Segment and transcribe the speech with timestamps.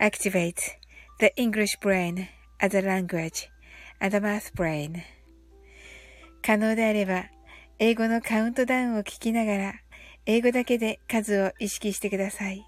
[0.00, 0.76] activate
[1.20, 2.28] the English brain
[2.60, 3.48] as a language
[4.00, 5.02] and a math brain.
[6.42, 7.30] 可能であれば、
[7.78, 9.74] 英語のカウントダウンを聞きながら、
[10.26, 12.64] 英語だけで数を意識してください。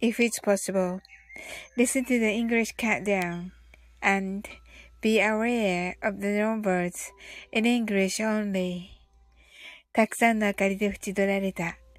[0.00, 1.00] If it's possible,
[1.76, 3.50] listen to the English countdown
[4.00, 4.48] and
[5.00, 6.92] be aware of the numbers
[7.52, 8.96] in English only.
[9.92, 11.78] たくさんの明かりで縁取られた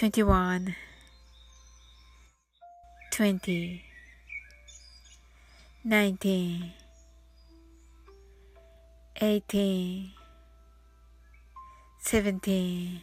[0.00, 0.74] 20
[5.84, 6.72] 19
[9.20, 10.14] 18
[12.02, 13.02] 17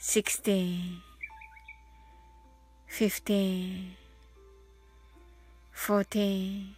[0.00, 1.00] 16
[2.88, 3.96] 15
[5.72, 6.74] 14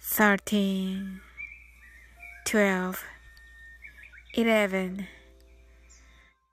[0.00, 1.20] 13
[2.46, 3.04] 12
[4.34, 5.17] 11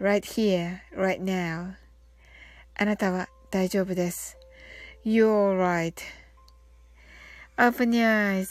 [0.00, 1.74] Right here, right now.
[2.76, 4.38] あなたは大丈夫です。
[5.04, 5.56] You're
[7.58, 8.44] right.Open your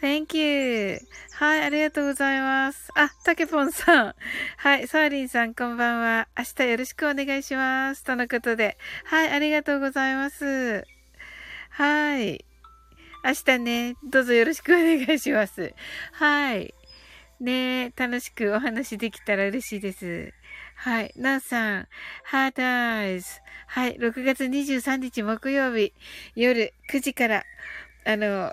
[0.00, 0.98] eyes.Thank you.
[1.34, 2.88] はい、ありがとうございます。
[2.94, 4.14] あ、たけぽんさん。
[4.56, 6.28] はい、サーリンさん、こんばんは。
[6.38, 8.04] 明日よろしくお願いします。
[8.04, 8.78] とのことで。
[9.04, 10.84] はい、ありがとうございます。
[11.70, 12.44] はい。
[13.24, 15.74] 明日ね、どうぞよろしくお願いします。
[16.12, 16.74] はい。
[17.42, 20.32] ねえ楽しくお話できたら嬉しいです。
[20.76, 21.12] はい。
[21.16, 21.88] なおさん、
[22.22, 23.26] ハートアイズ。
[23.66, 23.96] はい。
[23.96, 25.92] 6月23日木曜日、
[26.36, 27.42] 夜9時から、
[28.06, 28.52] あの、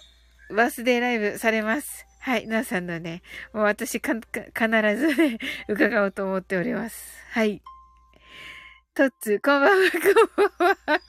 [0.50, 2.08] バースデーライブされます。
[2.20, 2.48] はい。
[2.48, 3.22] なおさんのね、
[3.54, 5.38] もう私か、必ずね、
[5.70, 7.24] 伺おうと思っております。
[7.30, 7.62] はい。
[8.96, 11.02] トッツ、こんばんは、 こんばんは。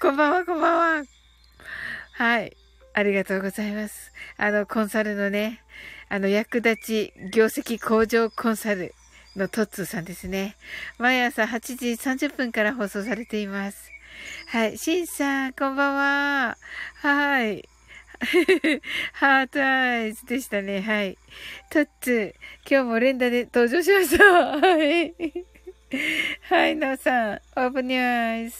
[0.00, 1.04] こんばんは、こんばんは。
[2.14, 2.56] はい。
[2.92, 4.12] ありがとうございます。
[4.36, 5.62] あの、コンサルのね、
[6.08, 6.76] あの、役立
[7.10, 8.94] ち業績向上コンサル
[9.34, 10.56] のトッツーさんですね。
[10.98, 13.90] 毎朝8時30分から放送されています。
[14.48, 14.78] はい。
[14.78, 16.58] シンさん、こんばんは。
[17.02, 17.68] はい。
[19.12, 20.80] heart eyes でしたね。
[20.80, 21.18] はい。
[21.70, 22.34] トッツー、
[22.68, 24.24] 今日も連打で登場しました。
[24.24, 25.14] はい。
[26.48, 28.56] はい、なおさん、 open your eyes。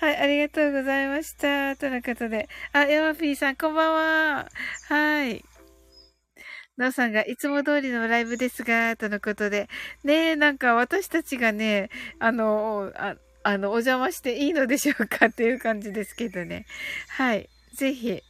[0.00, 1.76] はい、ありがとうございました。
[1.76, 2.48] とのことで。
[2.72, 4.48] あ、ヤマピーさん、こんばんは。
[4.88, 5.44] はい。
[6.76, 9.68] なおさんがいつも通りのライブですが、とのことで。
[10.02, 16.66] ねえ、なんか私たちがね、あの、ああの、お邪魔していいのでしょうかっていう感じですけどね。
[17.08, 17.48] はい。
[17.74, 18.22] ぜひ、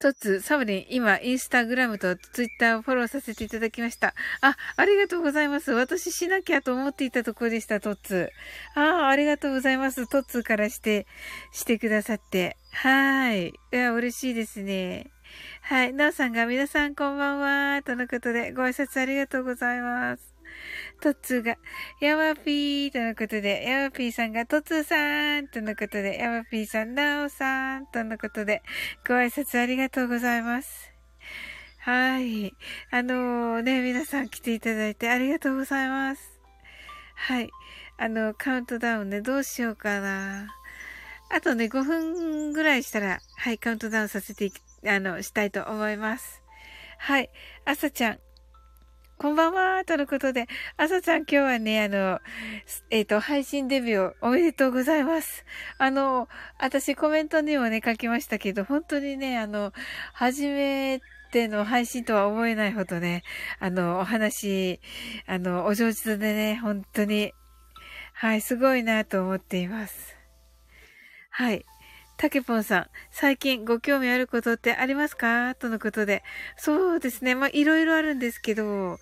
[0.00, 4.14] トッツ、サブリン、今、インスタグラムとツイッターをフォローさせていただきました。
[4.40, 5.72] あ、ありがとうございます。
[5.72, 8.30] 私しなきゃと思っていたところでした、トッツ。
[8.74, 10.08] ああ、ありがとうございます。
[10.08, 11.06] トッツからして、
[11.52, 12.56] してくださって。
[12.72, 13.48] はい。
[13.48, 15.13] いや、嬉しいですね。
[15.62, 15.92] はい。
[15.92, 17.82] なおさんが、皆さんこんばんは。
[17.82, 20.34] とのことで、ご挨拶ありがとうございます。
[21.00, 21.56] トッツーが、
[22.00, 28.62] ヤマピーとのことで、ヤマピーさんが、トツーさんとのことで、ヤマピーさん、ナオさんとのことで、
[29.06, 30.92] ご挨拶ありがとうございます。
[31.78, 32.54] はい。
[32.90, 36.40] あのー、ね、皆さん来ていただいてありがとうございます。
[37.14, 37.50] はい。
[37.98, 40.48] あの、カウントダウンね、どうしようかな。
[41.30, 46.42] あとね、5分ぐらいしたら、はい、カウントダウンさせていき、あの、したいと思います。
[46.98, 47.30] はい。
[47.64, 48.18] 朝ちゃん、
[49.16, 50.46] こんばんは、とのことで、
[50.76, 52.20] 朝ちゃん今日はね、あの、
[52.90, 55.44] えっ、ー、と、配信デビューおめでとうございます。
[55.78, 56.28] あの、
[56.58, 59.72] 私コメントにもね、書きましたけど、本当にね、あの、
[60.12, 61.00] 初め
[61.30, 63.22] ての配信とは思えないほどね、
[63.60, 64.80] あの、お話、
[65.26, 67.32] あの、お上手でね、本当に、
[68.12, 70.16] はい、すごいなと思っています。
[71.30, 71.64] はい。
[72.16, 75.54] たけぽんさん、最近ご興味あることってありますか？
[75.56, 76.22] とのことで。
[76.56, 77.34] そうですね。
[77.34, 78.98] まあ、いろいろあるんですけど、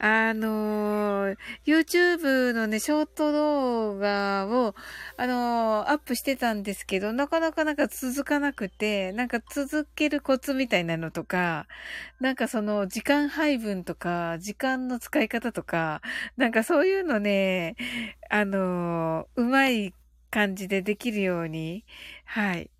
[0.00, 1.36] あのー、
[1.66, 4.74] YouTube のね、ショート動画を、
[5.16, 11.66] あのー、アップしてたんですけど、なかなかなんか続かなくて、なんか続けるコツみたいなのとか、
[12.20, 16.00] なんかその時間配分とか、時間の使い方とか、
[16.36, 17.74] なんかそういうのね、
[18.30, 19.92] あのー、うまい
[20.30, 21.84] 感じでできるように、
[22.24, 22.70] はい。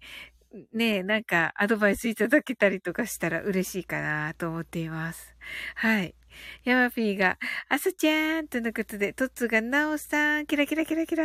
[0.72, 5.34] ねえ、なんかアドバイスいただけたりとかしたら嬉しいかなと思っています。
[5.76, 6.14] はい。
[6.64, 7.38] ヤマピーが、
[7.68, 11.24] あさちゃんとのことで、トッツがなおさん、キラキラキラキラ。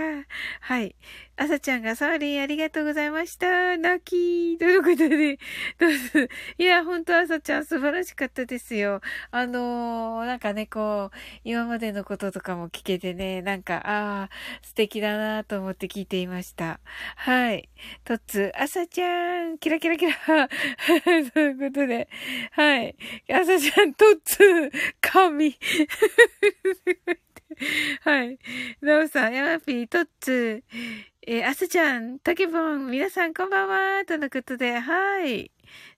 [0.61, 0.95] はい。
[1.35, 3.77] あさちゃんが、サーリンありがとうございました。
[3.77, 5.39] 泣きということで、
[5.79, 6.33] どうぞ。
[6.57, 9.01] いや、ほんとあさちゃん素晴らしかったですよ。
[9.31, 14.29] あのー、なんかね、こう、今までのこととかも聞けてね、なんか、ああ、
[14.61, 16.79] 素敵だなと思って聞いていました。
[17.15, 17.69] はい。
[18.03, 20.13] トッツ、あさちゃん、キラキラキラ。
[21.33, 22.07] ということで、
[22.51, 22.95] はい。
[23.31, 24.71] あさちゃん、トッツ、
[25.03, 25.57] 神。
[28.01, 28.39] はい。
[28.81, 30.63] なおさん、ヤマピー、トッツ、
[31.27, 35.51] えー、アスちゃん、タケボン、皆さんこんばんは、とのことで、はい。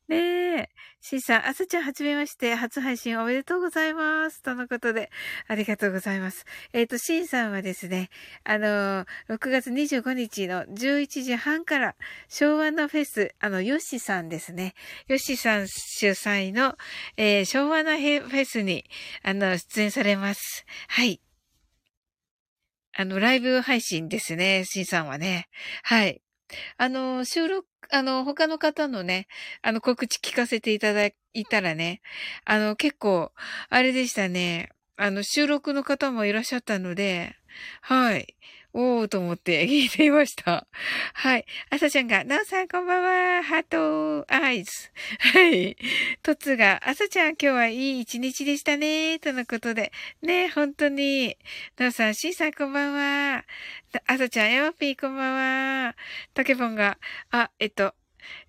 [0.07, 0.69] ねえ。
[1.07, 4.41] シーさん、アスちゃんはじめまして、初配信おめでとうございます。
[4.41, 5.11] とのことで、
[5.47, 6.47] ありがとうございます。
[6.73, 8.09] えっ、ー、と、シンさんはですね、
[8.43, 11.95] あのー、6月25日の11時半から、
[12.27, 14.73] 昭和のフェス、あの、ヨッシさんですね。
[15.07, 16.75] ヨッシさん主催の、
[17.17, 18.83] えー、昭和のフェスに、
[19.21, 20.65] あの、出演されます。
[20.87, 21.21] はい。
[22.97, 25.49] あの、ライブ配信ですね、シンさんはね。
[25.83, 26.24] はい。
[26.77, 29.27] あの、収録、あの、他の方のね、
[29.61, 32.01] あの、告知聞かせていただいたらね、
[32.45, 33.31] あの、結構、
[33.69, 34.69] あれでしたね。
[34.97, 37.35] あの、収録の方もいらっしゃったので、
[37.81, 38.35] はい。
[38.77, 40.67] おーと思って 聞いていました。
[41.13, 41.45] はい。
[41.69, 43.03] あさちゃんが、なおさんこんばん
[43.37, 43.41] は。
[43.41, 44.91] ハート、アイズ。
[45.33, 45.77] はい。
[46.21, 49.17] とつが、あさちゃん今日はいい一日でしたね。
[49.19, 49.93] とのことで。
[50.21, 51.37] ね、本当に。
[51.77, 53.45] なおさん、しんさんこんばんは。
[54.07, 55.95] あさちゃん、ヤマピーこんばんは。
[56.33, 56.97] たけぽんが、
[57.31, 57.95] あ、えっと、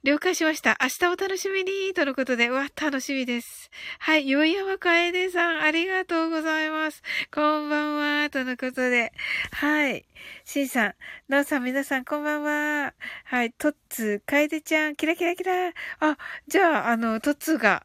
[0.03, 0.79] 了解しました。
[0.81, 3.71] 明日お楽しみにとのことで、うわ、楽しみです。
[3.99, 7.03] はい、よいやまかえでさん、ありがとうございます。
[7.35, 9.13] こんばんは、とのことで。
[9.53, 10.07] はい。
[10.45, 10.95] しんさん、
[11.29, 12.95] なおさん、皆さん、こんばんは。
[13.25, 15.73] はい、とっつかえでちゃん、キラキラキラ。
[16.01, 17.85] あ、じゃあ、あの、とっつが、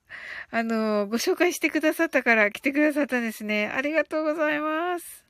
[0.51, 3.67] あの、ご紹介してくださったから来てくださったんですね。
[3.67, 5.25] ありがとうございます。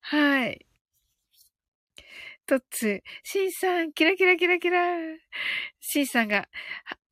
[0.00, 0.66] はい。
[2.52, 4.78] トッツ、シンさん、キラキラキラキラ。
[5.80, 6.48] シンさんが、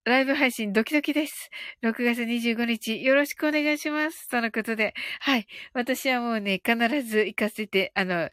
[0.05, 1.49] ライブ配信ドキドキです。
[1.83, 4.29] 6月25日よろしくお願いします。
[4.29, 4.93] とのことで。
[5.21, 5.47] はい。
[5.73, 8.29] 私はもうね、必ず行かせて、あの、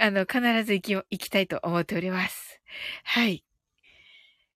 [0.00, 2.60] あの、必ず行き、行きたいと思っております。
[3.04, 3.44] はい。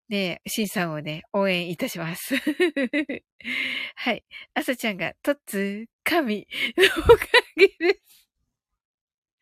[0.09, 2.35] ねえ、シンさんをね、応援いたします。
[3.95, 4.25] はい。
[4.55, 6.47] あさちゃんが、トッツ、神
[6.79, 7.27] のおか
[7.57, 8.20] げです。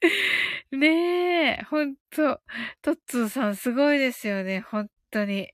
[0.70, 2.40] ねえ、ほんと。
[2.82, 4.60] トッツーさんすごいですよね。
[4.60, 5.50] 本当に。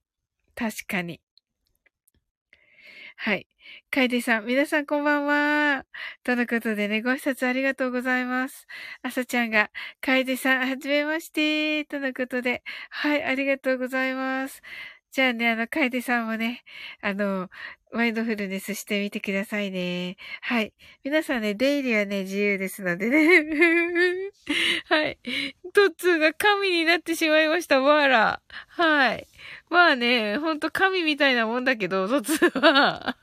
[0.54, 1.20] 確かに。
[3.16, 3.46] はい。
[3.90, 5.86] カイデさん、皆さんこんばんは。
[6.24, 8.66] とのことでね、ご挨拶ありがとうございます。
[9.02, 9.70] あさちゃんが、
[10.00, 11.84] カイデさん、はじめまして。
[11.86, 14.62] とのことで、はい、ありがとうございます。
[15.14, 16.64] じゃあね、あの、楓さんもね、
[17.00, 17.48] あの、
[17.92, 20.16] マインドフルネスしてみてくださいね。
[20.40, 20.74] はい。
[21.04, 23.44] 皆さんね、出入りはね、自由ですのでね。
[24.90, 25.18] はい。
[25.72, 28.42] トッツーが神になってしまいました、わら。
[28.66, 29.28] はい。
[29.70, 33.16] まあね、ほんと神みたいなもんだけど、トッツーは。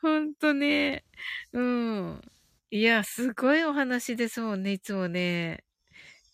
[0.00, 1.04] ほんとね。
[1.52, 2.22] うん。
[2.70, 5.64] いや、すごいお話ですもんね、いつもね。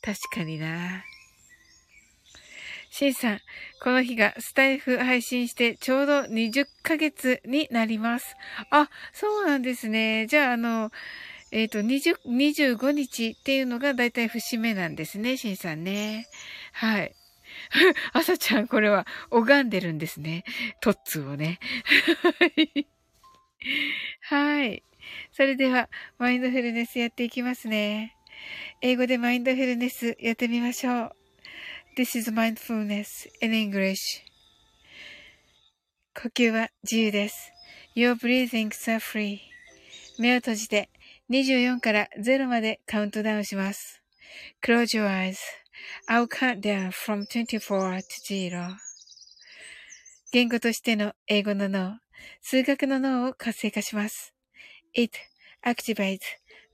[0.01, 1.03] 確かにな。
[2.99, 3.41] シンさん、
[3.81, 8.35] この日がスタイフ配信してちょうど20ヶ月になります。
[8.73, 10.27] あ、そうなんですね。
[10.27, 10.91] じゃあ、あの、
[11.53, 16.27] えっ、ー、と、20、25日っていうのがだいたい節目なんですね、シンさんね。
[16.73, 17.15] はい。
[18.15, 20.43] 朝ちゃん、これは拝んでるんですね。
[20.81, 21.61] トッツーをね。
[24.23, 24.83] はい。
[25.31, 25.89] それでは、
[26.19, 28.17] マインドフルネスやっていきますね。
[28.83, 31.28] 英語でマインドフルネスやってみましょう。
[31.99, 34.23] This is mindfulness in English.
[36.15, 37.53] 呼吸は自由です。
[37.97, 39.41] Your breathings are free.
[40.17, 40.91] 目を閉じて
[41.29, 44.01] 24から0までカウントダウンします。
[44.63, 45.39] Close your eyes.
[46.09, 48.77] I'll count down from 24 to 0.
[50.31, 51.99] 言語としての英語の脳、
[52.41, 54.33] 数学の脳を活性化します。
[54.95, 55.19] It
[55.67, 56.21] activates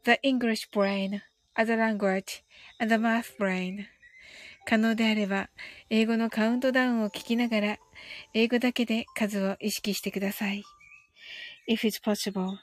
[0.04, 1.22] the English brain
[1.54, 2.44] as a language
[2.78, 3.93] and the math brain.
[4.66, 5.50] 可能であれば、
[5.90, 7.78] 英語のカウントダウンを聞きながら、
[8.32, 10.62] 英語だけで数を意識してください。
[11.68, 12.58] If it's possible,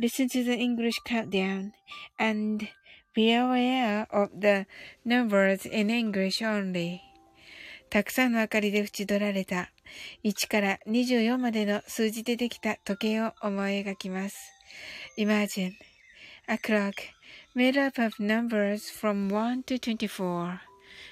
[0.00, 1.72] listen to the English countdown
[2.18, 2.66] and
[3.14, 4.66] be aware of the
[5.06, 7.00] numbers in English only.
[7.90, 9.70] たくさんの明かりで縁取られた
[10.24, 14.36] 1から24までの数字でできた時計を思い描きます。
[15.16, 15.72] Imagine
[16.48, 16.92] a clock
[17.54, 20.58] made up of numbers from 1 to 24,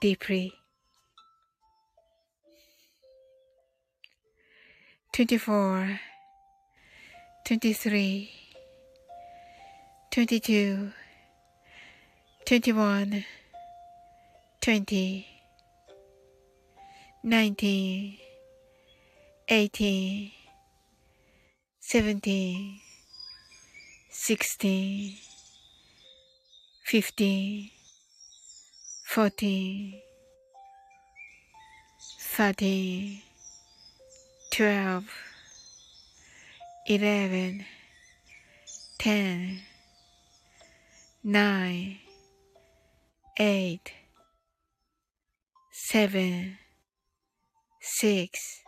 [0.00, 0.52] deeply.
[5.12, 5.98] 24
[7.44, 8.30] 23
[10.12, 10.92] 22
[12.46, 13.24] 21
[14.60, 15.26] 20
[17.24, 18.18] 19
[19.48, 20.32] 18
[21.80, 22.80] 17
[24.10, 25.14] 16
[26.84, 27.77] 15
[29.18, 30.00] 14
[32.36, 33.20] 13
[34.52, 35.04] 12
[36.88, 37.64] 11
[39.00, 39.58] 10
[41.24, 42.00] 9
[43.40, 43.80] 8
[45.72, 46.58] 7
[47.80, 48.62] 6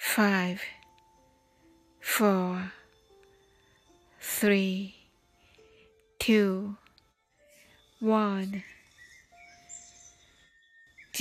[0.00, 0.58] 5
[2.00, 2.72] 4
[4.20, 4.94] 3
[6.18, 6.76] 2
[8.00, 8.71] 1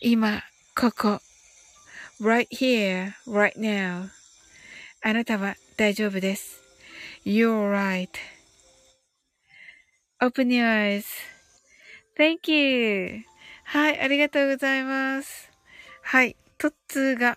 [0.00, 0.44] 今、
[0.76, 1.20] ここ。
[2.20, 4.10] right here, right now.
[5.02, 6.62] あなたは大丈夫です。
[7.24, 7.72] You're
[10.20, 11.02] right.Open your
[12.16, 13.24] eyes.Thank you.
[13.64, 15.50] はい、ありがとうございます。
[16.02, 17.36] はい、トッツーが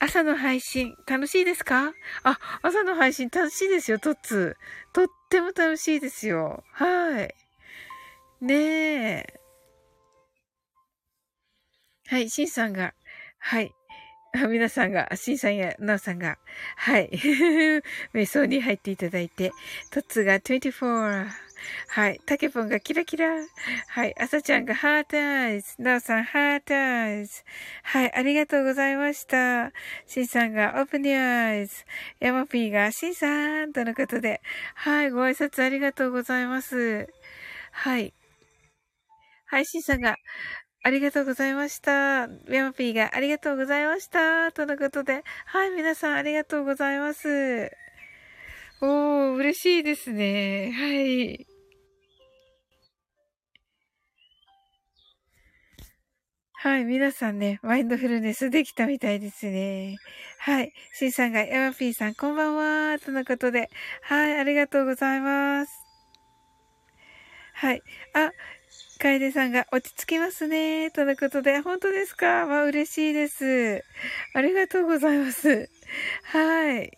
[0.00, 1.92] 朝の配信楽しいですか？
[2.24, 4.94] あ、朝の配信楽しいですよ、トッツー。
[4.94, 6.64] とっても楽しいですよ。
[6.72, 7.34] はい。
[8.40, 9.35] ねえ。
[12.08, 12.94] はい、シンさんが、
[13.38, 13.74] はい。
[14.48, 16.38] 皆さんが、シンさんやナオさんが、
[16.76, 17.10] はい。
[18.14, 19.50] 瞑想に入っていただいて、
[19.90, 21.26] トッツが24、
[21.88, 22.20] はい。
[22.26, 23.28] タケポンがキラキラ。
[23.88, 24.14] はい。
[24.20, 25.74] アサちゃんが heart eyes。
[25.78, 27.42] ナオさん heart eyes。
[27.82, 28.14] はい。
[28.14, 29.72] ありがとうございました。
[30.06, 31.84] シンさんが open your eyes。
[32.20, 34.42] ヤマピーがシンさんとのことで。
[34.74, 35.10] はい。
[35.10, 37.08] ご挨拶ありがとうございます。
[37.72, 38.14] はい。
[39.46, 39.66] はい。
[39.66, 40.16] シンさんが、
[40.86, 41.90] ありがとうございました。
[41.90, 42.28] ヤ
[42.62, 44.52] マピーがありがとうございました。
[44.52, 47.72] とのことで、はい、皆さんありがとうございます。
[48.80, 50.70] おー、嬉しいですね。
[50.70, 51.46] はい。
[56.52, 59.96] はい、皆さんね、マインドフルネスできたみたいですね。
[60.38, 60.72] はい。
[60.92, 62.54] シンさんが、ヤマピーさん、こんばん
[62.92, 63.00] は。
[63.00, 63.70] とのことで、
[64.02, 65.72] はい、ありがとうございます。
[67.54, 67.82] はい。
[68.14, 68.30] あ、
[68.98, 70.90] 楓さんが落ち着きますね。
[70.90, 72.46] とのことで、本当ですか？
[72.46, 73.84] まあ嬉しいです。
[74.34, 75.68] ありがとうございます。
[76.24, 76.90] はい。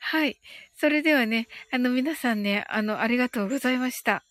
[0.00, 0.38] はい。
[0.74, 4.22] それではね、あの皆さんね、あの、ありがとうございました。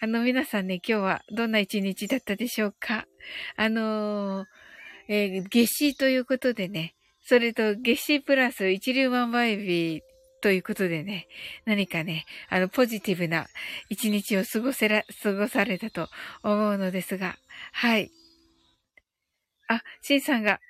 [0.00, 3.06] あの皆さんね、今日はどんな一日だったでしょうか？
[3.56, 4.46] あのー、
[5.08, 6.94] えー、月始ということでね、
[7.26, 10.02] それと夏至プラス一粒万倍日
[10.40, 11.26] ということでね、
[11.64, 13.46] 何かね、あの、ポジティブな
[13.88, 16.08] 一日を過ごせら、過ごされたと
[16.42, 17.36] 思うのですが、
[17.72, 18.10] はい。
[19.68, 20.60] あ、シンさんが、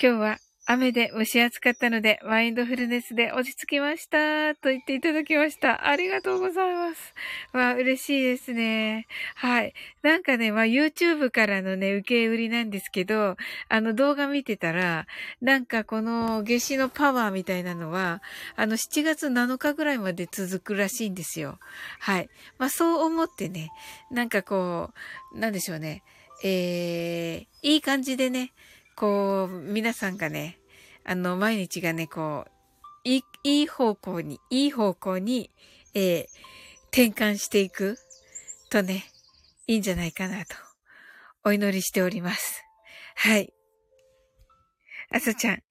[0.00, 0.38] 今日は
[0.70, 4.54] 雨で蒸し暑かったので、マインドフルネスで落ち着きました。
[4.54, 5.88] と言っていただきました。
[5.88, 7.14] ありがとうございます。
[7.54, 9.06] わあ、嬉しいですね。
[9.34, 9.72] はい。
[10.02, 13.38] なんかね、まあ YouTube からのね、受け売りなんですけど、
[13.70, 15.06] あの動画見てたら、
[15.40, 18.20] なんかこの夏至のパワーみたいなのは、
[18.54, 21.58] あの7月7日ぐらいまで続くらしいんですよ。
[21.98, 22.28] はい。
[22.58, 23.70] まあそう思ってね、
[24.10, 24.90] なんかこ
[25.32, 26.02] う、なんでしょうね。
[26.44, 28.52] えー、いい感じでね、
[28.98, 30.57] こう、皆さんがね、
[31.10, 32.50] あの、毎日がね、こう、
[33.02, 35.50] いい、いい方向に、いい方向に、
[35.94, 36.24] えー、
[36.88, 37.96] 転換していく
[38.68, 39.06] とね、
[39.66, 40.54] いいんじゃないかなと、
[41.44, 42.62] お祈りしております。
[43.14, 43.54] はい。
[45.10, 45.62] あさちゃん、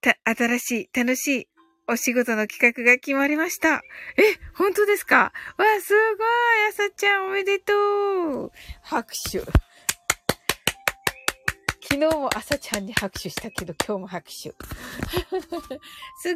[0.00, 1.48] た、新しい、楽しい
[1.88, 3.82] お仕事の企画が決まりました。
[4.16, 5.32] え、本当ですか？
[5.58, 6.26] わ、すごい
[6.68, 8.52] あさちゃんおめでとう
[8.82, 9.40] 拍手。
[11.92, 14.32] 昨日も朝ちゃんに拍手したけど、今日も拍手。
[14.34, 14.54] す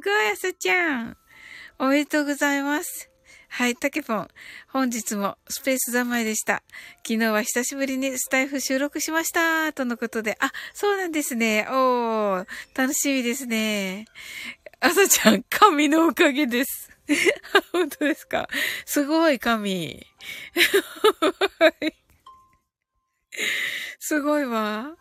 [0.05, 1.17] ごい、朝ちゃん。
[1.79, 3.09] おめでとうございます。
[3.49, 4.29] はい、タケポン。
[4.69, 6.63] 本日もスペース三昧でした。
[7.07, 9.73] 昨日は久しぶりにスタイフ収録しました。
[9.73, 10.37] とのことで。
[10.41, 11.67] あ、そうなんですね。
[11.71, 14.05] おー、楽しみですね。
[14.81, 16.91] 朝ちゃん、神のおかげです。
[17.73, 18.47] 本当ですか？
[18.85, 20.07] すごい神。
[21.59, 22.06] はい。
[23.99, 24.97] すごいわ。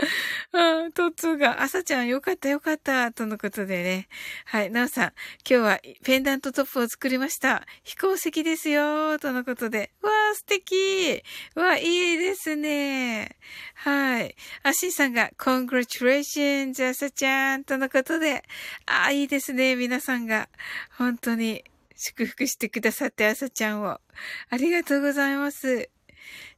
[0.52, 4.08] ああ、トッツーが、朝ちゃんよかったよかった、とのことでね。
[4.46, 5.12] はい、なおさん、
[5.48, 7.66] 今日はペンダントトップを作りました。
[7.84, 9.92] 飛行石ですよ、とのことで。
[10.00, 11.22] わあ、素敵
[11.54, 13.36] わあ、いいですね。
[13.74, 14.34] はい。
[14.62, 18.42] アシンさんが、congratulations, 朝ちゃん、とのことで。
[18.86, 20.48] ああ、いいですね、皆さんが。
[20.96, 21.62] 本当に
[21.96, 24.00] 祝福してくださって、朝ちゃんを。
[24.48, 25.90] ありがとうございます。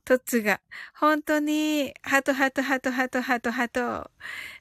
[0.05, 0.61] トッツが、
[0.95, 4.11] 本当に、ハトハトハトハトハトハト。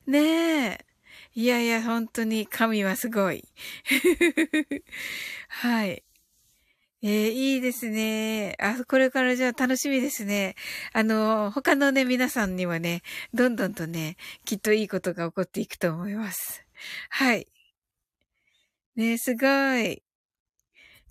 [0.06, 0.86] ねえ。
[1.34, 3.48] いやいや、本当に神はすごい。
[5.50, 6.04] はい。
[7.04, 8.56] えー、いいですね。
[8.60, 10.56] あ、これからじゃあ楽しみですね。
[10.94, 13.02] あの、他のね、皆さんにはね、
[13.34, 16.64] どんどんとね、きっといいことが起こっていくと思います。
[17.10, 17.48] はい。
[18.96, 19.48] ねすご
[19.80, 20.04] い。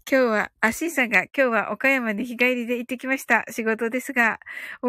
[0.08, 3.44] 今日は、あ、しんさんが今日は岡山に日帰りで行ってきました。
[3.50, 4.40] 仕事ですが。
[4.82, 4.88] お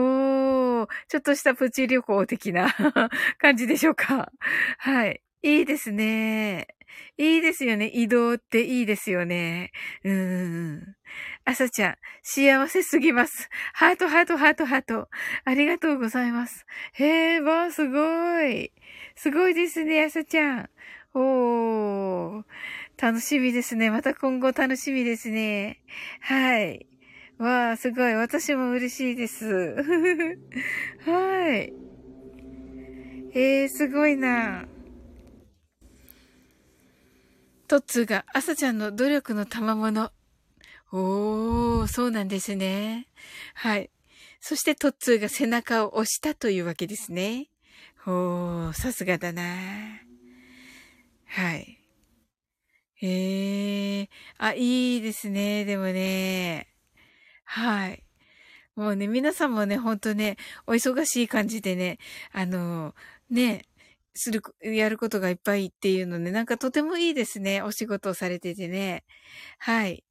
[0.83, 2.73] ー、ちょっとしたプチ旅行的な
[3.37, 4.31] 感じでしょうか。
[4.79, 5.21] はい。
[5.43, 6.67] いいですね。
[7.17, 7.87] いいですよね。
[7.87, 9.71] 移動っていいですよね。
[10.03, 10.13] うー
[10.77, 10.95] ん。
[11.45, 13.49] あさちゃん、幸せすぎます。
[13.73, 15.09] ハート、ハート、ハート、ハート。
[15.45, 16.65] ありがとうございます。
[16.93, 18.71] へえ、わー、すごい。
[19.15, 20.69] すごいですね、あさちゃん。
[21.13, 22.43] おー。
[23.01, 23.89] 楽しみですね。
[23.89, 25.79] また今後楽しみですね。
[26.19, 26.85] はい。
[27.39, 28.13] わあ、すごい。
[28.13, 29.47] 私も嬉しいです。
[31.03, 31.73] はい。
[33.33, 34.67] えー、すごいな。
[37.67, 40.11] トッツーが朝ちゃんの努力の賜物。
[40.91, 43.07] おー、そうなんですね。
[43.55, 43.89] はい。
[44.39, 47.47] そしてトッツーが背中を押したというわけですね。
[48.05, 49.41] おー、さすがだな。
[51.25, 51.80] はい。
[53.01, 54.09] へえ。
[54.37, 55.65] あ、いいですね。
[55.65, 56.67] でもね。
[57.45, 58.03] はい。
[58.75, 60.37] もうね、皆さんもね、ほんとね、
[60.67, 61.99] お忙しい感じでね、
[62.33, 62.95] あの、
[63.29, 63.65] ね、
[64.15, 67.61] する、やることがいっぱいっていうのね、なんかとてもいいですね。
[67.63, 69.05] お仕事をされててね。
[69.59, 70.03] はい。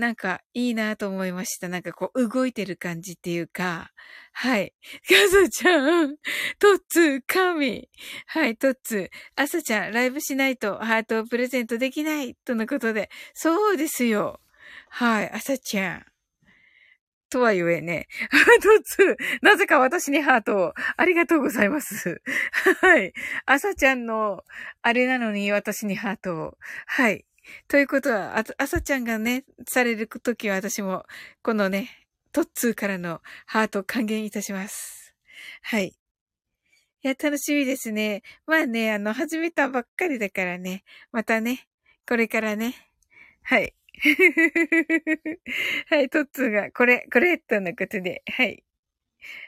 [0.00, 1.68] なんかいいなと思いました。
[1.68, 3.92] なんかこう動いてる感じっていうか、
[4.32, 4.74] はい。
[5.08, 6.16] かさちゃん、
[6.58, 7.88] トッツ、神。
[8.26, 9.08] はい、トッツー。
[9.36, 12.34] 朝ちゃん、ライブしないとハートをプレゼントできない。
[12.44, 13.10] とのことで。
[13.34, 14.40] そうですよ。
[14.88, 16.06] はい、朝ちゃん。
[17.30, 20.74] とはゆえね、 ハートツ、なぜか私にハートを。
[20.96, 22.20] ありがとうございます。
[22.82, 23.12] はい。
[23.46, 24.44] 朝ちゃんの、
[24.82, 26.58] あれなのに私にハートを。
[26.86, 27.24] はい。
[27.68, 31.04] ということは、あ、朝ちゃんがね、されるときは私も、
[31.42, 31.90] このね、
[32.32, 35.14] トッツーからのハート還元いたします。
[35.62, 35.94] はい。
[37.02, 38.22] いや、楽しみですね。
[38.46, 40.84] まあね、あの、始めたばっかりだからね。
[41.12, 41.66] またね、
[42.06, 42.74] これからね。
[43.42, 43.74] はい。
[45.88, 48.64] はい、トッツーが、これ、これ、とのことで、はい。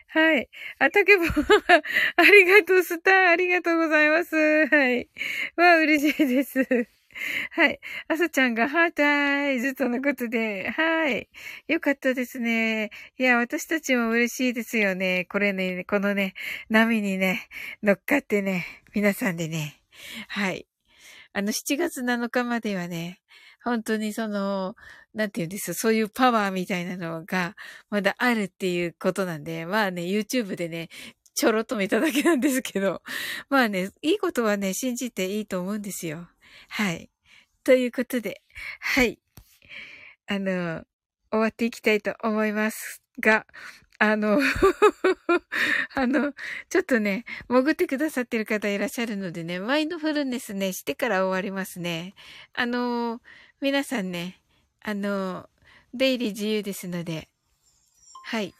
[0.08, 0.48] はい。
[0.78, 4.36] あ、たけぼ、ありがとう、スター、ありがとうございます。
[4.66, 5.08] はい。
[5.56, 7.01] わ、嬉しいです。
[7.51, 7.81] はい。
[8.09, 11.29] あさちゃんがハートアイズとのことで、はい。
[11.68, 12.90] よかったですね。
[13.18, 15.27] いや、私たちも嬉しいですよね。
[15.27, 16.35] これね、このね、
[16.68, 17.48] 波にね、
[17.83, 19.83] 乗っかってね、皆さんでね。
[20.29, 20.66] はい。
[21.33, 23.20] あの、7月7日まではね、
[23.64, 24.75] 本当にその、
[25.14, 27.55] なんて言うんですそういうパワーみたいなのが、
[27.90, 30.88] まだあるっていうことなんで、まあね、YouTube でね、
[31.35, 33.03] ちょろっと見ただけなんですけど、
[33.48, 36.29] まあね、いいことはね、信じていいと思うんですよ。
[36.68, 37.10] はい。
[37.64, 38.42] ということで、
[38.80, 39.18] はい。
[40.26, 40.84] あの、
[41.30, 43.46] 終わっていきたいと思いますが、
[43.98, 44.40] あの
[45.94, 46.34] あの、
[46.68, 52.14] ちょっとね、潜ってくださってる方いらっしゃるのでね、マインドフルネスね、してから終わりますね。
[52.52, 53.20] あの、
[53.60, 54.40] 皆さんね、
[54.80, 55.48] あの、
[55.94, 57.28] 出入り自由ですので、
[58.24, 58.54] はい。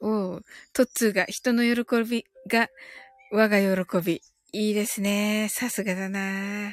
[0.00, 0.42] お
[0.74, 2.68] トッツーが人の喜びが
[3.36, 4.22] 我が喜び。
[4.52, 5.48] いいですね。
[5.50, 6.72] さすがだな。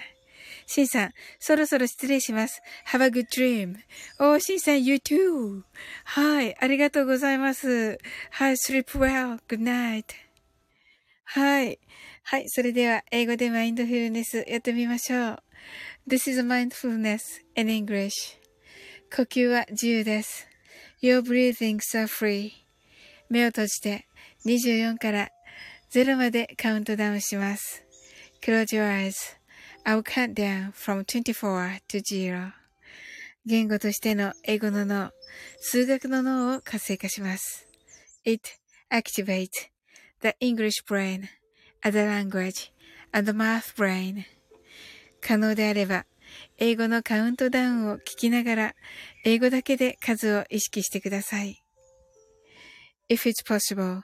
[0.68, 2.62] シンさん、そろそろ失礼します。
[2.94, 3.78] Have a good dream.
[4.20, 5.64] おー、シンさん、you too.
[6.04, 7.98] はい、ありがとうございます。
[8.30, 9.40] はい、sleep well.
[9.48, 10.04] Good night.
[11.24, 11.80] はい。
[12.22, 12.44] はい。
[12.48, 15.44] それでは、英語でマインドフルネスやってみましょう。
[16.08, 18.12] This is mindfulness in English.
[19.16, 20.48] 呼吸は自由です。
[21.02, 22.52] Your breathings are free.
[23.32, 24.06] 目を閉じて
[24.46, 25.30] 24から
[25.94, 27.84] 0までカウントダウンします。
[28.42, 29.12] Close your
[29.86, 32.52] eyes.I'll count down from 24 to 0.
[33.46, 35.12] 言語としての英語の脳、
[35.60, 37.68] 数学の脳を活性化します。
[38.24, 38.52] It
[38.90, 39.50] activates
[40.22, 41.26] the English brain
[41.82, 42.72] as a language
[43.12, 44.24] and the math brain.
[45.20, 46.06] 可能であれば、
[46.58, 48.76] 英語のカウントダウンを聞きながら、
[49.26, 51.62] 英語だけで数を意識してください。
[53.10, 54.04] If it's possible,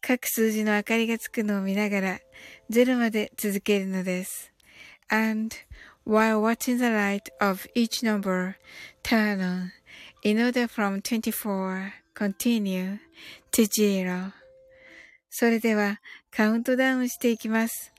[0.00, 2.20] 各数字の明かりがつくのを見ながら
[2.70, 4.52] 0まで続けるのです。
[5.10, 5.56] and
[6.04, 8.56] while watching the light of each number
[9.02, 9.72] turn on
[10.22, 12.98] in order from 24 continue
[13.52, 14.32] to zero
[15.30, 17.92] それではカウントダウンしていきます。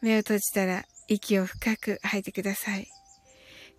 [0.00, 2.86] 目を閉じたら息を深く吐いてください。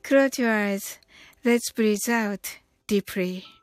[0.03, 0.99] Close your eyes.
[1.43, 2.39] Let's breathe out
[2.87, 3.54] deeply.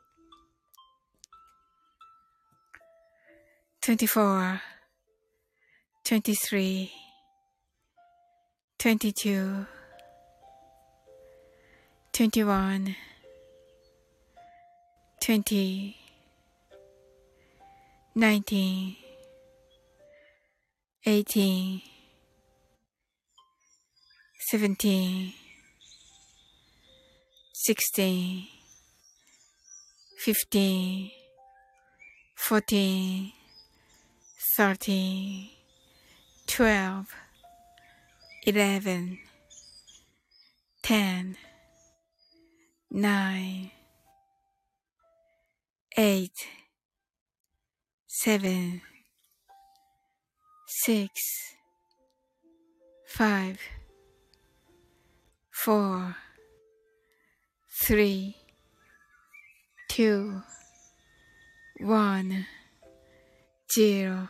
[3.83, 4.61] 24
[6.05, 6.89] 23
[8.77, 9.65] 22
[12.13, 12.95] 21
[15.19, 15.95] 20
[18.15, 18.95] 19
[21.05, 21.81] 18
[24.49, 25.33] 17
[27.51, 28.47] 16
[30.15, 31.11] 15
[32.37, 33.42] 14
[34.55, 35.49] thirteen,
[36.45, 37.07] twelve,
[38.45, 39.17] eleven,
[40.83, 41.35] ten,
[42.91, 43.71] nine,
[45.97, 46.47] eight,
[48.05, 48.81] seven,
[50.67, 51.55] six,
[53.07, 53.57] five,
[55.49, 56.15] four,
[57.71, 58.35] three,
[59.89, 60.43] two,
[61.79, 62.45] one,
[63.73, 64.29] zero.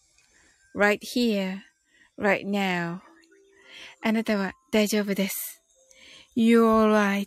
[0.75, 1.59] Right here,
[2.17, 2.99] right now.
[4.03, 5.61] あなたは大丈夫です。
[6.35, 7.25] You're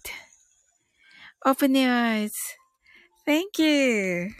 [1.44, 2.28] alright.Open your
[3.26, 4.30] eyes.Thank you.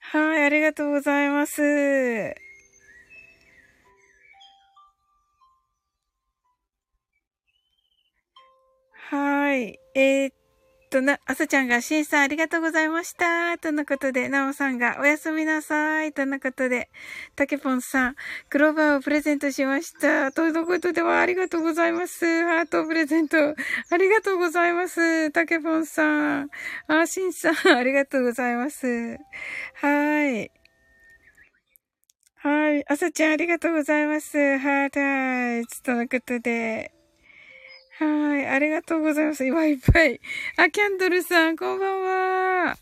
[0.00, 1.62] はい、ありがとうございます。
[9.10, 9.78] はい。
[9.94, 10.34] えー、っ
[10.94, 13.58] とな、あさちゃんが、しんさんありがとうございました。
[13.58, 16.12] とのことで、なおさんが、おやすみなさい。
[16.12, 16.88] とのことで、
[17.34, 18.16] たけぽんさん、
[18.48, 20.30] クローバーをプレゼントしました。
[20.30, 22.24] とのことでは、ありがとうございます。
[22.44, 23.36] ハートプレゼント、
[23.90, 25.32] ありがとうございます。
[25.32, 26.50] たけぽんさん。
[26.86, 29.18] あ、しんさん、ありがとうございます。
[29.74, 30.52] はい。
[32.36, 32.84] はい。
[32.88, 34.38] あさちゃん、ありがとうございます。
[34.58, 35.82] ハートアイズ。
[35.82, 36.93] とのことで。
[37.98, 38.46] はい。
[38.46, 39.46] ありがとうございます。
[39.46, 40.20] 今いっぱい。
[40.56, 42.76] あ、キャンドルさん、こんばんは。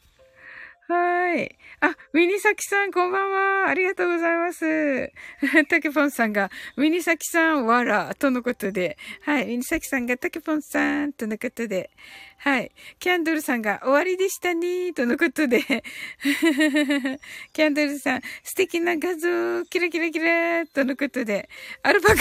[0.88, 1.54] はい。
[1.80, 3.68] あ、ミニサキさん、こんばんは。
[3.68, 5.12] ありがとうございます。
[5.68, 8.96] タケポンさんが、ミニサキさん、わら、とのことで。
[9.22, 9.46] はい。
[9.46, 11.90] ミニサキさんが、タケポンさん、とのことで。
[12.38, 12.72] はい。
[12.98, 15.62] キャンドルさんが、終わりでしたね、とのことで。
[17.52, 21.48] キャンドルさん、素敵な画像、キラキラキラ、とのことで。
[21.82, 22.20] アルパカの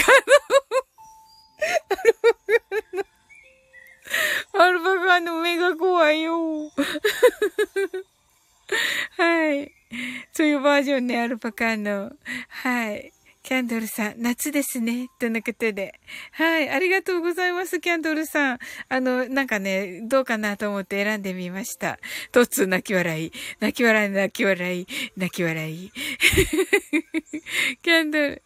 [4.54, 6.70] アルパカの目が怖いよ。
[9.16, 9.72] はい。
[10.32, 12.12] そういうバージョンね、アルパカの。
[12.48, 13.12] はい。
[13.44, 15.08] キャンドルさん、夏ですね。
[15.18, 16.00] とのことで。
[16.30, 16.70] はい。
[16.70, 18.58] ありがとうございます、キャンドルさん。
[18.88, 21.98] あの、なんかね、どうかなと思って選んでみました。
[22.30, 23.32] とつ泣き笑い。
[23.58, 25.90] 泣き笑い、泣き笑い、泣き笑い。
[27.82, 28.42] キャンドル。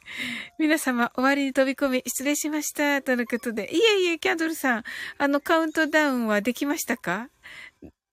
[0.59, 3.02] 皆様、終わりに飛び込み、失礼しました。
[3.02, 3.68] とのことで。
[3.70, 4.85] いえいえ、キャンドルさん。
[5.18, 7.28] あの、カウントダウンはできましたか？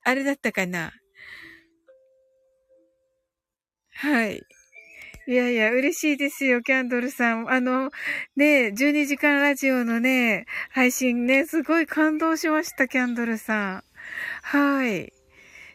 [0.04, 0.92] あれだったかな？
[3.94, 4.44] はい。
[5.26, 7.50] いやいや、嬉しいですよ、キャンドルさん。
[7.50, 7.92] あの、
[8.36, 13.84] ね、12時間ラジオのね、配信ね、すごい感動しました、キャンドルさん。
[14.42, 15.14] はい。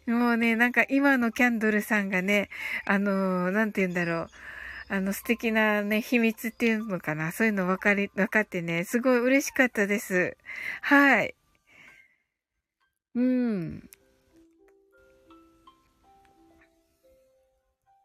[0.07, 2.51] もうね、なんか今のキャンドルさんがね、
[2.87, 4.29] あの、なんて言うんだろう。
[4.91, 7.33] あの素敵なね、秘密っていうのかな。
[7.33, 10.37] そういうの分かり、分かってね、すごい嬉しかったです。
[10.83, 11.35] はい。
[13.15, 13.89] うん。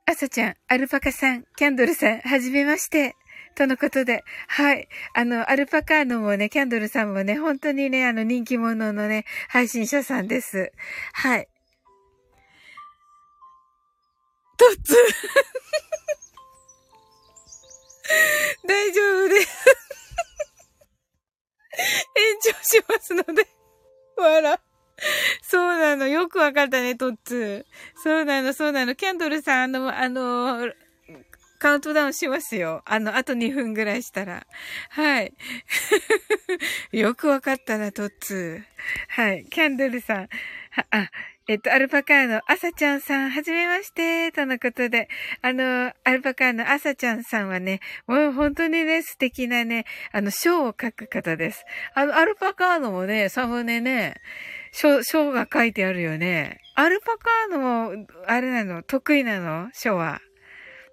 [0.05, 3.15] あさちゃん、アルパカさん、キャンドルさん、はじめまして。
[3.55, 4.89] とのことで、はい。
[5.13, 10.73] あの、アルパカーノもね、キャンドルさんもね、本当にね、あの、人気者のね、配信者さんです。
[11.13, 11.47] はい。
[14.57, 14.93] とつ
[18.67, 19.47] 大丈夫です
[22.15, 23.47] 延長しますので、
[24.17, 24.59] 笑。
[25.41, 26.07] そうなの。
[26.07, 28.01] よくわかったね、トッツー。
[28.01, 28.95] そうなの、そうなの。
[28.95, 30.71] キャンドルさん、あの、あの、
[31.59, 32.81] カウントダウンしますよ。
[32.85, 34.45] あの、あと2分ぐらいしたら。
[34.89, 35.33] はい。
[36.91, 39.21] よくわかったな、トッツー。
[39.21, 39.45] はい。
[39.49, 40.29] キャンドルさん。
[40.91, 41.09] あ、
[41.47, 45.09] えっと、アルパカーの朝ちゃんさん、はじめまして、とのことで、
[45.41, 51.65] あの、アルパカーの朝ちゃんさんはね、もう本当にね、素敵なね、あの、章を書く方です。
[51.95, 54.21] あの、アルパカーノもね、サムネね、
[54.73, 56.59] 書、書が書いてあるよね。
[56.75, 58.81] アルパカーノ、あれなの？
[58.83, 59.69] 得意なの？
[59.73, 60.19] 書は。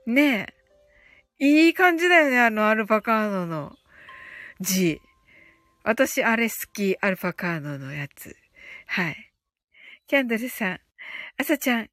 [0.07, 0.47] ね
[1.41, 1.45] え。
[1.47, 3.73] いい感じだよね、あのアルパカーノの
[4.61, 5.01] 字。
[5.83, 8.37] 私、あれ好き、アルパカーノのやつ。
[8.87, 9.33] はい。
[10.07, 10.81] キャンドルさん。
[11.39, 11.91] あさちゃん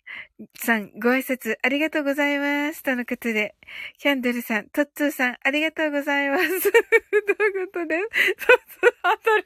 [0.60, 2.84] さん、ご挨拶ありがとうございます。
[2.84, 3.56] とのことで。
[3.98, 6.44] キャンドルさん、トッツーさん、ありがとうございます。
[6.44, 9.44] ということで、トッツー当たり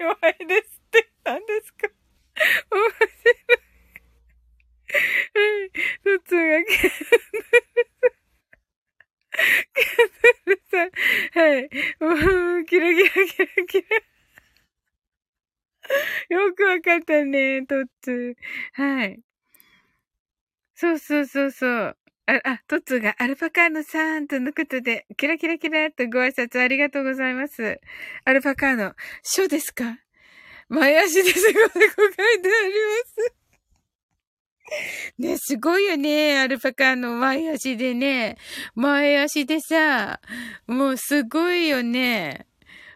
[0.50, 2.01] 前ですって何ですか？
[2.36, 2.92] 白い。
[4.92, 5.72] はい。
[6.04, 6.92] トツがキャン
[10.46, 10.92] ドルさん。
[11.40, 11.70] はい。
[12.00, 14.12] もう、キラキラキラキラ。
[16.30, 18.36] よくわかったね、トッツー。
[18.74, 19.20] はい。
[20.76, 21.98] そうそうそうそう。
[22.28, 27.80] あ、あ、トッツーがアルパカーノさんとのことで、キラキラキラとご挨拶ありがとうございます。
[28.26, 30.00] アルパカーノ、ショーですか
[30.72, 32.74] 前足でセコセコ書いてあり
[33.28, 33.42] ます。
[35.18, 36.40] ね、すごいよね。
[36.40, 38.38] アルパカの前足でね。
[38.74, 40.22] 前足でさ、
[40.68, 42.48] もうすごいよね。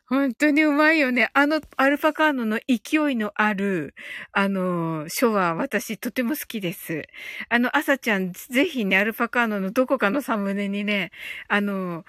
[0.07, 1.29] 本当にうまいよね。
[1.33, 3.93] あの、アルパカーノの勢いのある、
[4.31, 7.03] あの、書は私とても好きです。
[7.49, 11.11] あの、朝ちゃん、ぜひね、アルパカーノのどこかのサムネにね、
[11.49, 12.05] あの、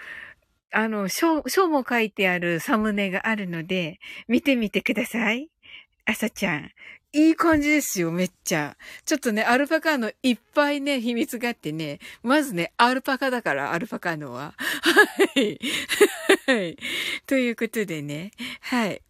[0.73, 3.99] あの、書、書も書いてあるサムネがあるので、
[4.29, 5.51] 見てみてください。
[6.07, 6.71] 朝ちゃん。
[7.13, 8.77] いい感じですよ、めっちゃ。
[9.05, 11.99] ちょっとね、アルパカのいっぱいね、秘密があってね。
[12.23, 14.55] まずね、アルパカだから、アルパカのは。
[15.35, 15.59] はい。
[16.47, 16.77] はい。
[17.27, 18.31] ということでね。
[18.61, 19.03] はい。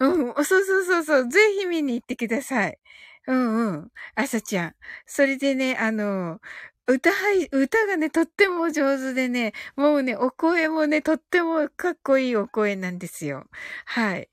[0.00, 1.28] うん、そうそうそうそう。
[1.28, 2.78] ぜひ見に行ってください。
[3.26, 3.92] うんうん。
[4.14, 4.74] 朝ちゃん。
[5.06, 6.40] それでね、あの、
[6.86, 13.46] 歌はい、歌がね、とっても上手でね、もうね、お声もね、とってもかっこいいお声なんですよ。
[13.84, 14.29] はい。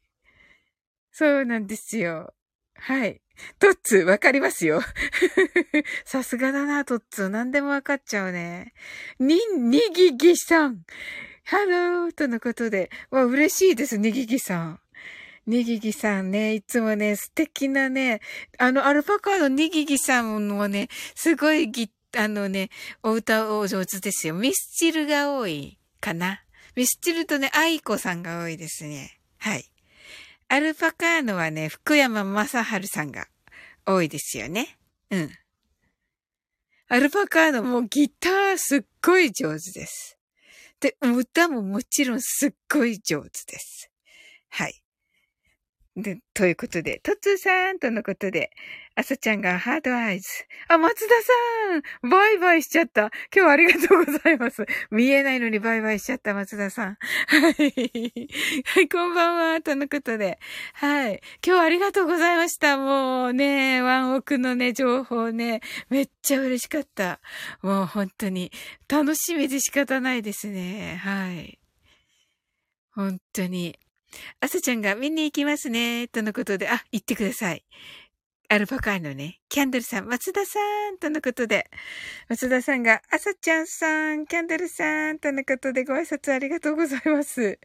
[1.17, 2.31] そうなんですよ。
[2.75, 3.21] はい。
[3.57, 4.83] トッツー、わかりますよ。
[6.05, 7.29] さすがだな、トッツー。
[7.29, 8.75] 何でもわかっちゃうね。
[9.17, 10.83] に、にぎぎさん。
[11.43, 12.91] ハローとのことで。
[13.09, 14.79] わ、嬉しいです、にぎぎさん。
[15.47, 18.21] にぎぎさんね、いつもね、素敵なね、
[18.59, 22.69] あの、アルパカのにぎぎさんもね、すごいギあのね、
[23.01, 24.35] お歌お上手ですよ。
[24.35, 26.43] ミスチルが多いかな。
[26.75, 29.19] ミスチルとね、アイコさんが多いですね。
[29.39, 29.65] はい。
[30.49, 32.47] アルパカーノはね、福山雅
[32.81, 33.27] 治さんが
[33.85, 34.77] 多いですよね。
[35.11, 35.31] うん。
[36.87, 40.17] アルパカーノもギターすっごい上手です。
[40.79, 43.91] で、歌ももちろんすっごい上手です。
[44.49, 44.81] はい。
[45.97, 48.51] で、ということで、トツーさんとのことで、
[48.93, 50.27] あさちゃんがハードアイズ。
[50.67, 51.15] あ、松田
[52.03, 53.01] さんバイバイしちゃった。
[53.01, 54.63] 今日はありがとうございます。
[54.91, 56.97] 見えないのにバイバイしちゃった松田さん。
[57.27, 58.63] はい。
[58.63, 59.61] はい、こんばんは。
[59.61, 60.37] とのことで。
[60.73, 61.19] はい。
[61.43, 62.77] 今日はありがとうございました。
[62.77, 67.19] もうね、ワンオクのね、情報ね、めっちゃ嬉しかった。
[67.63, 68.51] もう本当に、
[68.87, 71.01] 楽しみで仕方ないですね。
[71.03, 71.57] はい。
[72.91, 73.79] 本当に。
[74.39, 76.07] 朝ちゃんが見に行きますね。
[76.07, 77.65] とのことで、あ、行ってください。
[78.49, 80.59] アルパカーのね、キャンドルさん、松田さ
[80.91, 81.69] ん、とのことで、
[82.29, 87.59] 松田さんが、朝ちゃんさん、キャンドルさん、とのことでご挨拶ありがとうございます。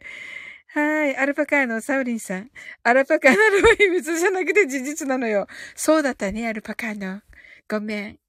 [0.73, 1.15] はい。
[1.15, 2.49] アルパカーのサウリンさん。
[2.81, 5.47] アルパカーなのは秘密じゃなくて事実なのよ。
[5.75, 7.21] そうだったね、アルパカーの。
[7.69, 8.19] ごめん。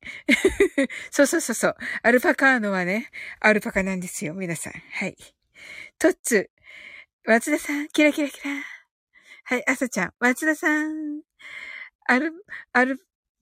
[1.10, 1.76] そうそうそうそう。
[2.02, 3.10] アルパカーノはね、
[3.40, 4.74] アルパカなんですよ、皆さん。
[4.74, 5.16] はい。
[5.98, 6.50] トッツ、
[7.26, 8.50] 松田さん、キラキラキラ。
[9.44, 11.22] はい、朝ちゃん、松田さん。
[12.06, 12.32] アル、
[12.74, 13.00] アル、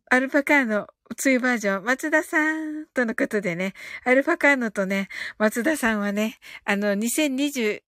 [0.08, 0.86] アルパカーノ、
[1.24, 7.82] 梅雨バージョン、松田さん、とのことでね、アルパカーノとね、松田さんはね、あの、2020、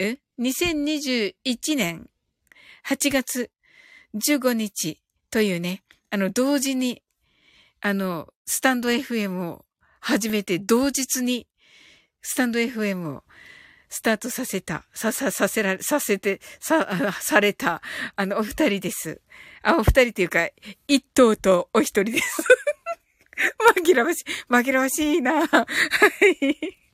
[0.00, 2.10] え ?2021 年
[2.84, 3.52] 8月
[4.16, 7.04] 15日というね、あの、同時に、
[7.80, 9.64] あの、スタンド FM を
[10.00, 11.46] 始めて、同日に、
[12.20, 13.22] スタンド FM を
[13.88, 16.86] スタートさせた、さ、さ、させられ、させて、さ、
[17.20, 17.82] された、
[18.16, 19.20] あの、お二人です。
[19.62, 20.48] あ、お二人っていうか、
[20.88, 22.42] 一頭とお一人です。
[23.76, 25.46] 紛らわしい、紛らわしいな。
[25.46, 25.66] は
[26.40, 26.85] い。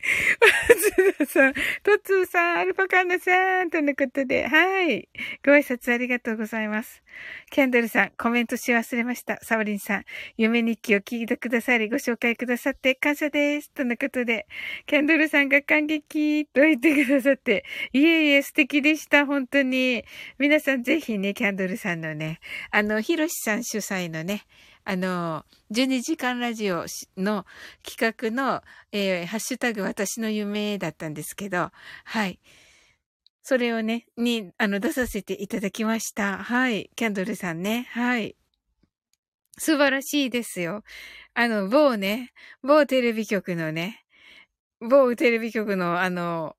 [0.69, 5.09] 松田さん、トツーさん、アルパカンナさん、とのことで、はい。
[5.45, 7.03] ご挨拶ありがとうございます。
[7.51, 9.39] キャンドルさん、コメントし忘れました。
[9.43, 10.05] サオリンさん、
[10.37, 13.71] 夢日記を聞いてくださり、ご紹介くださって感謝です。
[13.71, 14.47] とのことで、
[14.87, 20.05] キャンドルさんが感激と言ってくださって、いえいえ、素敵でした、本当に。
[20.39, 24.43] 皆さんぜひね、キャンドルさんのね、あの、ヒロシさん主催のね、
[24.85, 27.47] あの、12時間ラジオの
[27.85, 31.71] 企画の、えー、ハッシュタグ私の夢だったんですけど、
[32.05, 32.41] はい。
[33.43, 36.39] それをね、に、あの、出させていただきました。
[36.39, 36.91] はい。
[36.97, 37.89] キャンドルさんね。
[37.91, 38.37] はい。
[39.59, 40.83] 素晴らしいですよ。
[41.35, 44.05] あの、某ね、某テレビ局のね、
[44.81, 46.57] 某テレビ局のあの、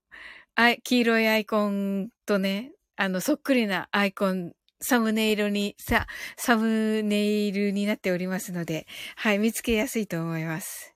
[0.55, 4.53] あ黄色いアイコンとね、あの、そっくりなアイコン
[4.83, 10.93] サムネイルに、さ、サムネイルになっておりますので、はい、見つけやすいと思います。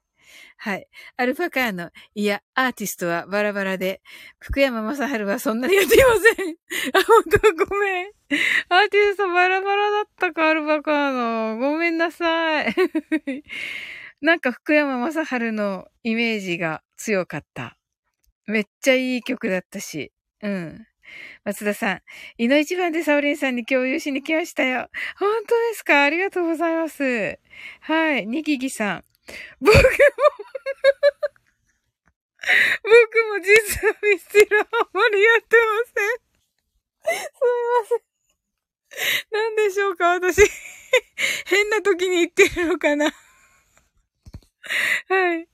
[0.57, 0.87] はい。
[1.15, 4.01] アルパカーノ、いや、アーティストはバラバラで、
[4.39, 6.55] 福山雅治はそんなにやっていません。
[6.99, 7.23] あ、本
[7.55, 8.11] 当ごめん。
[8.67, 11.57] アーティストバラバラだったか、アルパカーノ。
[11.57, 12.75] ごめんなさい。
[14.19, 17.77] なんか福山雅治のイメージが強かった。
[18.47, 20.11] めっちゃいい曲だったし。
[20.41, 20.86] うん。
[21.45, 22.01] 松田さん、
[22.37, 24.89] 井の一番でサオリンさんに共有しに来ましたよ。
[25.17, 26.03] 本当ですか？
[26.03, 27.39] ありがとうございます。
[27.81, 28.27] はい。
[28.27, 29.05] ニキギさん。
[29.59, 29.83] 僕も僕
[33.33, 36.19] も実はミスチルあんまりやってません。
[37.17, 37.29] すい
[37.81, 38.01] ません。
[39.31, 40.09] 何でしょうか？
[40.11, 40.41] 私
[41.45, 43.13] 変な時に言ってるのかな
[45.09, 45.47] はい。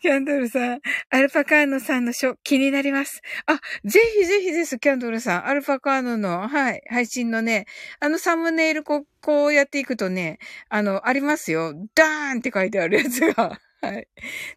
[0.00, 3.20] キャンドルさん、アルパカーノさんの書気になります。
[3.46, 5.46] あ、ぜひぜひです、キャンドルさん。
[5.46, 7.66] アルパカーノの、はい、配信のね、
[8.00, 10.38] あのサムネイルこう、こうやっていくとね、
[10.68, 11.74] あの、ありますよ。
[11.94, 13.58] ダーンって書いてあるやつが。
[13.82, 14.06] はい。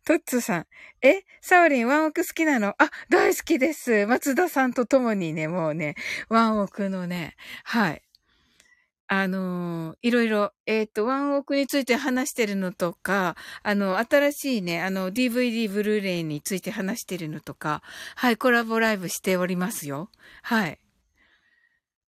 [0.06, 0.68] トッツーさん。
[1.01, 2.76] えサオリン、ワンオク好きなの？
[2.78, 4.06] あ、大好きです。
[4.06, 5.95] 松田さんと共にね、もうね、
[6.30, 8.05] ワンオクのね、はい。
[9.08, 17.84] あの、いろいろ、えっ、ー、と、ワンオークについて話してるのとか、あの、新しいね、あの、DVD、ブルーレイについて話してるのとか、
[18.16, 20.10] はい、コラボライブしておりますよ。
[20.41, 20.80] はい。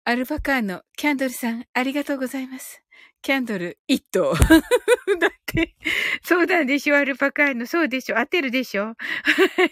[0.04, 2.82] アルパカーノ、キャンドルさん、ありがとうございます。
[3.20, 4.32] キャンドル一頭。
[5.20, 5.74] だって、
[6.22, 7.66] そうなんでしょ、アルパカーノ。
[7.66, 8.84] そうでしょ、当てるでしょ。
[8.86, 8.94] は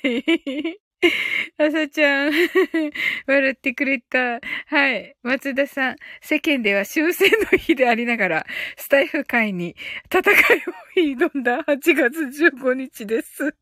[0.03, 0.84] い。
[1.59, 2.33] あさちゃん、
[3.27, 4.41] 笑ってくれた。
[4.67, 5.17] はい。
[5.23, 8.47] 松田さん、世間では終戦の日でありながら、
[8.77, 9.77] スタイフ会に
[10.07, 13.55] 戦いを挑んだ8月15日です。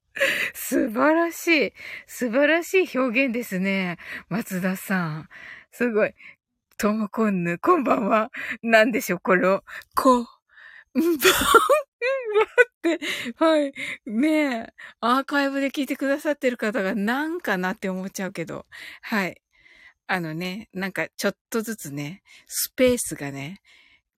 [0.55, 1.73] 素晴らしい。
[2.07, 3.97] 素晴らしい表現ですね。
[4.29, 5.29] 松田さん。
[5.71, 6.15] すごい。
[6.77, 8.31] ともこんぬ、こんばんは。
[8.63, 9.63] なんでしょう、この、
[9.95, 11.92] こ、んばん
[12.83, 13.73] 待って、はい。
[14.07, 18.67] ねえ、アーカイブで聞いてくださってる方がなんかなって思っちゃうけど、
[19.03, 19.41] はい。
[20.07, 23.61] あのね、なんかちょっとずつね、スペースがね、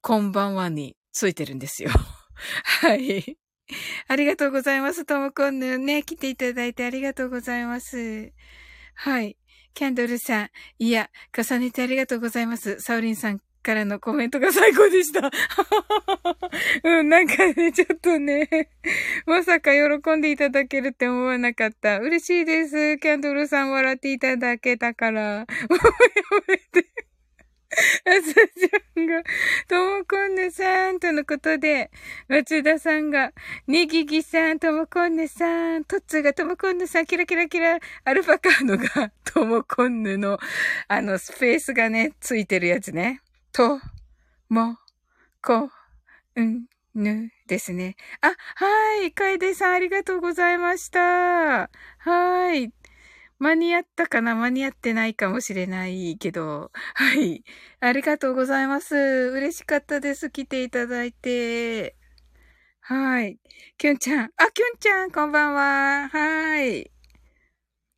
[0.01, 1.91] こんばんはについてるんですよ。
[2.83, 3.39] はい。
[4.09, 5.05] ありがとうございます。
[5.05, 8.33] ともこんぬね、来ていただいてありがとうございます。
[8.95, 9.37] はい。
[9.75, 10.51] キャンドルさん。
[10.79, 12.81] いや、重ねてありがとうございます。
[12.81, 15.31] サウリンさんからのコメントが最高でした。
[16.85, 18.71] うん、なんかね、ちょっとね、
[19.27, 21.99] まさか喜んでいただけるって思わなかった。
[21.99, 22.99] 嬉しいです。
[22.99, 25.47] キャンドルさん笑っていただけたから。
[25.69, 26.87] もうやめて。
[28.07, 29.23] あさちゃんが、
[29.69, 31.91] ともこんねさんとのことで、
[32.29, 33.33] 松田さんが、
[33.67, 40.39] ねぎぎさん、ともこんねさん、とっつがともこんねさん、キラキラキラ、アルファカーノが、ともこんぬの、
[40.89, 43.21] あの、スペースがね、ついてるやつね。
[43.55, 43.79] と、
[44.49, 44.79] も、
[45.41, 45.71] こ、
[46.41, 47.95] ん、ぬ、ですね。
[48.21, 49.13] あ、はい。
[49.13, 51.71] 楓さんありがとうございました。
[51.99, 52.73] はい。
[53.39, 54.35] 間に合ったかな？
[54.35, 56.73] 間に合ってないかもしれないけど。
[56.95, 57.45] はい。
[57.79, 58.97] ありがとうございます。
[58.97, 60.31] 嬉しかったです。
[60.31, 61.97] 来ていただいて。
[62.81, 63.39] はい。
[63.79, 64.31] きゅんちゃん。
[64.37, 66.09] あ、きゅんちゃん、こんばんは。
[66.11, 66.91] はい。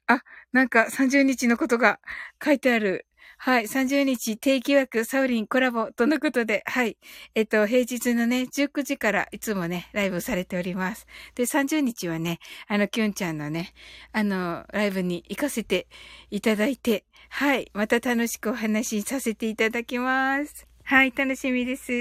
[0.09, 2.01] あ、なんか30日のことが
[2.45, 3.07] 書いてある。
[3.39, 3.67] はい。
[3.67, 6.97] 30日定期枠サウリンコラボとのことで、はい。
[7.35, 11.07] えっと、平日のね、19時からいつもね、ライブされております。
[11.35, 13.73] で、30日はね、あの、キュンちゃんのね、
[14.13, 15.87] あの、ライブに行かせて
[16.31, 17.71] いただいて、はい。
[17.75, 20.67] また楽しくお話しさせていただきます。
[20.85, 21.13] はい。
[21.15, 21.93] 楽しみです。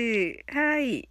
[0.47, 1.09] はい。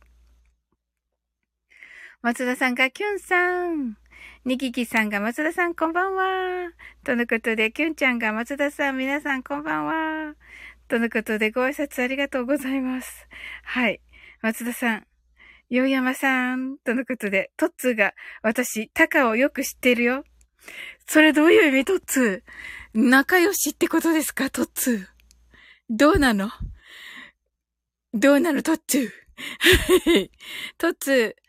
[2.22, 3.98] 松田さんが、キュンさん。
[4.44, 6.70] にききさんが松田さんこんばんは。
[7.02, 10.34] とのことで、きゅんちゃんが松田さん皆さんこんばんは。
[10.86, 13.26] とのことで、ご挨拶ありがとうございます。
[13.62, 14.02] はい。
[14.42, 15.06] 松田さん、
[15.70, 16.76] ようやまさん。
[16.76, 20.24] とのことで、トッツーが、私、タカをよく知ってるよ。
[21.06, 23.08] それどういう意味、トッツー？
[23.08, 25.06] 仲良しってことですか、トッツー？
[25.88, 26.50] どうなの？
[28.12, 29.10] どうなの、トッツー？
[30.76, 31.43] トッツー、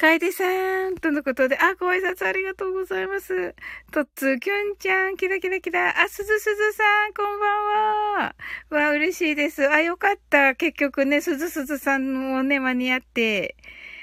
[0.00, 3.54] 楓さんとのことで、あ、ご挨拶ありがとうございます。
[3.92, 5.90] とっつきゅんちゃん、キラキラキラ。
[6.00, 8.34] あ、すずすずさん、こんばんは。
[8.70, 9.68] わ、嬉しいです。
[9.68, 10.54] あ、よかった。
[10.54, 13.56] 結局ね、すずすずさんもね、間に合って。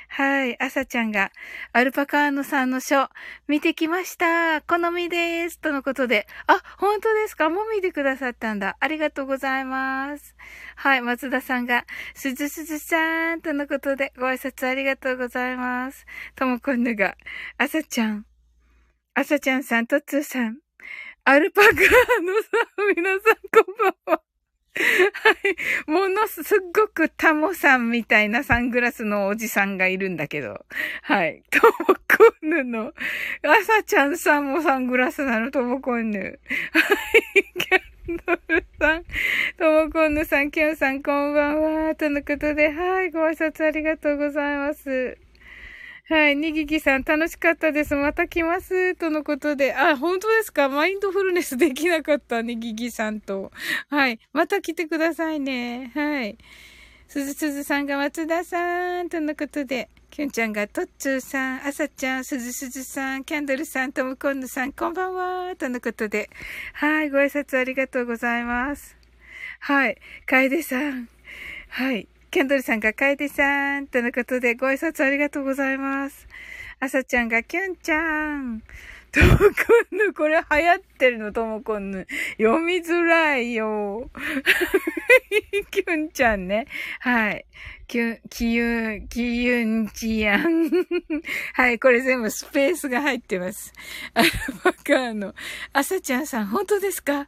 [0.10, 0.62] はい。
[0.62, 1.32] 朝ちゃんが、
[1.74, 3.10] アルパカーノさんの書、
[3.48, 4.62] 見てきました。
[4.62, 5.60] 好みです。
[5.60, 6.26] とのことで。
[6.48, 7.50] あ、本当ですか？
[7.50, 8.78] もう見てくださったんだ。
[8.80, 10.36] ありがとうございます。
[10.76, 11.02] はい。
[11.02, 11.86] 松田さんが、
[12.16, 13.42] すずすずさん。
[13.42, 16.06] とのことで、ご挨拶ありがとうございます。
[16.36, 17.16] ともこんぬが、
[17.58, 18.26] 朝ちゃん。
[19.14, 20.58] 朝ちゃんさん、とつーさん。
[21.26, 21.84] アルパカーノさ
[22.84, 24.22] ん、皆さんこんばんは。
[25.14, 25.32] は
[25.88, 25.90] い。
[25.90, 30.66] ものすっごくタモさんみたいなサングラスのおじさんがいるんだけど。
[31.04, 31.44] はい。
[31.50, 32.88] ともこんぬの。
[32.88, 36.20] あさちゃんさんもサングラスなの、ともこんぬ。
[36.20, 36.40] はい。
[37.60, 39.04] キャンドルさん。
[39.58, 41.96] ともこんぬさん、キュンさん、こんばんは。
[41.96, 43.12] とのことで、はい。
[43.12, 45.18] ご挨拶ありがとうございます。
[46.10, 46.38] はい。
[46.38, 47.94] にぎきさん、楽しかったです。
[47.94, 48.96] また来ます。
[48.96, 49.76] とのことで。
[49.76, 50.70] あ、本当ですか？
[50.70, 52.42] マインドフルネスできなかった。
[52.42, 53.52] にぎきさんと。
[53.90, 54.18] はい。
[54.32, 55.92] また来てくださいね。
[55.94, 56.38] はい。
[57.10, 59.10] すずすずさんが松田さん。
[59.10, 59.90] とのことで。
[60.10, 65.56] きゅんちゃんがとっつーさん、あさちゃん、すずすずさん、キャンドルさん、ともこんぬさん、こんばんは。
[65.58, 66.30] とのことで。
[66.72, 67.10] はい。
[67.10, 68.96] ご挨拶ありがとうございます。
[69.60, 69.98] はい。
[70.26, 71.10] かえでさん。
[71.68, 72.08] はい。
[72.30, 76.28] キャンドルさんがカエデさんとのことでご挨拶ありがとうございます。
[76.80, 78.62] あさちゃんがキュンちゃん。
[79.18, 79.46] ともこ
[79.96, 82.06] んぬ、これ流行ってるの、ともこんぬ。
[82.38, 84.12] 読みづらいよ。
[85.72, 86.68] キュンちゃんね。
[87.00, 87.46] はい。
[87.88, 90.72] キュン、キユン、キユンチヤン。
[91.54, 93.74] はい、これ全部スペースが入ってます。
[94.14, 94.30] アル
[94.64, 95.34] パカーノ。
[95.74, 97.26] あさちゃんさん、本当ですか？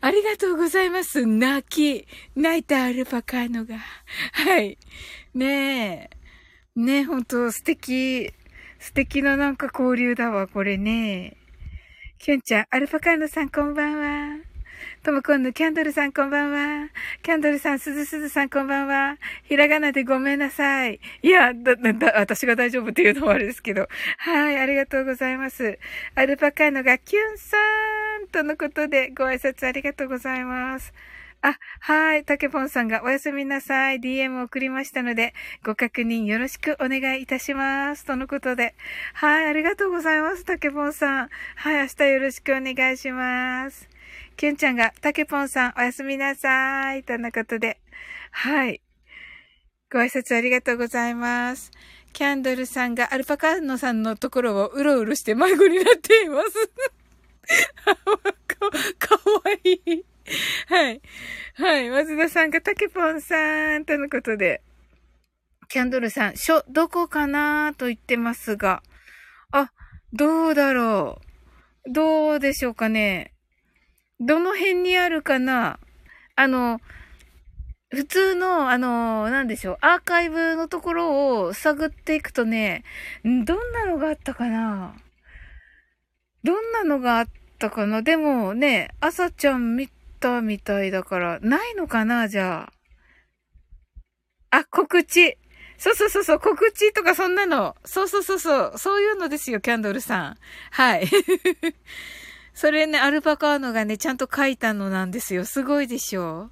[0.00, 1.26] ありがとうございます。
[1.26, 2.06] 泣き、
[2.36, 3.76] 泣いたアルパカーノが。
[4.32, 4.78] はい。
[5.34, 6.18] ねえ。
[6.76, 8.32] ねえ、本当素敵。
[8.78, 11.36] 素敵ななんか交流だわ、これね。
[12.18, 14.48] キュンちゃん、アルパカーノさんこんばんは。
[15.02, 16.88] ともこんのキャンドルさんこんばんは。
[17.22, 19.16] キャンドルさん、すずすずさんこんばんは。
[19.44, 21.00] ひらがなでごめんなさい。
[21.22, 23.88] いや、だ、だ、私が大丈夫っていうのもあれですけど。
[24.18, 25.78] はい、ありがとうございます。
[26.14, 27.56] アルパカーノがキュンさ
[28.22, 30.92] んとのことでご挨拶ありがとうございます。
[31.40, 32.24] あ、はい。
[32.24, 34.00] たけぽんさんがおやすみなさい。
[34.00, 35.34] DM を送りましたので、
[35.64, 38.04] ご確認よろしくお願いいたします。
[38.04, 38.74] とのことで。
[39.14, 39.46] はい。
[39.46, 40.44] ありがとうございます。
[40.44, 41.28] たけぽんさん。
[41.54, 41.82] はい。
[41.82, 43.88] 明日よろしくお願いします。
[44.36, 47.04] きゅんちゃんが、たけぽんさん、おやすみなさい。
[47.04, 47.80] とのことで。
[48.32, 48.82] はい。
[49.92, 51.70] ご挨拶ありがとうございます。
[52.12, 56.68] キャンドルさんがアルパカーノさんのところをうろうろして迷子になっています。
[58.48, 60.04] か、かわいい。
[60.68, 61.00] はい。
[61.54, 61.90] はい。
[61.90, 64.62] 松田さんがたけぽんさんとのことで。
[65.68, 68.82] キャンドルさん、書、どこかなと言ってますが。
[69.52, 69.70] あ、
[70.12, 71.20] どうだろ
[71.86, 71.92] う。
[71.92, 73.34] どうでしょうかね。
[74.20, 75.78] どの辺にあるかな
[76.36, 76.80] あの、
[77.90, 82.84] 普通の、あの、なんでしょう、アーカイブのところを探っていくとね、
[83.24, 84.94] どんなのがあったかな
[86.44, 87.26] どんなのがあっ
[87.58, 92.70] たかなでもね、朝ちゃん見たみたいだから、ないのかなじゃ
[94.50, 94.58] あ。
[94.58, 95.38] あ、告知。
[95.78, 97.76] そうそうそうそう、告知とかそんなの。
[97.84, 100.36] そうそうそうそう、そういうのですよ、キャンドルさん。
[100.72, 101.08] はい。
[102.52, 105.44] それね、アルパカーノがね、ちゃんと書いたのなんですよ。
[105.44, 106.50] すごいでしょ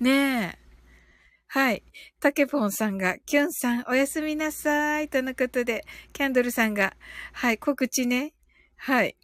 [0.00, 0.68] うねえ。
[1.48, 1.82] はい。
[2.20, 5.08] タケポンさんが、キュンさん、おやすみなさい。
[5.08, 6.94] とのことで、キャンドルさんが、
[7.32, 8.34] はい、告知ね。
[8.76, 9.16] はい。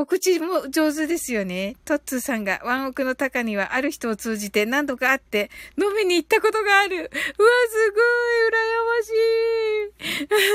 [0.00, 1.76] 告知も上手ですよね。
[1.84, 6.96] トッツーさんがワンオクの高にはある人を通じて何度か会って飲みに行ったことがある。
[6.96, 9.12] うわ、すごい羨まし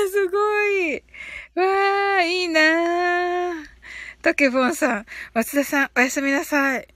[0.02, 0.94] い すごい
[1.54, 3.54] わー、いいなー
[4.20, 6.88] タケボンさん、松田さん、おやすみなさい。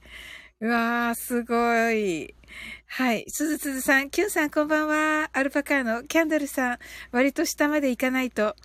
[0.59, 2.35] うわー、すごい。
[2.87, 3.23] はい。
[3.29, 5.29] すずすずさん、キュンさんこんばんは。
[5.31, 6.79] アルパカーのキャンドルさん、
[7.13, 8.57] 割と下まで行かないと。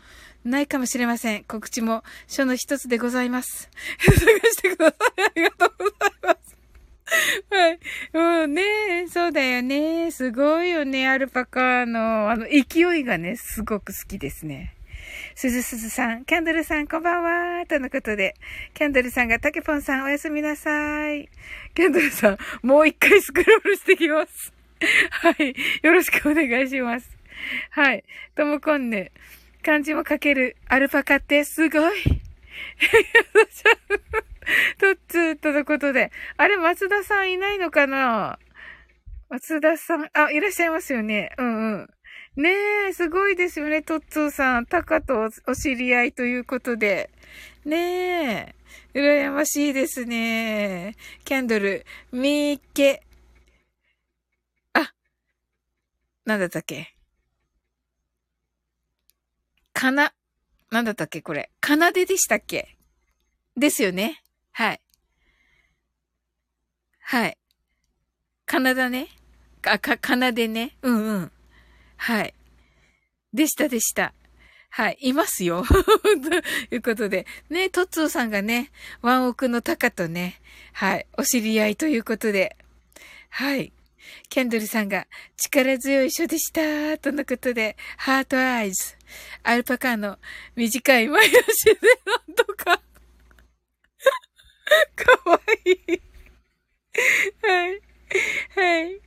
[0.47, 1.45] ないかもしれません。
[1.45, 3.69] 告知も書の一つでございます。
[3.99, 5.23] 探してください。
[5.25, 6.57] ありがとうございます。
[7.51, 7.79] はい。
[8.13, 10.11] もうね、そうだよね。
[10.11, 11.09] すごいよね。
[11.09, 14.77] アルパカの、あの、勢いがね、すごく好きですね。
[15.35, 17.67] すずすずさん、キャンドルさん、こんばんは。
[17.67, 18.35] とのことで、
[18.75, 21.29] キャンドルさんが、タケポンさん、おやすみなさい。
[21.75, 24.53] キャンドルさん、もう一回スクロールしてきます。
[25.11, 25.55] はい。
[25.83, 27.17] よろしくお願いします。
[27.71, 28.05] はい。
[28.35, 29.13] ともこんね。
[29.67, 32.05] 漢字も書けるアルパカってすごい。
[34.79, 36.13] とっつーとのことで。
[36.37, 38.39] あれ、松田さんいないのかな？
[39.29, 41.33] 松田さん、あ、いらっしゃいますよね。
[41.37, 41.91] うんうん。
[42.37, 42.51] ね
[42.91, 44.67] え、すごいですよね、トッツーさん。
[44.67, 47.11] タカとお知り合いということで。
[47.65, 48.55] ね
[48.95, 50.95] え、羨ましいですね。
[51.25, 53.03] キャンドル、みーけ。
[54.75, 54.93] あ、
[56.25, 56.96] なんだったっけ？
[59.77, 60.15] かな、
[60.71, 61.51] なんだったっけこれ。
[61.61, 62.79] かなででしたっけ？
[63.59, 64.23] ですよね。
[64.53, 64.81] はい。
[67.01, 67.37] はい。
[68.47, 69.09] かなだね。
[69.67, 70.79] あ、か、かなでね。
[70.81, 71.33] うんうん。
[71.99, 72.35] はい。
[73.35, 74.15] でしたでした。
[74.71, 74.99] はい。
[75.03, 75.63] いますよ。
[75.69, 75.75] と
[76.75, 77.27] いうことで。
[77.51, 78.71] ね、トッツーさんがね、
[79.03, 80.41] ワンオクのタカとね、
[80.73, 81.07] はい。
[81.19, 82.57] お知り合いということで。
[83.29, 83.75] はい。
[84.29, 86.99] キャンドルさんが力強い書でした。
[86.99, 88.95] とのことで、ハートアイズ。
[89.43, 90.19] アルパカの
[90.55, 91.41] 短い前足で
[92.05, 92.65] なんとか
[94.97, 96.03] かわいい
[97.43, 97.81] はい。
[98.55, 99.01] はい。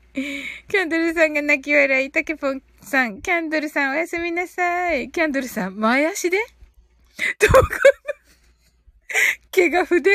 [0.67, 2.11] キャンドルさんが泣き笑い。
[2.11, 5.11] タケポンさん、キャンドルさんおやすみなさい。
[5.11, 6.37] キャンドルさん、前足で？
[7.39, 7.63] どこ？
[9.51, 10.11] 毛が筆？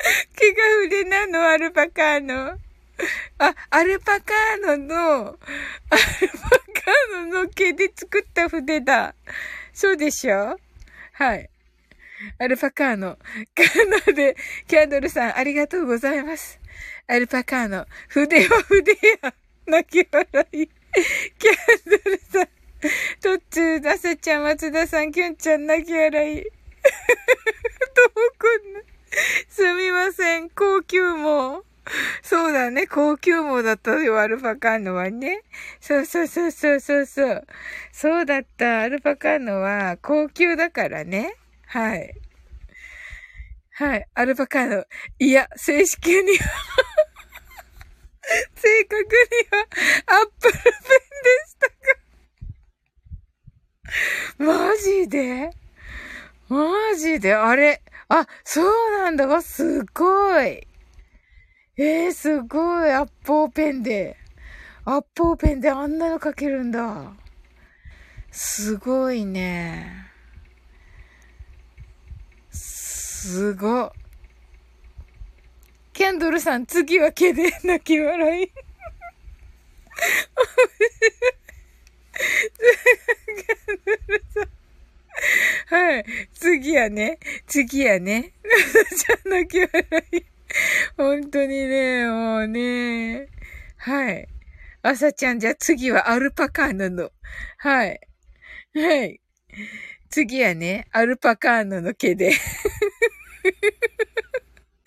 [0.36, 2.58] 毛が筆なのアルパカーノ。
[3.38, 5.38] あ、アルパカーノの、
[5.90, 9.14] アルパカーノの毛で作った筆だ。
[9.72, 10.58] そうでしょ？
[11.12, 11.50] はい。
[12.38, 13.18] アルパカーノ。
[13.54, 14.36] カーノで、
[14.66, 16.58] キャンドルさん、ありがとうございます。
[17.06, 17.86] アルパカーノ。
[18.08, 18.92] 筆は筆
[19.22, 19.34] や。
[19.66, 20.66] 泣き笑い。
[21.38, 22.48] キャンドルさん、
[23.20, 26.42] トッツー、ダセちゃん、松田さん、キュンちゃん、泣き笑い。
[26.42, 26.50] どう
[28.38, 28.80] こんな。
[29.48, 29.62] す
[30.44, 31.64] ん、高級も。
[32.22, 35.42] そうだね、高級もだったよ、アルパカーノはね。
[35.80, 37.46] そうそうそうそうそうそう。
[37.92, 41.34] そうだった、アルパカーノは高級だからね。
[41.66, 42.14] はい。
[43.72, 44.84] はい、アルパカーノ。
[45.18, 46.44] いや、正式には
[48.54, 49.08] 正確に
[49.58, 49.66] は、
[50.20, 50.70] アップルペンで
[51.48, 51.74] したか
[54.38, 55.50] マジで？
[56.48, 57.34] マジで？
[57.34, 57.82] あれ？
[58.12, 58.64] あ、そう
[58.98, 59.28] なんだ。
[59.28, 60.66] わ、すごい。
[61.76, 62.90] えー、すごい。
[62.90, 64.16] アッポーペンで。
[64.84, 67.12] アッポーペンであんなの書けるんだ。
[68.32, 70.10] すごいね。
[72.50, 73.92] すご。
[75.92, 78.48] キャンドルさん、次は毛で泣き笑い。
[78.48, 78.56] キャ
[83.76, 84.59] ンドルさん。
[85.66, 86.04] はい。
[86.34, 87.18] 次やね。
[87.46, 88.32] 次やね。
[88.44, 88.50] な
[88.82, 90.22] なちゃん泣き笑い。
[90.96, 93.28] 本当にね、もうね。
[93.76, 94.28] はい。
[94.82, 97.12] 朝ちゃん、じゃあ次はアルパカーノの。
[97.58, 98.00] はい。
[98.74, 99.20] はい。
[100.10, 102.32] 次はね、アルパカーノの毛で。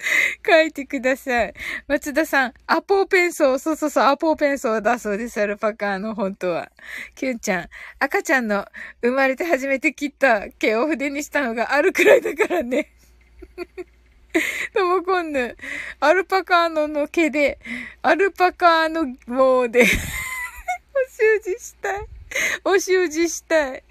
[0.46, 1.54] 書いてください。
[1.88, 3.60] 松田さん、アポーペンソー。
[3.60, 5.42] そうそうそう、アポーペンソーだそうです。
[5.42, 6.72] アルパカの本当は。
[7.16, 8.66] キュンちゃん、赤ちゃんの
[9.02, 12.92] 生まれて初めて切った毛を筆にしたのがあるくらいだからね。
[14.74, 15.56] ともこんぬ、
[16.00, 17.60] アルパカーノの毛で、
[18.02, 22.08] アルパカーの棒で お習字したい。
[22.66, 23.84] お習字したい。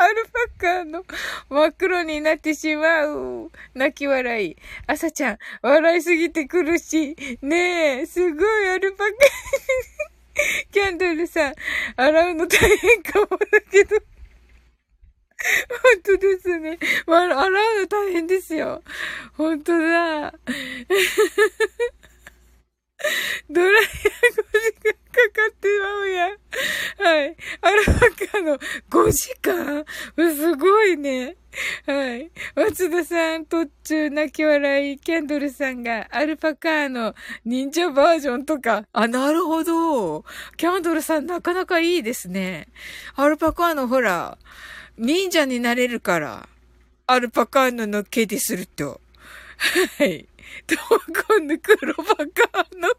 [0.00, 0.14] アル
[0.58, 1.02] パカの
[1.50, 3.50] 真っ黒になってしまう。
[3.74, 4.54] 泣き笑い。
[4.86, 7.16] 朝ちゃん、笑いすぎて苦しい。
[7.44, 9.10] ねえ、すごいアルパカ。
[10.70, 11.54] キャンドルさん、
[11.96, 13.96] 洗うの大変かもだけど。
[13.98, 14.06] 本
[16.04, 16.78] 当ですね。
[17.04, 17.30] 洗う
[17.80, 18.84] の大変ですよ。
[19.36, 20.32] 本当だ。
[23.50, 23.88] ドライヤー5
[24.60, 26.30] 時間かかってまうやん。
[26.30, 27.36] はい。
[27.62, 27.92] アルパ
[28.32, 28.58] カの
[28.90, 29.84] 5時間？
[30.34, 31.36] すごいね。
[31.86, 32.30] はい。
[32.54, 38.84] 松田さん、途中泣き笑い、キャンドルさんがアルパカの忍者バージョンとか。
[38.92, 40.24] あ、なるほど。
[40.56, 42.68] キャンドルさんなかなかいいですね。
[43.16, 44.38] アルパカのほら、
[44.96, 46.48] 忍者になれるから。
[47.06, 49.00] アルパカーノの毛ですると。
[49.98, 50.28] はい。
[50.66, 50.76] と、
[51.28, 52.90] 今度黒パカーノ？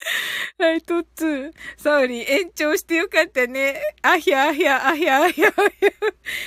[0.58, 1.52] はい、トッツー。
[1.76, 3.80] サーリー、延長してよかったね。
[4.02, 5.90] あひゃあひゃ、あひゃあひゃ、あひゃ。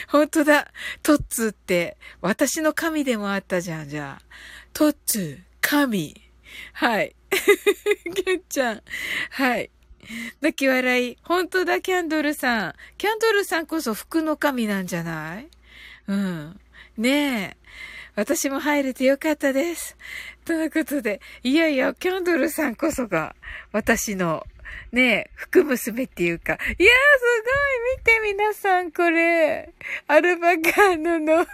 [0.10, 0.72] ほんとだ。
[1.02, 4.26] トッツーって、私の神でもあったじゃん、じゃあ。
[4.74, 6.20] トッツー、神。
[6.74, 7.16] はい。
[8.26, 8.82] ケンちゃん。
[9.32, 9.70] はい。
[10.42, 11.18] 泣き笑い。
[11.24, 12.76] 本当だ、キャンドルさん。
[12.98, 15.48] キャンドルさんこそ服の神なんじゃない？
[16.08, 16.60] うん。
[16.98, 17.58] ねえ。
[18.16, 19.98] 私も入れてよかったです。
[20.46, 23.36] ということで、いやいや、キャンドルさんこそが、
[23.72, 24.46] 私の、
[24.92, 26.54] ねえ、福娘っていうか。
[26.54, 26.90] いやー、すごい
[27.98, 29.74] 見て皆さん、これ。
[30.08, 31.46] アルバカーノの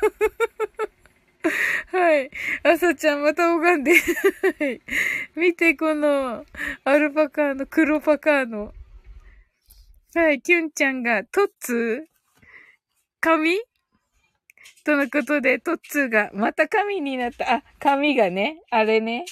[1.92, 2.30] はい。
[2.64, 3.94] 朝ちゃんまた拝んで。
[3.94, 3.98] は
[4.66, 4.82] い。
[5.36, 6.46] 見て、この、
[6.84, 8.74] アルパカーノ、黒パカーノ。
[10.16, 10.42] はい。
[10.42, 12.08] キュンちゃんが、トッツ
[13.22, 13.60] 髪
[14.86, 17.56] とのことで、トッツーが、また髪になった。
[17.56, 19.26] あ、髪がね、あれね。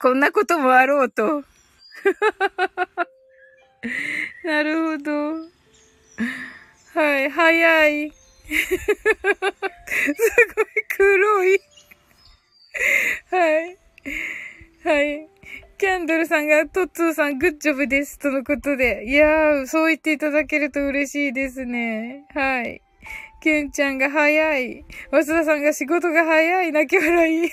[0.00, 1.42] こんなこともあろうと。
[4.44, 5.12] なるほど。
[6.94, 8.10] はい、早い。
[8.48, 8.56] す
[10.54, 11.60] ごい黒い。
[13.30, 13.78] はい。
[14.84, 15.28] はい。
[15.78, 18.18] キャンドルさんが、トッツーさん、グッジョブです。
[18.18, 19.04] とのことで。
[19.06, 22.24] いやー、そう言っていただけると嬉しいですね。
[22.34, 22.82] はい。
[23.40, 24.84] ケンちゃんが早い。
[25.12, 26.72] ワスダさんが仕事が早い。
[26.72, 27.42] 泣き笑い。
[27.42, 27.48] の、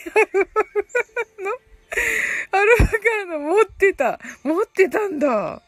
[2.52, 4.20] アルファカーノ持ってた。
[4.44, 5.62] 持ってたんだ。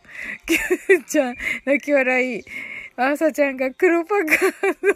[0.47, 1.35] キュンちゃん、
[1.65, 2.43] 泣き笑い。
[2.95, 4.27] アーサちゃんが黒パカー
[4.81, 4.95] の、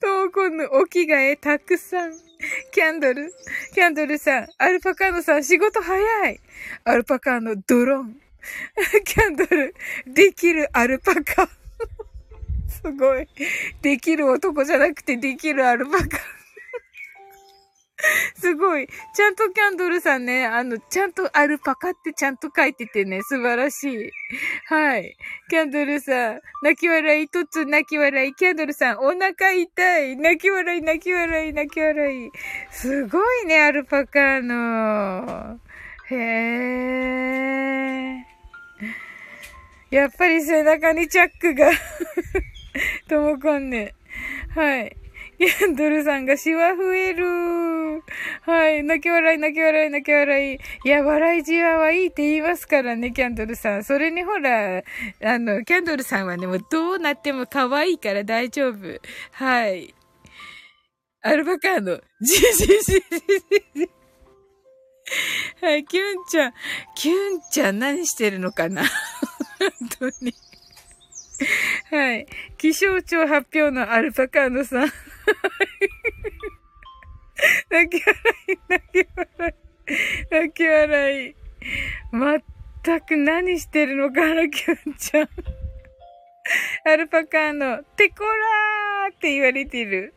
[0.00, 2.29] トーコンのお着替えたくさん。
[2.72, 3.32] キャンドル、
[3.74, 6.40] キャンドルさん、アルパカーノさん仕事早い。
[6.84, 8.20] アルパカーノドローン。
[9.04, 9.74] キャンドル、
[10.06, 11.48] できるアルパカ。
[12.68, 13.28] すごい。
[13.82, 16.39] できる男じゃなくてできるアルパカ。
[18.34, 18.88] すごい。
[19.14, 24.10] ちゃんとキャンドルさんね、あの、ちゃんとアルパカってちゃんと書いててね、素晴らしい。
[24.66, 25.16] はい。
[25.48, 32.30] キャンドルさん、泣き笑い、とつ泣き笑い、キャンドルさん、お腹痛い、泣き笑い、泣き笑い、泣き笑い。
[32.70, 35.58] すごいね、アルパカの。
[36.10, 37.50] へー。
[39.90, 41.70] やっぱり背中にチャックが
[43.08, 43.94] ともこんね。
[44.54, 44.96] はい。
[45.40, 48.02] キャンドルさんがシワ増える。
[48.42, 48.84] はい。
[48.84, 50.58] 泣き笑い、泣き笑い、泣き笑い。
[50.84, 53.84] いや、笑いじわはいいって言いますからね、キャンドルさん。
[53.84, 54.82] それにほら、
[55.24, 58.76] あの、キャンドルさんはね、もうどうなっても可愛いから大丈夫。
[59.32, 59.94] はい。
[61.22, 62.02] アルバカーノ。
[62.20, 63.02] じじじじ
[63.74, 63.90] じ。
[65.62, 66.52] はい、キュンちゃん。
[66.94, 68.82] キュンちゃん何してるのかな？
[69.58, 70.34] 本当に。
[71.90, 72.26] はい。
[72.58, 74.92] 気象庁発表のアルパカーノさん。
[77.70, 78.16] 泣き笑
[78.48, 79.54] い、泣き笑い、
[80.30, 81.34] 泣き笑い。
[82.12, 85.28] 全く何してるのかな、キュンちゃん。
[86.84, 90.14] アルパカーノ、テコラーって言われてる。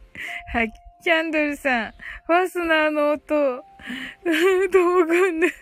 [0.51, 0.73] はい。
[1.03, 1.93] キャンドルさん、
[2.27, 3.25] ファスナーの音。
[3.25, 3.61] ど
[4.99, 5.53] うかんね。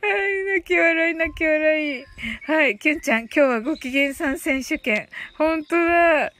[0.00, 2.04] はい、泣き笑い、泣き笑い。
[2.46, 5.10] はい、キュンちゃん、今日はご機嫌さん選手権。
[5.36, 6.32] ほんとだ。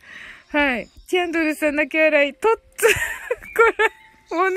[0.49, 2.35] はい、キャンドルさん、泣き笑い。
[2.35, 2.93] とっつ、 こ
[3.79, 3.91] れ、
[4.31, 4.55] 物を、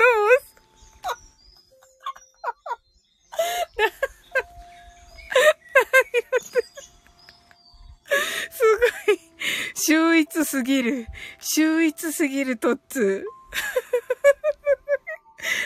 [8.50, 8.62] す
[9.06, 9.18] ごい。
[9.74, 11.06] 秀逸すぎる。
[11.40, 13.26] 秀逸すぎるトッツ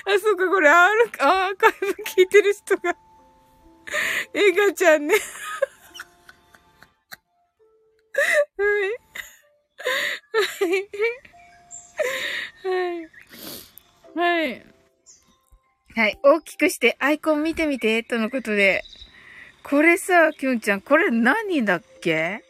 [0.07, 1.11] あ、そうか、これ、アー
[1.57, 2.97] カイブ聞いてる人が、
[4.33, 5.15] エガちゃんね。
[5.15, 5.21] は
[8.87, 9.04] い。
[10.35, 10.89] はい。
[12.67, 13.09] はい。
[14.17, 14.67] はい。
[15.95, 16.19] はい。
[16.23, 18.83] 大きくしてアイコン見てみて、とのことで。
[19.63, 22.43] これさ、きゅんちゃん、これ何だっけ？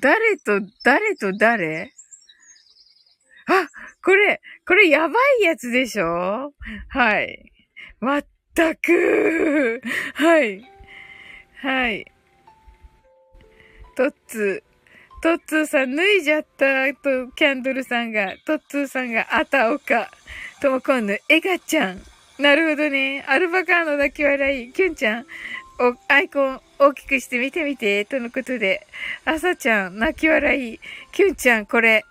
[0.00, 1.92] 誰と、誰と誰？
[3.48, 3.68] あ、
[4.02, 6.52] これ、これやばいやつでしょ？
[6.88, 7.52] はい。
[8.00, 9.82] まったく
[10.14, 10.62] はい。
[11.60, 12.06] はい。
[13.96, 14.65] トッツー。
[15.22, 20.10] トッツーさん脱いじゃったと、キャンドルさんが、トッツーさんが、あたおか。
[20.60, 22.02] ともこんぬ、エガちゃん。
[22.38, 23.24] なるほどね。
[23.26, 24.72] アルバカーノ泣き笑い。
[24.72, 25.26] キュンちゃん。
[25.78, 28.04] お、アイコン大きくして見てみて。
[28.04, 28.86] とのことで。
[29.24, 30.80] あさちゃん、泣き笑い。
[31.12, 32.04] キュンちゃん、これ。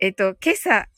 [0.00, 0.88] えっと、今朝、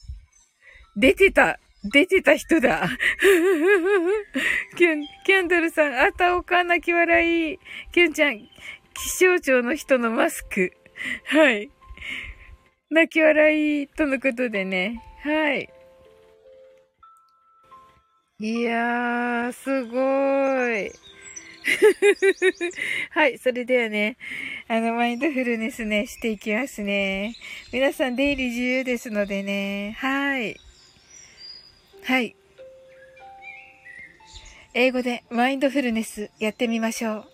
[0.97, 1.59] 出てた、
[1.93, 2.89] 出てた人だ。
[4.77, 7.59] キュン、キャンドルさん、あたおか泣き笑い。
[7.93, 8.49] キュンちゃん、
[8.95, 10.73] 気象庁の人のマスク。
[11.27, 11.71] はい。
[12.91, 15.03] 泣き笑い、とのことでね。
[15.23, 15.69] はい。
[18.41, 20.93] いやー、すごーい。
[23.11, 24.17] はい、それではね、
[24.69, 27.35] あの、マインドフルネスね、していきますね。
[27.73, 29.97] 皆さん、出入り自由ですのでね。
[29.99, 30.57] はい。
[32.05, 32.37] はい。
[34.75, 37.34] 英語でマインドフルネスやってみましょう。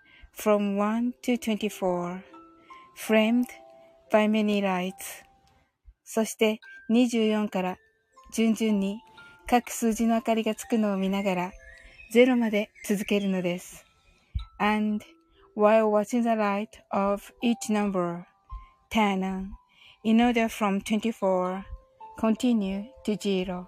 [0.33, 2.23] from 1 to 24
[2.95, 3.47] framed
[4.11, 5.23] by many lights
[6.03, 6.59] そして
[6.89, 7.77] 24から
[8.33, 9.01] 順々に
[9.51, 11.51] 各数字の明かりがつくのを見ながら、
[12.13, 13.85] 0まで続けるのです。
[14.59, 15.03] And
[15.57, 18.23] while watching the light of each number,
[18.89, 19.49] turn on
[20.05, 21.63] in order from 24,
[22.17, 23.65] continue to zero.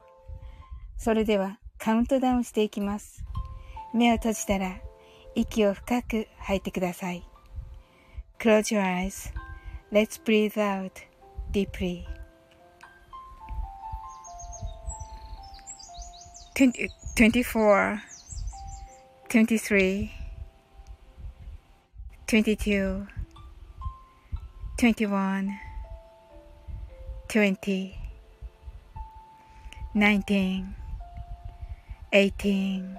[0.98, 3.26] それではカウントダウンしていきます。
[3.94, 4.80] 目を閉じたら
[5.35, 7.25] 息を深く吐いてください。
[8.39, 9.33] Close your eyes.
[9.91, 10.93] Let's breathe out
[11.53, 12.07] deeply.
[16.55, 18.03] 20, 24,
[19.29, 20.11] 23,
[22.27, 23.07] 22,
[24.77, 25.59] 21,
[27.29, 27.95] 20,
[29.95, 30.75] 19,
[32.13, 32.99] 18,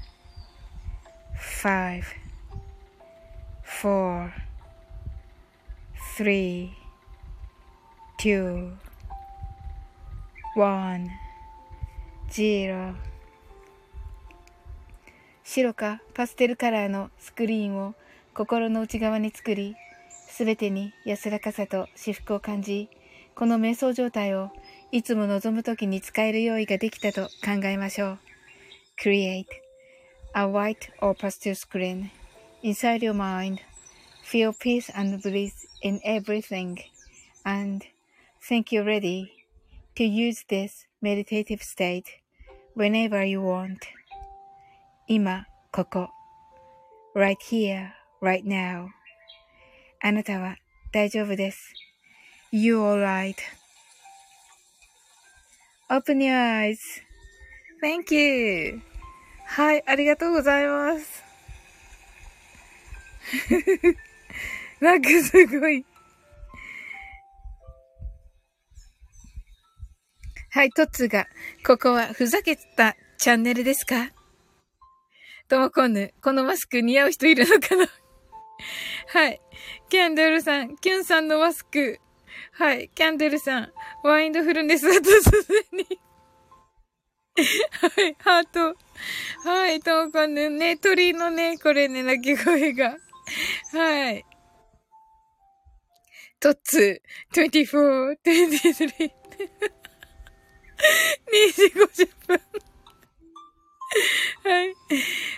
[1.41, 2.03] 5,
[3.65, 4.29] 4,
[6.19, 6.69] 3,
[8.19, 8.71] 2,
[10.55, 11.11] 1,
[12.29, 12.95] 0
[15.43, 17.95] 白かパステルカラーのスクリーンを
[18.35, 19.75] 心の内側に作り、
[20.11, 22.87] すべてに安らかさと至福を感じ、
[23.33, 24.51] この瞑想状態を
[24.91, 28.19] いつも望むときに使える用意ができたと考えましょう。
[29.03, 29.60] Create
[30.34, 32.10] a white or pastel screen
[32.62, 33.60] inside your mind.
[34.22, 36.82] Feel peace and bliss in everything
[37.44, 37.84] and
[38.42, 39.32] think you're ready
[39.94, 42.20] to use this meditative state
[42.74, 43.86] whenever you want.
[45.08, 46.10] 今、ここ。
[47.16, 48.90] right here, right now.
[50.02, 50.58] あなたは
[50.92, 51.72] 大丈夫です。
[52.52, 52.82] You're
[55.88, 56.36] alright.Open your
[57.80, 58.82] eyes.Thank you.
[59.53, 61.23] はい、ありがとうございます。
[64.79, 65.85] なんかすごい。
[70.51, 71.27] はい、トッツが、
[71.65, 74.11] ここはふざけたチャンネルですか？
[75.49, 77.87] ともこぬ、このマスク似合う人いるのかな？
[79.19, 79.41] はい。
[79.89, 81.99] キャンドルさん、キュンさんのマスク。
[82.53, 82.89] はい。
[82.95, 83.73] キャンドルさん、
[84.03, 85.99] ワインドフルネスは突然に
[87.37, 87.43] は
[88.03, 88.15] い。
[88.19, 88.75] ハート。
[89.49, 89.79] はい。
[89.79, 92.97] ともこんぬ、ね、鳥のね、これね、鳴き声が。
[93.73, 94.25] はい。
[96.39, 97.01] トッツ、
[97.33, 99.11] 24、23。
[101.31, 101.67] 2時
[102.03, 102.41] 50分。
[104.43, 104.75] はい。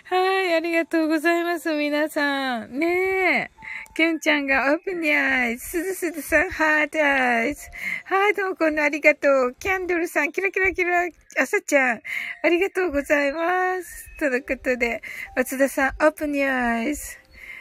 [0.06, 2.80] はい、ありがとうございます、皆さん。
[2.80, 3.53] ねえ。
[3.96, 5.68] きゅんちゃんがオープンにアイズ。
[5.68, 7.70] すずすずさん、ハートアイズ。
[8.06, 9.54] はい、どうもこんなありがとう。
[9.54, 11.04] キャンドルさん、キラキラキラ、
[11.40, 12.02] あさちゃん、
[12.44, 14.10] ありがとうございます。
[14.18, 15.04] とのことで、
[15.36, 17.20] 松田さん、オープンにアイズ。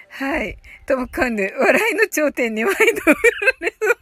[0.09, 0.57] はい。
[0.87, 3.05] ともこんぬ、笑いの頂点に毎度、ね、笑
[3.61, 3.95] いの、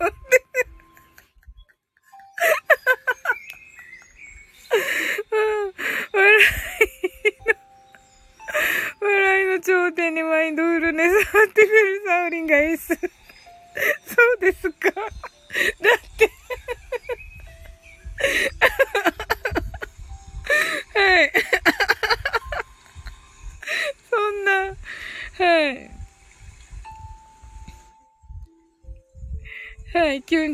[6.13, 6.41] 笑い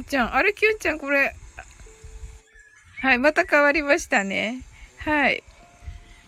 [0.07, 0.35] ちゃん。
[0.35, 1.35] あれ、キュンちゃん、これ、
[3.03, 4.63] はい、また変わりましたね。
[4.99, 5.43] はい。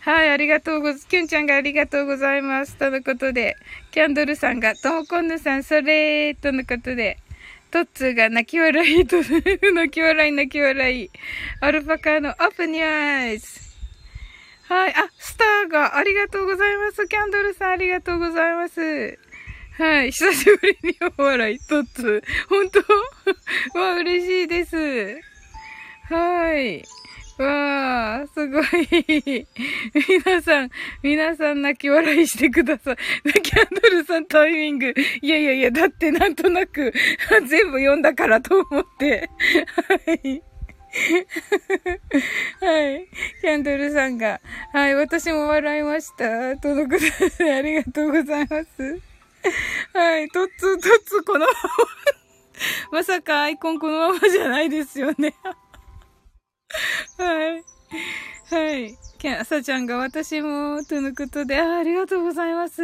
[0.00, 2.76] はい、ありがとうございます、きゅんちゃんがありがとうございます。
[2.76, 3.56] とのことで、
[3.90, 7.18] キャンドルさんが、ともこんぬさん、それとのことで、
[7.70, 11.10] トッツーが泣き笑いと、泣き笑い泣き笑い。
[11.60, 13.60] アルパカのオープニアイズ。
[14.68, 14.94] はい。
[14.94, 17.06] あ、スターがありがとうございます。
[17.06, 19.18] キャンドルさんありがとうございます。
[19.78, 20.10] はい。
[20.10, 22.48] 久しぶりにお笑い、トッツー。
[22.48, 22.68] 本
[23.72, 23.78] 当？
[23.78, 24.76] わ、嬉しいです。
[26.08, 26.82] はい。
[27.38, 29.46] わあ、すごい。
[29.94, 30.70] 皆さん、
[31.00, 32.96] 皆さん泣き笑いしてください。
[33.40, 34.92] キャンドルさんタイミング。
[35.22, 36.92] いやいやいや、だってなんとなく
[37.46, 39.30] 全部読んだからと思って。
[40.06, 40.42] はい。
[42.60, 43.08] はい。
[43.40, 44.40] キャンドルさんが、
[44.72, 46.56] はい、私も笑いました。
[46.56, 49.07] とのことでありがとうございます。
[49.94, 51.52] はい、とっつ、とっつ、このまま
[52.92, 55.34] まさかアイコンこのままじゃないですよね。
[57.18, 57.64] はい。
[58.50, 58.98] はい。
[59.18, 62.82] キャさちゃんが私も、とのことで、あありがとうございます。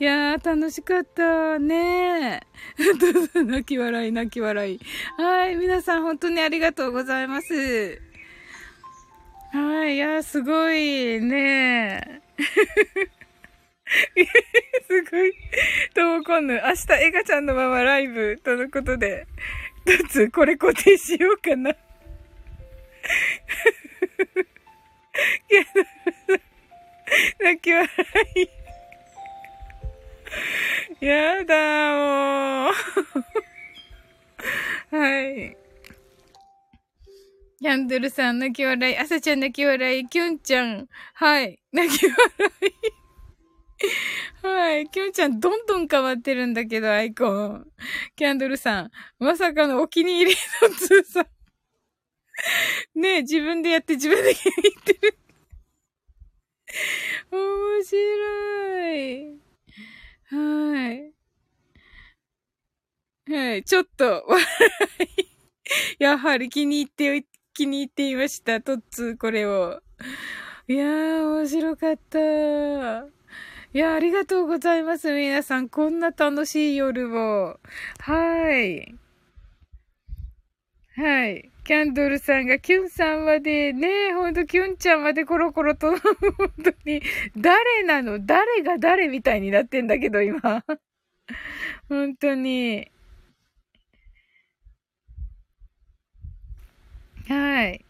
[0.00, 1.58] いやー、楽しかった。
[1.58, 2.40] ね。
[3.34, 4.80] 泣き笑い、泣き笑い。
[5.18, 5.56] はい。
[5.56, 8.00] 皆さん、本当にありがとうございます。
[9.52, 9.96] はい。
[9.96, 12.22] いやー、すごいね
[14.86, 15.32] すごい。
[15.94, 19.26] ともこんぬ、明日エガちゃんのままライブ、とのことで、
[19.86, 21.74] 一つこれ固定しようかな。
[27.40, 27.88] 泣き笑
[31.00, 31.04] い。
[31.04, 32.72] やだ、もう。
[34.96, 35.56] はい。
[37.60, 38.96] キャンドルさん泣き笑い。
[38.96, 40.08] 朝ちゃん泣き笑い。
[40.08, 40.88] キュンちゃん。
[41.14, 41.58] はい。
[41.72, 42.16] 泣き笑
[42.62, 42.99] い。
[44.42, 44.88] はい。
[44.88, 47.66] キュンちゃんどんどん変わってるんだけど、アイコン。
[48.16, 48.90] キャンドルさん。
[49.18, 51.26] まさかのお気に入りの通さん。
[52.94, 55.18] ねえ、自分でやって自分で気に入ってる。
[57.30, 59.40] 面白い。
[60.26, 61.14] はい。
[63.32, 63.64] はい。
[63.64, 64.44] ちょっと、笑
[65.98, 66.02] い。
[66.02, 68.60] やはり気に入って、気に入っていました。
[68.60, 69.82] トッツー、これを。
[70.68, 73.19] いやー、面白かった。
[73.72, 75.12] いや、ありがとうございます。
[75.12, 77.60] 皆さん、こんな楽しい夜を。
[78.00, 78.94] はい。
[80.96, 81.50] はい。
[81.62, 86.00] キャンドルさんが、キュンさんまで、ねえほんと、キュンちゃんまでコロコロと、本
[86.64, 87.00] 当に、
[87.36, 88.26] 誰なの？
[88.26, 90.64] 誰が誰みたいになってんだけど、今。
[91.88, 92.90] 本当に。
[97.28, 97.84] はい。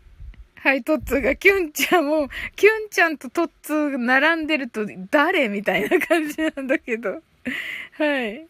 [0.63, 7.23] はい、トッツーが、キュンちゃんも、キュンちゃんとトッツー並んでると、誰みたいな感じなんだけど。
[7.97, 8.47] はい。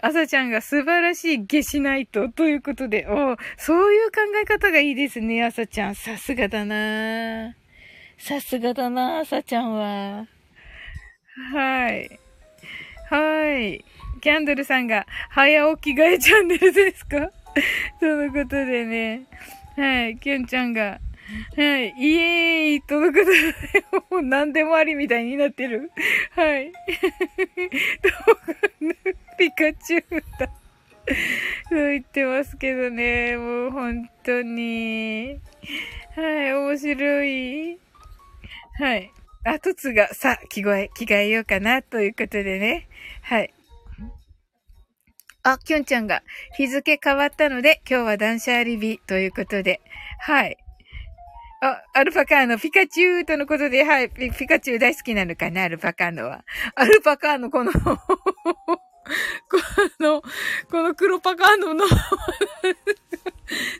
[0.00, 5.94] 朝ちゃんが素晴らしい下しないと、ということで、おそういう考え方がいいですね、朝ちゃん。
[5.96, 7.54] さすがだな
[8.18, 10.26] さすがだな朝ちゃんは。
[11.52, 12.18] はい。
[13.10, 13.84] はい。
[14.20, 17.30] キャンドルさんが、早起きがえチャンネルですか？
[17.98, 19.22] そのことでね。
[19.76, 20.16] はい。
[20.18, 21.00] キュンちゃんが、
[21.56, 21.94] はい。
[21.98, 23.32] イエーイとのことで、
[24.10, 25.90] もう何でもありみたいになってる。
[26.30, 26.72] はい。
[29.38, 30.48] ピカチュウだ。
[31.68, 33.36] そう言ってますけどね。
[33.36, 35.40] もう本当に。
[36.14, 36.52] はい。
[36.52, 37.78] 面白い。
[38.78, 39.10] はい。
[39.44, 42.88] あ、とつが、さ、着替え、着替えようかな、ということでね。
[43.22, 43.52] はい。
[45.44, 46.22] あ、きゅんちゃんが
[46.56, 49.80] 日付変わったので今日は断捨離日ということで。
[50.20, 50.56] はい。
[51.64, 56.44] あ、アルパカーノ、ピカチュウとのことで、はい、ピピカチュウ大好きなのかな、アルパカーノは。
[56.74, 57.80] アルパカーノ、この こ
[60.00, 60.22] の、
[60.68, 61.84] この黒パカーノの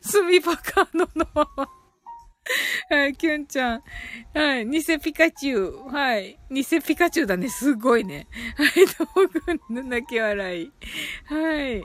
[0.01, 1.27] スミパカーノの
[2.89, 3.83] はい、キュンちゃん。
[4.33, 5.89] はい、偽ピカチュウ。
[5.89, 7.49] はい、偽ピカチュウだね。
[7.49, 8.29] すごいね。
[8.57, 10.73] はい、どうくんの泣き笑い。
[11.25, 11.83] はい。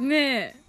[0.00, 0.61] ねえ。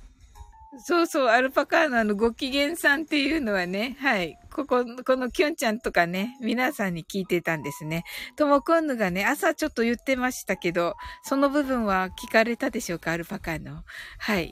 [0.80, 4.38] そうそう、アルパカーナのご機嫌さんっていうのはね、はい。
[4.52, 8.04] ここ、このキュンちゃんとかね、皆さんに聞いてたんですね。
[8.36, 13.84] ともくんのがね、朝ちょっと言ってましたけど、その部分は聞かれたでしょうか、アルパカーの。
[14.18, 14.52] はい。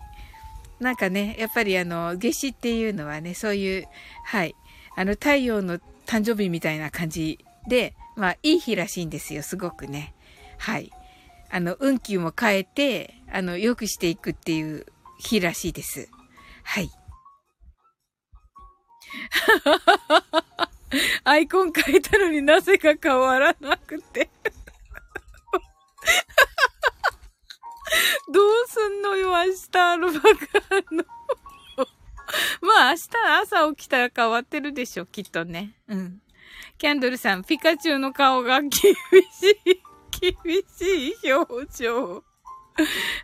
[0.80, 3.88] なんかね、やっぱりあの、夏至っていうのはね、そういう、
[4.26, 4.56] はい、
[4.96, 10.14] あの、太陽の誕生日みたいな感じで、まあ、いい日らしいんですよ、すごくね。
[10.58, 10.92] はい。
[11.50, 14.86] あの、運気も変えて、あの、良くしていくっていう
[15.22, 16.10] 日らしいです。
[16.64, 16.90] はい。
[21.24, 24.30] アイコン変えたのになぜか変わらなくて
[28.32, 30.28] どうすんのよ、明日アルバカ
[30.92, 31.06] の
[32.62, 33.10] まあ明日
[33.42, 35.78] 朝起きたら変わってるでしょ、きっとね。
[35.88, 36.22] うん。
[36.78, 38.94] キャンドルさん、ピカチュウの顔が厳し
[39.66, 39.82] い、
[40.20, 40.34] 厳
[40.78, 42.24] しい表情。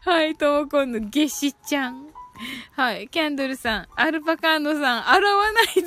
[0.06, 2.08] はい、ともこんのゲシちゃん。
[2.76, 5.72] はい、キャンドルさん、アルパカーノさん、洗わないと。
[5.72, 5.84] 洗わ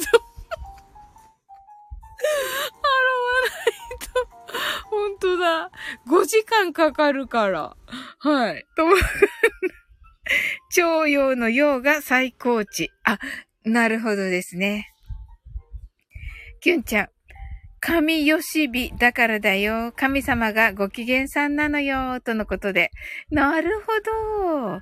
[3.08, 4.40] ないと。
[4.90, 5.70] 本当だ。
[6.08, 7.76] 5時間かかるから。
[8.18, 8.66] はい。
[8.76, 8.96] とも、
[10.72, 12.90] 徴用の用が最高値。
[13.04, 13.18] あ、
[13.64, 14.88] なるほどですね。
[16.60, 17.08] キュンちゃん。
[17.80, 19.92] 神吉日だからだよ。
[19.96, 22.20] 神様がご機嫌さんなのよ。
[22.20, 22.90] とのことで。
[23.30, 23.86] なるほ
[24.70, 24.80] ど。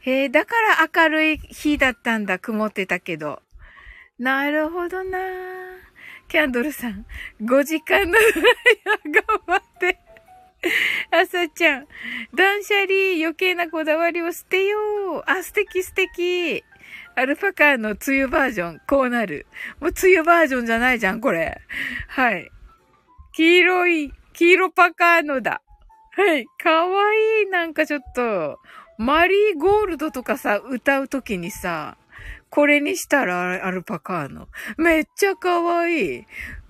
[0.00, 2.38] へえ、だから明るい日だったんだ。
[2.38, 3.42] 曇ってたけど。
[4.18, 5.18] なるほどな。
[6.28, 7.04] キャンドルさん。
[7.42, 9.98] 5時間の間頑張って。
[11.10, 11.86] 朝ちゃん。
[12.34, 14.78] 断捨離、余計なこだわりを捨てよ
[15.18, 15.22] う。
[15.26, 16.62] あ、素敵素敵。
[17.16, 19.46] アルパカーの梅雨バージョン、こうなる。
[19.80, 21.62] もう梅雨バージョンじゃないじゃん、これ。
[22.08, 22.50] はい。
[23.32, 25.62] 黄色い、黄色パカーノだ。
[26.12, 26.46] はい。
[26.62, 27.50] かわいい。
[27.50, 28.58] なんかちょっと、
[28.98, 31.96] マリーゴールドとかさ、歌うときにさ、
[32.50, 34.48] これにしたらアルパカーノ。
[34.76, 36.26] めっちゃかわいい。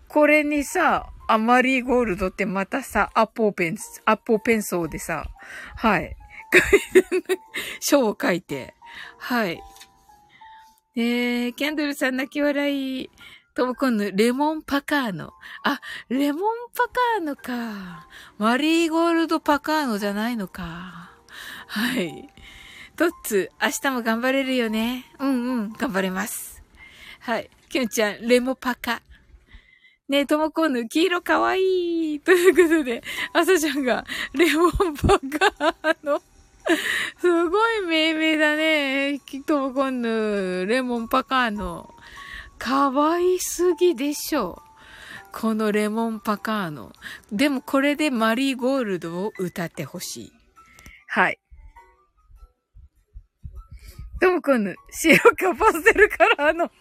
[0.07, 5.26] これにさ、あ、マリーゴールドってまたさ、アポペン、アポペンソーでさ、
[5.74, 6.16] はい。
[7.80, 8.74] 書を書いて、
[9.18, 9.61] はい。
[10.99, 13.11] えー、キャンドルさん泣き笑い。
[13.55, 15.34] トモコンヌ、レモンパカーノ。
[15.62, 15.78] あ、
[16.09, 16.40] レモン
[16.74, 18.09] パカーノか。
[18.38, 21.11] マリーゴールドパカーノじゃないのか。
[21.66, 22.30] はい。
[22.97, 25.05] トッツ、明日も頑張れるよね。
[25.18, 26.62] うんうん、頑張れます。
[27.20, 27.51] はい。
[27.68, 29.03] キュンちゃん、レモパカ。
[30.09, 32.20] ねえ、ともこんぬ、黄色かわいい。
[32.20, 33.03] ということで、
[33.34, 36.22] 朝ちゃんが、レモンパカの、
[37.21, 39.21] すごい命名だね。
[39.47, 41.95] ともこんぬ、レモンパカーの。
[42.59, 44.62] かわいすぎでしょ。
[45.33, 46.93] このレモンパカーノ。
[47.31, 50.33] でもこれでマリーゴールドを歌ってほしい。
[51.09, 51.39] はい。
[54.21, 56.73] ともこんぬ、白かパステルカラーのそこ、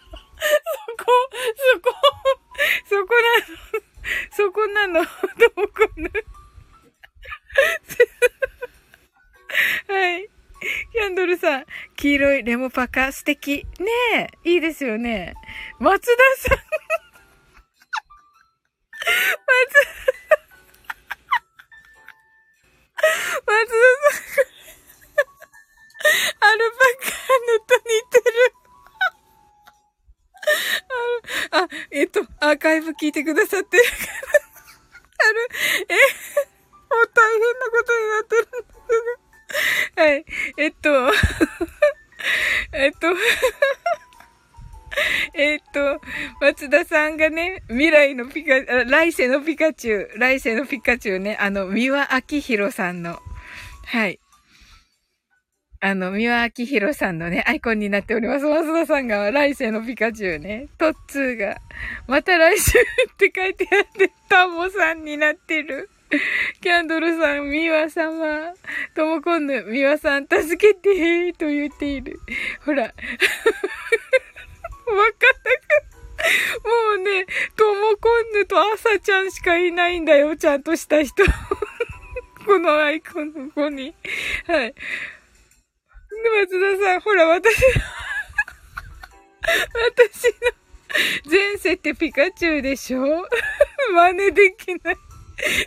[1.73, 1.93] そこ、
[2.89, 3.65] そこなの、
[4.31, 5.09] そこなの、ど
[5.67, 6.09] こぬ。
[9.87, 10.29] はい。
[10.91, 13.65] キャンドルさん、黄色いレモパカ素敵。
[13.79, 15.33] ねえ、いいですよね。
[15.79, 16.57] 松田さん。
[16.57, 16.65] 松
[19.73, 20.15] 田さん、
[23.45, 23.73] 松田
[24.23, 24.55] さん。
[26.39, 27.11] アルパカ
[27.51, 28.53] のと似てる。
[31.51, 33.99] あ、あ、えっと、アーカイブ聞いてくださってるから、
[35.29, 35.49] ある、
[35.89, 39.24] え、もう大変なことになってるんですが。
[39.95, 40.25] はい。
[40.57, 41.11] えっと、
[42.73, 43.07] えっと、
[45.33, 46.01] えっと、
[46.41, 53.19] 松田さんがね、未来のピカ、来世のピカチュウ、来世のピカチュウね、あの、三輪明宏さんの、
[53.85, 54.19] はい。
[55.81, 58.45] あの、三輪明宏さんのね、アイコンになっております。
[58.45, 60.67] 松田さんが来世のピカチュウね。
[60.77, 61.57] トッツーが、
[62.07, 65.89] また来週って書いてあって、タモさんになってる。
[66.61, 68.53] キャンドルさん、ミワ様、
[68.95, 72.19] ともこんぬ、ミワさん、助けて、と言っている。
[72.63, 72.83] ほら。
[72.85, 73.01] わかんな
[75.11, 75.95] く。
[76.63, 81.23] もうね、ともこんぬとあさちゃんしかいないんだよ、ちゃんとした人。
[82.45, 83.95] このアイコンの子に。
[84.47, 84.75] はい。
[86.47, 87.81] 松田さん、ほら、私の
[89.91, 93.27] 私の前世ってピカチュウでしょ
[93.93, 94.97] 真似できない。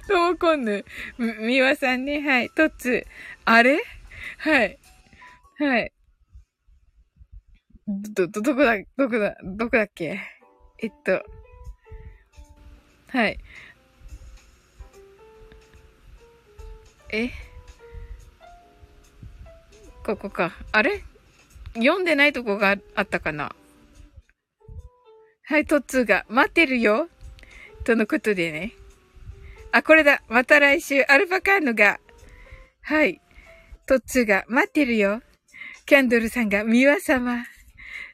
[0.06, 0.84] ともこんぬ。
[1.18, 2.50] みわさんね、はい。
[2.50, 3.06] とつ。
[3.44, 3.80] あれ？
[4.38, 4.78] はい。
[5.58, 5.92] はい。
[7.86, 10.20] ど、ど、どこだ、どこだ、どこだっけ？
[10.78, 11.24] えっと。
[13.08, 13.38] はい。
[17.10, 17.30] え？
[20.04, 20.52] ここか。
[20.72, 21.02] あれ？
[21.74, 23.54] 読んでないとこがあったかな？
[25.44, 27.08] はい、トッツーが、待ってるよ。
[27.84, 28.72] とのことでね。
[29.72, 30.22] あ、これだ。
[30.28, 32.00] また来週、アルパカーノが。
[32.82, 33.20] はい。
[33.86, 35.22] トッツーが、待ってるよ。
[35.86, 37.44] キャンドルさんが、ミワ様。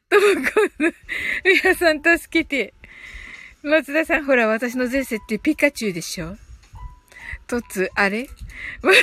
[0.09, 0.91] ともこの、
[1.45, 2.75] ミワさん助けて。
[3.63, 6.37] 松田さん、ほら、私の前世ってピカチュウでしょ
[7.47, 8.29] とつ、あれ？
[8.83, 9.03] まず、あ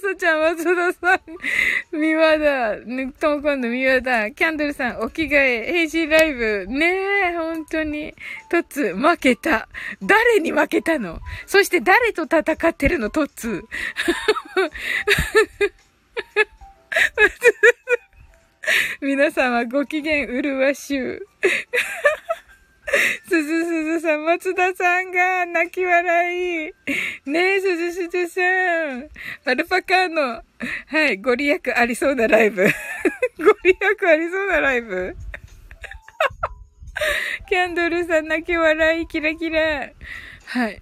[0.00, 1.20] さちゃん、松田さん、
[1.98, 6.86] みわだ、ね、ともこんのみわだ、キャンドルさん、お着替え、変身ライブ、ね
[7.32, 8.14] え、本当に、
[8.50, 9.68] とつ、負けた。
[10.02, 11.20] 誰に負けたの？
[11.46, 13.62] そして誰と戦ってるの、とつ。
[19.00, 21.26] 皆様ご機嫌うるわしゅう。
[23.28, 26.72] すずすずさん、松田さんが泣き笑い。
[27.26, 29.08] ねえ、すずすずさん。
[29.44, 30.42] アルパカーの、
[30.86, 32.64] はい、ご利益ありそうなライブ。
[33.38, 35.14] ご利益ありそうなライブ。
[37.48, 39.90] キャンドルさん泣き笑い、キラキラ。
[40.46, 40.80] はい。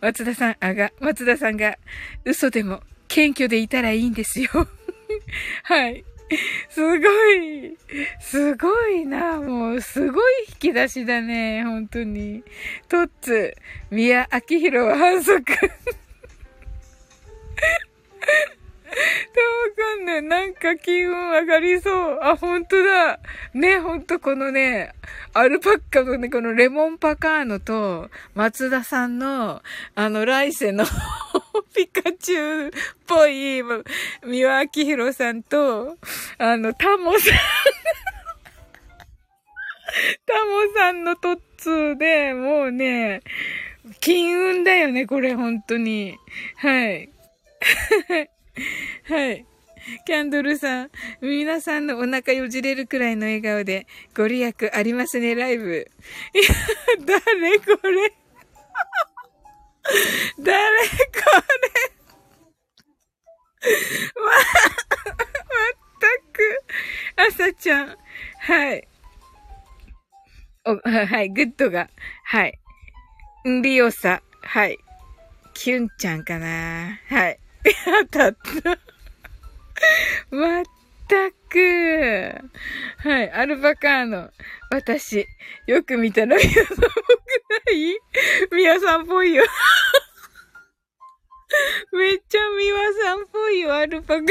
[0.00, 1.76] 松田さん、あが、松田さんが、
[2.24, 4.48] 嘘でも、謙虚でいたらいいんですよ。
[5.64, 6.04] はい。
[6.68, 7.76] すごい、
[8.20, 12.44] すごいな、もう、すごい引き出しだね、本当に。
[12.88, 13.56] トッツ、
[13.90, 15.44] 宮明宏は反則。
[18.90, 20.22] とわかんない。
[20.22, 22.18] なんか気運上がりそう。
[22.22, 23.20] あ、ほんとだ。
[23.54, 24.92] ね、ほんとこのね、
[25.32, 29.62] アルパッカのね、このレモンパカーノと、松田さんの、
[29.94, 30.84] あの、来世の
[31.74, 32.70] ピカチュウっ
[33.06, 33.62] ぽい、
[34.24, 35.96] 三輪明宏さんと、
[36.38, 37.38] あの、タモさん
[40.26, 43.22] タモさんのトッツーで、もうね、
[44.00, 46.16] 金運だよね、これ、本当に。
[46.56, 47.10] はい。
[49.08, 49.46] はい。
[50.04, 55.90] キャンドルさん、皆さんのお腹よじれるくらいの笑顔で、ご利益ありますね、ライブ。
[56.34, 56.44] いや、
[57.06, 58.12] 誰これ？
[60.38, 60.94] 誰こ
[63.62, 63.70] れ？
[64.14, 64.42] ま、まっ
[65.98, 66.62] たく。
[67.16, 67.96] 朝ちゃん。
[68.38, 68.88] はい。
[70.66, 71.88] お、はい、グッドが。
[72.24, 72.58] はい。
[73.48, 74.22] んりおさ。
[74.42, 74.78] はい。
[75.54, 77.39] キュンちゃんかなはい。
[77.64, 78.78] 当たった。
[80.30, 80.64] まっ
[81.08, 82.34] たく。
[82.98, 83.30] はい。
[83.32, 84.30] アルバカーノ。
[84.70, 85.26] 私。
[85.66, 86.86] よく見たら、ミヤさんっぽく
[87.66, 87.98] ない？
[88.52, 89.44] ミヤさんっぽいよ。
[91.92, 94.26] めっちゃミワさんっぽいよ、アルパカーノ。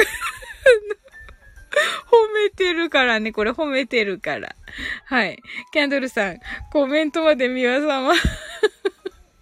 [2.09, 4.55] 褒めてるからね、これ褒めてるから。
[5.05, 5.37] はい。
[5.71, 6.39] キャンドルさん、
[6.71, 8.15] コメントまでミワさんは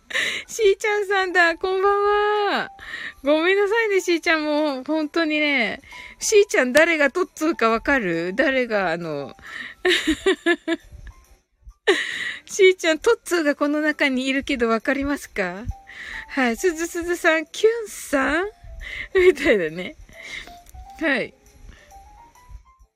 [0.48, 2.04] しーちゃんさんだ、こんばん
[2.52, 2.72] は。
[3.24, 5.82] ごめんなさいね、しーちゃんも、本当にね。
[6.20, 8.34] しーちゃん誰がとっつうかわかる？
[8.34, 9.36] 誰が、あの、
[12.46, 15.64] しーちゃん、とっつーがこの中にいるけどわかりますか？
[16.30, 16.58] はい。
[16.58, 18.48] すずすずさん、キュンさん？
[19.14, 19.96] みたいだね。
[21.02, 21.34] はい。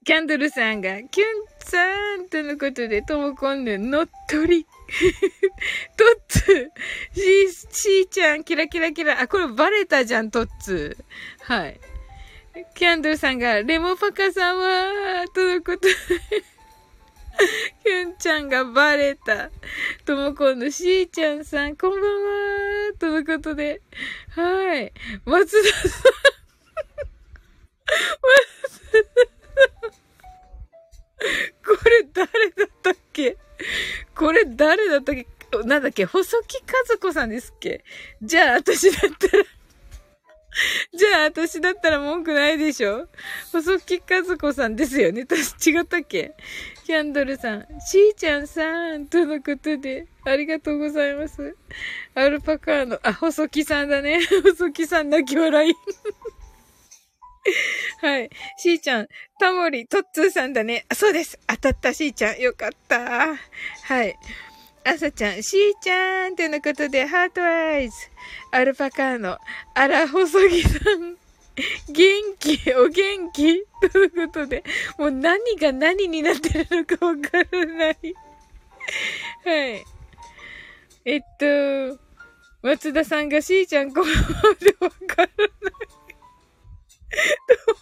[0.05, 1.27] キャンドルさんが、キュン
[1.71, 4.65] さんとのことで、ともこんぬ、乗っ取り。
[5.95, 7.17] トッツー。
[7.17, 9.21] しー、しーちゃん、キラキラキラ。
[9.21, 10.97] あ、これバレたじゃん、トッツ。
[11.43, 11.79] はい。
[12.75, 15.95] キャンドルさんが、レモパカさんは、とのことで。
[17.85, 19.49] キュンちゃんがバレた。
[20.05, 22.93] ともこんのしーちゃんさん、こんばんは。
[22.99, 23.81] とのことで。
[24.35, 24.91] はい。
[25.23, 26.11] 松田さん。
[28.27, 29.40] 松田さん。
[31.65, 33.37] これ誰だったっけ？
[34.15, 35.27] これ誰だったっけ？
[35.65, 36.05] なんだっけ？
[36.05, 37.83] 細木和子さんですっけ？
[38.21, 39.43] じゃあ私だったら
[40.93, 43.07] じゃあ私だったら文句ないでしょ？
[43.51, 45.25] 細木和子さんですよね？
[45.29, 46.33] 私違ったっけ？
[46.85, 51.55] キャンドルさん、しーちゃんさん、とのことで、ありがとうございます。
[52.15, 54.19] アルパカーノ、あ、細木さんだね。
[54.43, 55.73] 細木さん泣き笑い。
[58.01, 58.29] はい。
[58.57, 59.07] しーちゃん、
[59.39, 60.85] タモリ、トッツーさんだね。
[60.93, 61.39] そうです。
[61.47, 62.39] 当たったしーちゃん。
[62.39, 63.35] よかった。
[63.35, 64.15] はい。
[64.83, 67.95] あさちゃん、しーちゃんということで、ハートアイズ。
[68.51, 69.37] アルパカーノ、
[69.75, 71.17] あら、細木さん。
[71.89, 74.63] 元気、お元気ということで、
[74.97, 77.97] もう何が何になってるのかわからない。
[79.45, 79.85] はい。
[81.05, 81.99] えっと、
[82.61, 86.00] 松田さんがしーちゃんこのままでわからない。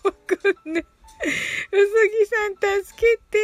[0.03, 0.35] どうか
[0.65, 0.80] ね。
[0.81, 3.39] うさぎさん助けて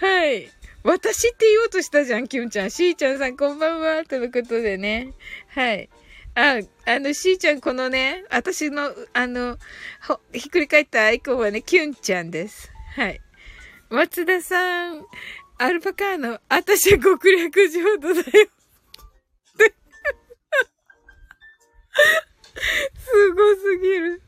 [0.00, 0.50] はい。
[0.84, 2.70] 私って言おうとしたじゃん、きゅんちゃん。
[2.70, 4.04] しーちゃんさんこんばんは。
[4.04, 5.12] ということでね。
[5.48, 5.88] はい。
[6.34, 9.58] あ、あの、しーちゃん、このね、私の、あの、
[10.32, 12.72] ひっくり返ったアイコンはね、キュンちゃんです。
[12.96, 13.20] はい。
[13.90, 15.06] 松田さん、
[15.58, 18.48] アルパカーノ、私は極略浄土だよ。
[22.96, 24.22] すごすぎる。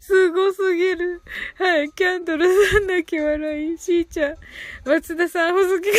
[0.00, 1.22] すごすぎる。
[1.56, 1.90] はい。
[1.90, 3.78] キャンドルさん泣き笑い。
[3.78, 4.36] しーちゃん。
[4.84, 5.98] 松田さん、細木か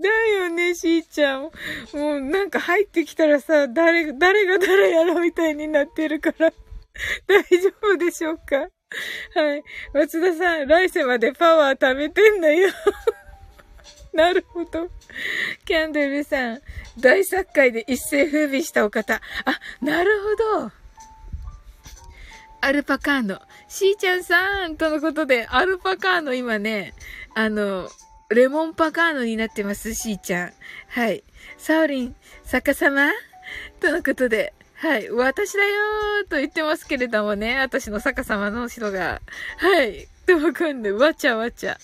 [0.00, 0.08] だ
[0.38, 1.42] よね、しーちゃん。
[1.42, 1.50] も
[2.16, 6.50] うなんか入ってきたらさ、誰、誰が誰やろみたいになってるから、
[7.26, 8.56] 大丈夫でしょうか？
[9.34, 9.62] はい。
[9.92, 12.68] 松田さん、来世までパワー貯めてんだよ。
[14.16, 14.88] なるほど。
[15.64, 16.62] キャンドルさん、
[16.98, 19.20] 大作界で一世風靡したお方。
[19.44, 20.72] あ、なるほど。
[22.60, 23.42] アルパカーノ。
[23.68, 26.94] しーちゃんさんとのことで、アルパカーノ今ね、
[27.34, 27.90] あの、
[28.30, 30.52] レモンパカーノになってます、しーちゃん。
[30.88, 31.24] はい。
[31.58, 33.10] サオリン、逆さま
[33.80, 35.10] とのことで、はい。
[35.10, 37.58] 私だよーと言ってますけれどもね。
[37.58, 39.20] 私の逆さまの人が。
[39.58, 40.08] はい。
[40.26, 40.92] とわかんない。
[40.92, 41.78] わちゃわちゃ。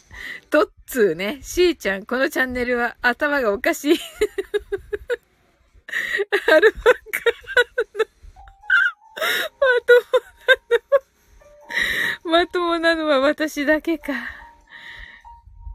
[0.50, 1.38] とっつーね。
[1.42, 4.00] しーちゃん、このチャンネルは頭がおかしい。
[6.52, 6.92] アルパカー
[7.98, 8.06] ノ。
[9.60, 10.18] まとも
[12.24, 12.38] なの。
[12.44, 14.12] まともなのは私だけか。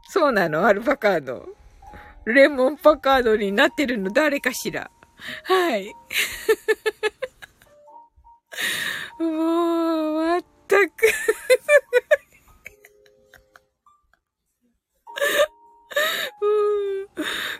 [0.08, 0.66] そうなの？
[0.66, 1.46] アルパカード。
[2.24, 4.90] レモンパカードになってるの誰かしら
[5.44, 5.94] はい。
[9.20, 10.90] もう、まったく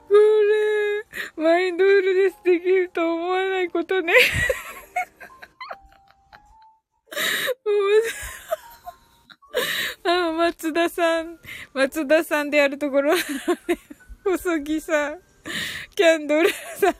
[0.08, 0.14] こ
[1.36, 4.12] れ、マインドフルネスできると思わないことね。
[10.04, 11.38] ああ、松田さん、
[11.72, 13.14] 松田さんであるところ、
[14.24, 15.20] 細木さん、
[15.94, 16.94] キャンドルさん、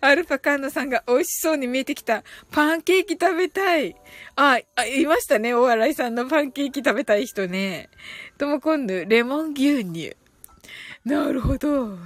[0.00, 2.22] アルパカンナさんが美味しそうに見えてきた。
[2.50, 3.94] パンケーキ食べたい。
[4.36, 5.54] あ、あ、いましたね。
[5.54, 7.90] お笑いさんのパンケーキ食べたい人ね。
[8.38, 10.16] とも今度、レモン牛乳。
[11.04, 11.96] なるほど。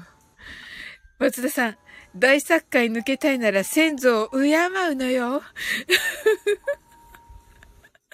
[1.18, 1.76] 松田さん、
[2.16, 5.42] 大作界抜けたいなら先祖を敬うのよ。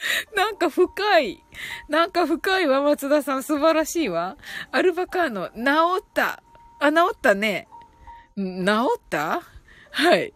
[0.35, 1.43] なんか深い。
[1.89, 3.43] なんか深いわ、松田さん。
[3.43, 4.37] 素晴らしいわ。
[4.71, 5.55] アルバカーノ、治
[6.01, 6.43] った。
[6.81, 7.67] あ、治ったね。
[8.39, 8.63] 治
[8.99, 9.43] った？
[9.91, 10.33] はい。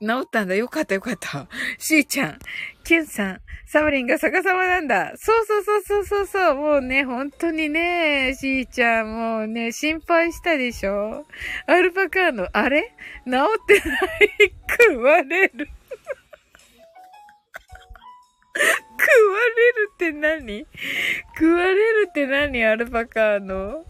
[0.00, 0.54] 治ったんだ。
[0.54, 1.48] よかったよかった。
[1.78, 2.38] しーちゃん、
[2.84, 5.14] キュンさん、サブリンが逆さまなんだ。
[5.16, 6.54] そうそうそうそうそうそう。
[6.56, 11.24] もうね、本当にね、しーちゃん、もうね、心配したでしょ？
[11.66, 12.92] アルパカーノ、あれ？
[13.24, 13.48] 治ってない？
[14.88, 15.68] 食われる。
[18.56, 20.66] 食われるって何？
[21.38, 22.64] 食われるって何？
[22.64, 23.86] アルパカーノ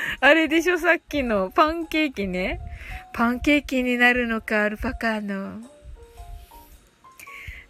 [0.20, 2.60] あれでしょさっきのパンケーキね。
[3.12, 5.62] パンケーキになるのか、アルパカーノ。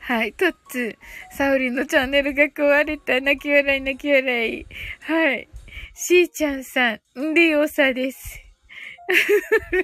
[0.01, 0.33] はい。
[0.33, 0.99] トッツ
[1.31, 3.21] サウリンのチャンネルが壊れた。
[3.21, 4.67] 泣き笑い、泣き笑い。
[5.03, 5.49] はい。
[5.95, 8.43] しーちゃんさん、リオサです。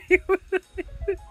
[0.09, 1.23] リオサです。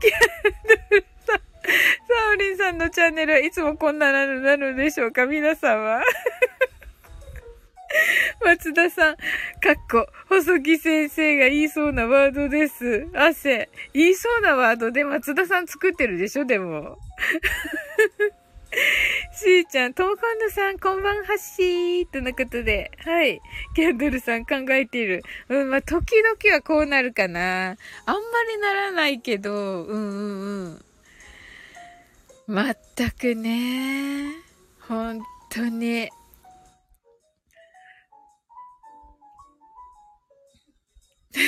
[0.00, 1.36] キャンドルさん。
[1.36, 5.26] サウリンさんのチャンネルはいつもこんななのなのでしょうか？
[5.26, 6.02] 皆さんは。
[8.44, 9.22] 松田さん、か
[9.72, 13.08] っこ、細木先生が言いそうなワードです。
[13.14, 13.68] 汗。
[13.92, 16.98] 言いそうなワードで松田さん作ってるでしょでも。
[19.34, 22.06] しーちゃん、トーコンヌさん、こんばんはしー。
[22.06, 22.90] とのことで。
[23.04, 23.40] はい。
[23.74, 25.22] キャンドルさん考えている。
[25.48, 27.70] うん、まあ、時々はこうなるかな。
[27.70, 27.76] あん
[28.14, 28.20] ま
[28.50, 30.84] りならないけど、うんうんうん。
[32.46, 34.32] まったくね。
[34.88, 35.20] 本
[35.50, 36.08] 当に。
[41.32, 41.40] 松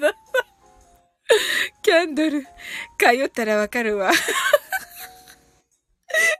[0.00, 0.14] 田さん。
[1.82, 2.48] キャンドル、通
[3.24, 4.12] ったらわかるわ。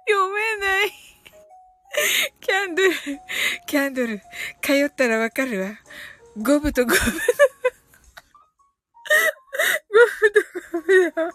[0.08, 0.92] 読めない。
[2.40, 2.90] キャンドル、
[3.66, 4.22] キャンドル、
[4.62, 5.78] 通ったらわかるわ。
[6.36, 7.02] ゴブとゴブゴ
[10.20, 10.40] ブと
[10.72, 11.22] ゴブだ。
[11.22, 11.30] は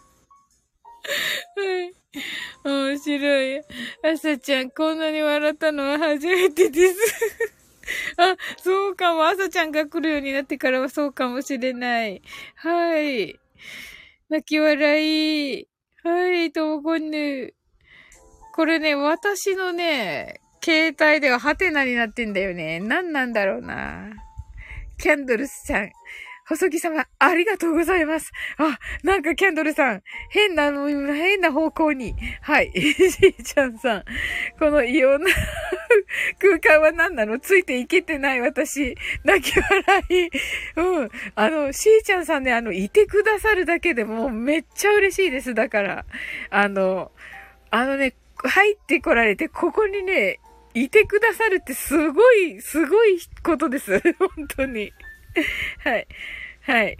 [1.86, 1.94] い。
[2.64, 3.62] 面白い。
[4.04, 7.59] 朝ちゃん、こんなに笑ったのは初めてです。
[8.18, 9.26] あ、そうかも。
[9.26, 12.22] 朝ちゃんが来るようになってからはそうかもしれない。
[12.56, 13.40] はい。
[14.30, 15.68] 泣き笑い。
[16.04, 17.54] はい、ともこんぬ。
[18.56, 22.80] これね、私のね、携帯ではハテナになってんだよね。
[22.80, 24.10] 何なんだろうな。
[24.98, 25.92] キャンドルスさん。
[26.50, 28.32] 細木様、ありがとうございます。
[28.58, 30.02] あ、なんかキャンドルさん、
[30.32, 32.16] 変な、変な方向に。
[32.42, 32.72] はい。
[32.74, 34.04] しーちゃんさん、
[34.58, 35.28] この異様な
[36.42, 37.40] 空間は何なの？
[37.40, 38.98] ついていけてない私。
[39.24, 40.30] 泣き笑い。
[40.76, 41.10] うん。
[41.36, 45.54] あの、しーちゃんさんね、あの、いてくださるだけでもめっちゃ嬉しいです。
[45.54, 46.06] だから。
[46.50, 47.12] あの、
[47.70, 50.40] あのね、入ってこられて、ここにね、
[50.74, 54.00] いてくださるってすごい、すごいことです。
[54.18, 54.92] 本当に。
[55.84, 56.08] はい。
[56.70, 56.98] はい。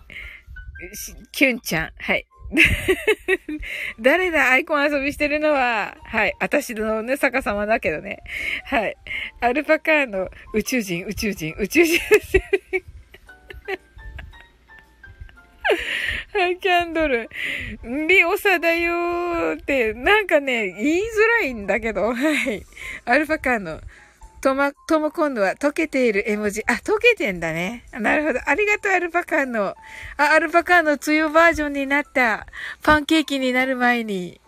[1.32, 1.92] キュンちゃん。
[2.00, 2.26] はい。
[4.02, 6.34] 誰だアイコン遊びしてるのは、はい。
[6.40, 8.24] 私のね、逆さまだけどね。
[8.66, 8.96] はい。
[9.42, 13.00] アルパカーの宇宙人、宇宙人、宇宙人、宇宙人。
[16.34, 17.30] はい、キャンドル。
[18.08, 21.04] リオサだよーって、なんかね、言いづ
[21.42, 22.66] らいんだけど、はい。
[23.06, 23.80] アルパカーの
[24.42, 26.64] とま、とも今度は溶けている絵文字。
[26.68, 27.86] あ、溶けてんだね。
[27.92, 28.40] なるほど。
[28.46, 29.76] ありがとう、アルパカーノ。
[30.18, 32.48] あ、アルパカーノ梅雨バージョンになった。
[32.82, 34.40] パンケーキになる前に。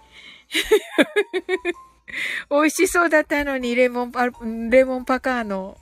[2.50, 5.78] 美味しそうだったのに、レモン、レモンパカーノ。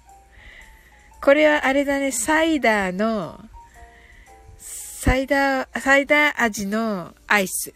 [1.22, 3.40] これはあれだね、サイダーの、
[4.58, 7.74] サイダー、サイダー味のアイス。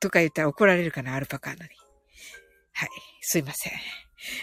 [0.00, 1.70] とか言ったら怒られるかな、アルパカーノに。
[2.72, 2.88] はい。
[3.20, 3.72] すいません。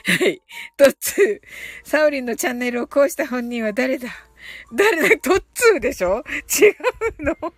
[0.06, 0.42] はい。
[0.78, 1.88] トッツー。
[1.88, 4.10] サオリンのチャンネルをこうした本人は誰だ？
[4.74, 5.18] 誰だ？
[5.22, 6.24] トッツーでしょ？
[6.62, 7.36] 違うの？
[7.36, 7.52] と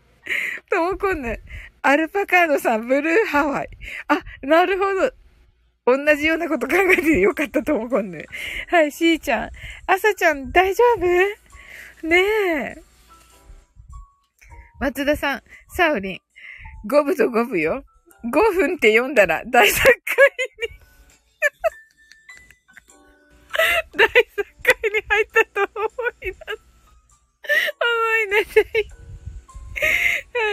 [0.92, 1.40] もこんぬ。
[1.82, 3.70] アルパカーノさん、ブルーハワイ。
[4.08, 5.12] あ、なるほど。
[5.84, 8.26] 同じようなこと考えてよかったと思うね。
[8.68, 9.50] はい、しーちゃん。
[9.88, 10.84] あさちゃん、大丈
[12.04, 12.08] 夫？
[12.08, 12.24] ね
[12.78, 12.82] え。
[14.80, 16.20] 松田さん、サウリン。
[16.88, 17.84] 五分と五分よ。
[18.26, 19.92] 5分って読んだら大作会
[20.70, 20.81] に
[23.96, 24.16] 大作
[24.64, 25.88] 会に入ったと思
[26.22, 26.38] い出す。
[27.82, 28.62] 思い出せ。
[28.62, 28.66] は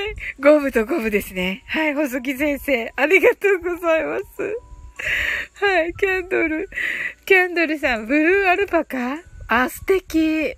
[0.07, 0.15] い。
[0.41, 1.63] 五分と五分ですね。
[1.67, 2.93] はい、細木先生。
[2.97, 4.25] ありがとうございます。
[5.65, 6.69] はい、キャンドル。
[7.25, 9.19] キャンドルさん、ブルーアルパカ？
[9.49, 10.55] あ、素敵。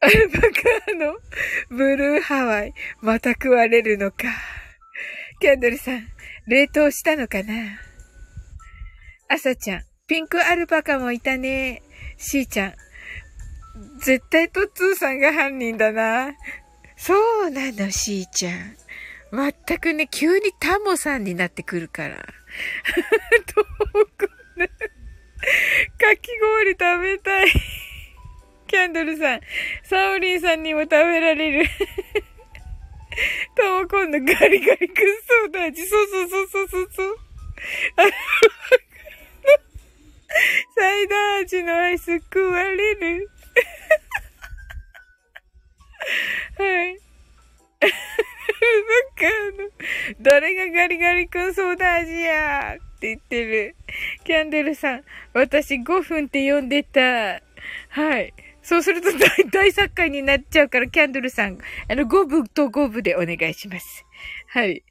[0.00, 1.16] アルパカの
[1.70, 4.28] ブルーハワイ、また食われるのか。
[5.40, 6.06] キャンドルさん、
[6.46, 7.54] 冷凍したのかな？
[9.28, 11.82] 朝ちゃん、ピンクアルパカもいたね。
[12.16, 12.74] しーちゃん。
[14.00, 16.32] 絶対トッツーさんが犯人だな。
[16.96, 17.14] そ
[17.46, 18.76] うなの、しーちゃん。
[19.32, 22.16] 全くね、急にタモさんになってくるから。
[23.54, 24.68] どこね。
[25.98, 27.52] かき氷食べたい。
[28.66, 29.40] キャンドルさん、
[29.84, 31.66] サオリンさんにも食べられる。
[33.56, 35.86] とも今度ガリガリくんソーダ味。
[35.86, 37.16] そうそうそうそうそうそう。
[40.76, 43.30] サイダー味のアイス食われる。
[46.58, 47.02] はい。
[47.82, 47.96] なんか
[49.26, 49.30] あ
[49.62, 49.68] の、
[50.20, 53.76] 誰がガリガリ君ソーダ味やって言ってる。
[54.24, 57.40] キャンデルさん、私5分って呼んでた。
[57.88, 58.34] はい。
[58.62, 64.04] そうすると 大大作家になっちゃうから、キャンドルさん、あの、5分と5分でお願いします。
[64.48, 64.82] はい。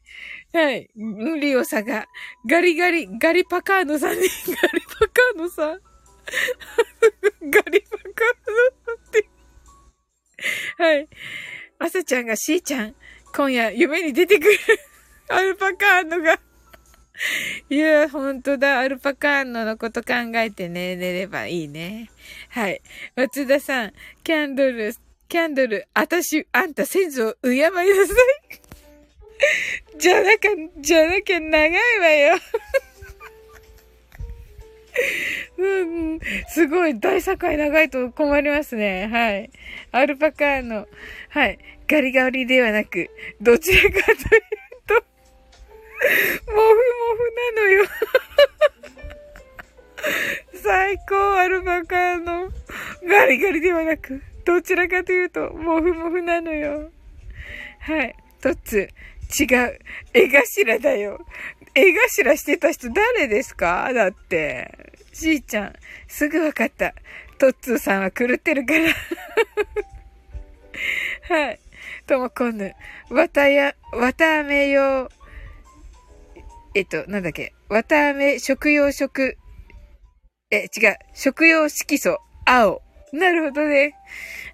[0.53, 0.89] はい。
[0.95, 2.05] リオさが、
[2.45, 5.79] ガリガリ、ガリパカーノさんに、ガリパカーノさん。
[7.49, 9.29] ガリパカーノさんって。
[10.77, 11.07] はい。
[11.79, 12.95] まさちゃんがしーちゃん、
[13.33, 14.59] 今夜夢に出てくる。
[15.29, 16.39] アルパカーノが。
[17.69, 18.79] いや、ほんとだ。
[18.79, 22.09] アルパカーノのこと考えてね、寝ればいいね。
[22.49, 22.81] はい。
[23.15, 24.93] 松田さん、キャンドル、
[25.29, 28.60] キャンドル、あたし、あんた先祖を敬いなさい。
[29.97, 32.37] じゃなきゃ、じゃなきゃ長いわよ。
[35.57, 39.07] うん、すごい、大境長いと困りますね。
[39.07, 39.49] はい。
[39.91, 40.87] アルパカーノ、
[41.29, 41.59] はい。
[41.87, 43.09] ガリガリではなく、
[43.39, 44.17] どちらかという
[44.87, 45.01] と、も
[46.51, 47.19] ふもふ
[47.55, 47.85] なのよ。
[50.63, 52.49] 最高、アルパカーノ。
[53.07, 56.91] ガリガリではなく、どちらかというと、もふもふなのよ。
[57.79, 58.15] はい。
[58.41, 58.89] トッツ、
[59.39, 59.79] 違う。
[60.13, 61.25] 絵頭だよ。
[61.73, 63.91] 絵頭してた人誰ですか？
[63.93, 64.93] だって。
[65.13, 65.73] しーちゃん、
[66.07, 66.93] すぐわかった。
[67.37, 68.85] トッツーさんは狂ってるから
[71.35, 71.59] はい。
[72.07, 72.73] ともこんぬ。
[73.09, 75.09] わたや、わたあめ用。
[76.73, 77.53] えっと、なんだっけ？
[77.69, 79.37] わたあめ食用食。
[80.51, 80.97] え、違う。
[81.13, 82.19] 食用色素。
[82.45, 82.81] 青。
[83.11, 83.95] なるほどね。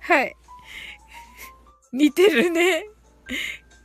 [0.01, 0.35] はい。
[1.91, 2.85] 似てるね。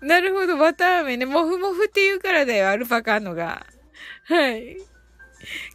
[0.03, 1.27] なるほど、綿あめね。
[1.27, 3.65] もふもふって言うからだよ、アルパカのが。
[4.24, 4.77] はい。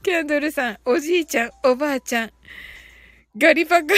[0.03, 2.31] キャンドルさん、おじいちゃん、おばあちゃん、
[3.37, 3.93] ガリパカーノ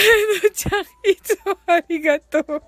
[0.53, 2.45] ちゃん、いつもありがとう。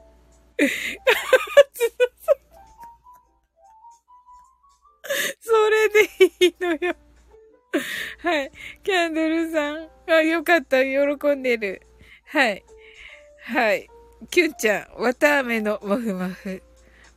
[5.39, 6.03] それで
[6.45, 6.95] いいのよ。
[8.19, 8.51] はい。
[8.83, 9.89] キャンドルさん。
[10.07, 10.83] あ、よかった。
[10.83, 10.89] 喜
[11.35, 11.81] んでる。
[12.25, 12.63] はい。
[13.43, 13.89] はい。
[14.29, 16.61] キュンちゃん、わたあめのもふもふ。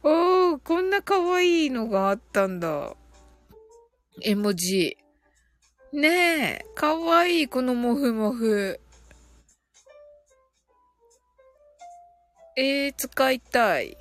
[0.07, 2.95] おー、こんな可愛いのがあったんだ。
[4.21, 4.99] 絵文字。
[5.95, 8.79] ねえ、可愛いいこのもふもふ。
[12.59, 13.97] えー、使いたい。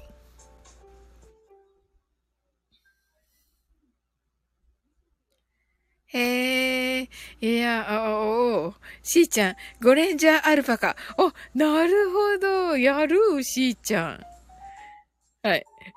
[6.07, 7.09] へえ、
[7.39, 10.97] いや、おお、しーちゃん、ゴレンジャーアルパカ。
[11.17, 14.32] お、なるほど、やるしーちゃん。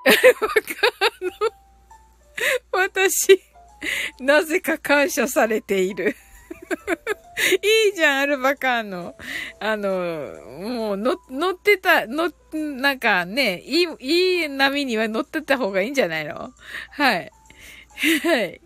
[0.06, 0.16] はい。
[0.16, 0.48] アルパ
[2.78, 3.40] カの、私、
[4.20, 6.16] なぜか感謝されている。
[7.62, 9.14] いいじゃん、アルバカーノ。
[9.60, 16.50] あの、もう、乗、乗ってた、乗、なんかね、いい、いい波には乗ってた方がいいんじゃないの？
[16.92, 17.30] はい。
[18.22, 18.60] はい。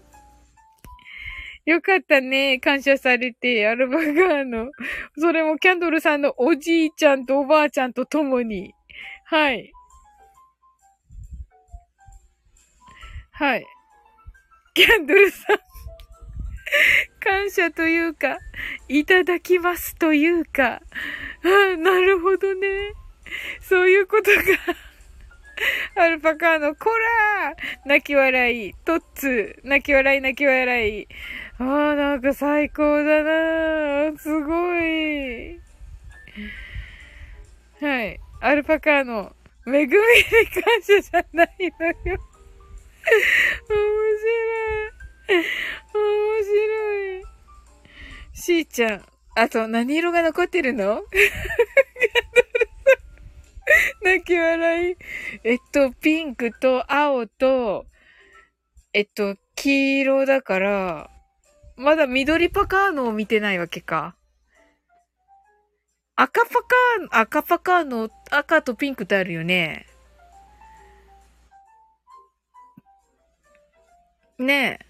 [1.66, 2.58] よかったね。
[2.58, 4.70] 感謝されて、アルバカーノ。
[5.18, 8.74] それもキャンドルさんのおじいちゃんとおばあちゃんと共に。
[9.24, 9.72] はい。
[13.40, 13.66] はい。
[14.74, 15.56] キャンドルさん
[17.20, 18.36] 感謝というか、
[18.86, 20.82] いただきますというか、
[21.42, 22.68] あなるほどね。
[23.62, 24.30] そういうこと
[25.96, 27.56] がアルパカーの、こら
[27.86, 31.08] 泣き笑い、トッツ泣き笑い泣き笑い。
[31.58, 35.58] ああ、なんか最高だなすごい。
[37.80, 38.20] はい。
[38.42, 39.34] アルパカーの、
[39.66, 40.02] 恵みに感
[40.82, 42.29] 謝じゃないのよ。
[43.10, 43.80] 面
[44.18, 45.46] 白い。
[45.94, 47.24] 面白い。
[48.32, 49.04] しーちゃん。
[49.36, 51.02] あと、何色が残ってるの？
[54.02, 54.96] 泣き笑い。
[55.44, 57.86] えっと、ピンクと青と、
[58.92, 61.10] えっと、黄色だから、
[61.76, 64.16] まだ緑パカーノを見てないわけか。
[66.16, 69.86] 赤パカーノ、赤パカーノ、赤とピンクってあるよね。
[74.40, 74.86] ねえ。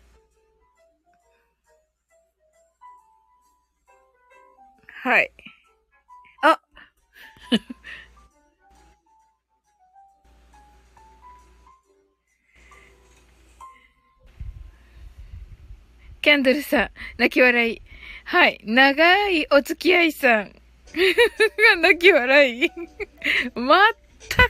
[5.02, 5.32] はい。
[6.42, 6.60] あ
[16.22, 17.82] キャンドルさん、泣き笑い。
[18.24, 18.60] はい。
[18.62, 20.54] 長いお付き合いさん。
[21.82, 22.70] 泣き笑い。
[23.56, 24.48] まったく、本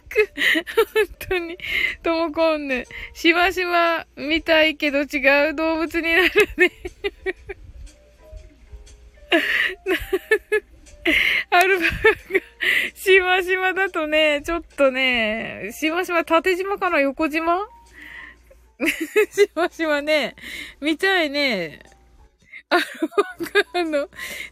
[1.28, 1.56] 当に、
[2.02, 2.86] ともこんね。
[3.14, 6.72] しばしば見たいけど違う動物になるね。
[11.50, 11.96] アルバムが、
[12.94, 17.58] しましまだとね、ちょっとね、しましま縦島かな横島
[19.30, 20.34] しましまね、
[20.80, 21.80] 見たいね。
[22.68, 22.82] アル
[23.52, 24.08] パカの、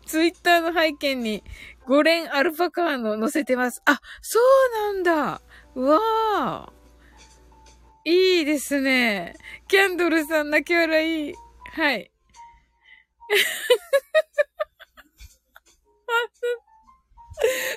[0.06, 1.42] ツイッターの背景に、
[1.89, 3.81] 5連アルパカーの載せてます。
[3.86, 4.43] あ、そう
[4.93, 5.40] なんだ。
[5.74, 5.98] うわ
[6.69, 6.73] あ。
[8.05, 9.35] いいですね。
[9.69, 11.35] キャンドルさん泣き笑い。
[11.73, 12.10] はい。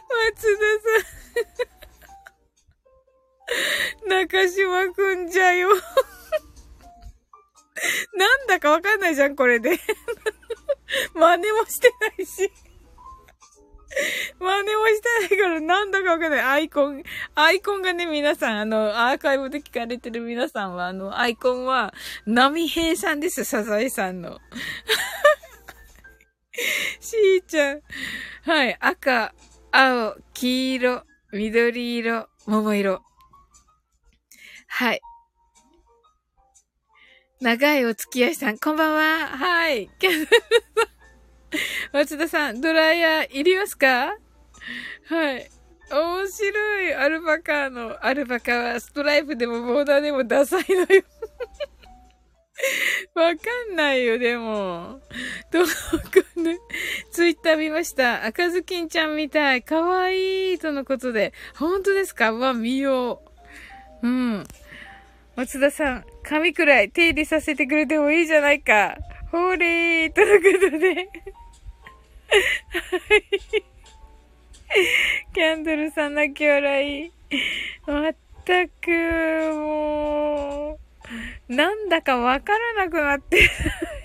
[0.10, 0.64] 松田
[4.04, 4.10] さん。
[4.10, 5.70] 中島くんじゃよ。
[8.14, 9.80] なんだかわかんないじゃん、これで。
[11.14, 12.52] 真似もしてないし。
[14.39, 16.41] 真似もしてないからなんだかわかんない。
[16.41, 17.03] アイコン、
[17.35, 21.93] アイコンがね、皆さん、あの、アーカイブで聞かれてる皆さんは、あの、アイコンは、
[22.26, 24.39] 波平さんです、サザエさんの。
[26.99, 27.81] しーちゃん。
[28.43, 29.34] はい、赤、
[29.72, 31.03] 青、黄色、
[31.34, 33.03] 緑色、桃色。
[34.68, 35.01] はい。
[37.41, 39.27] 長いお付き合いさん、こんばんは。
[39.27, 39.89] はい。
[41.94, 44.18] 松田さん、ドライヤーいりますか？
[45.07, 45.49] はい。
[45.91, 46.94] 面白い。
[46.94, 51.03] アルバカーの、アルバカはストライプでもボーダーでもダサいのよ。
[53.15, 53.41] わか
[53.73, 55.02] んないよ、でも。
[55.52, 55.72] どうか
[56.40, 56.57] ね？
[57.11, 58.23] ツイッター見ました。
[58.26, 59.64] 赤ずきんちゃんみたい。
[59.64, 60.60] かわいい。
[60.60, 61.34] とのことで。
[61.56, 62.32] 本当ですか？
[62.32, 63.22] わ、見よ
[64.03, 64.07] う。
[64.07, 64.48] うん。
[65.36, 68.95] 松田さん、髪くらい手入れさせてくれてもいいじゃないか。
[69.32, 71.10] ほーれーとのことで。
[72.32, 73.24] はい。
[75.34, 77.12] キャンドルさん泣き笑い。
[77.86, 78.90] まったく、
[79.53, 80.80] も
[81.49, 83.38] う、なんだかわからなくなって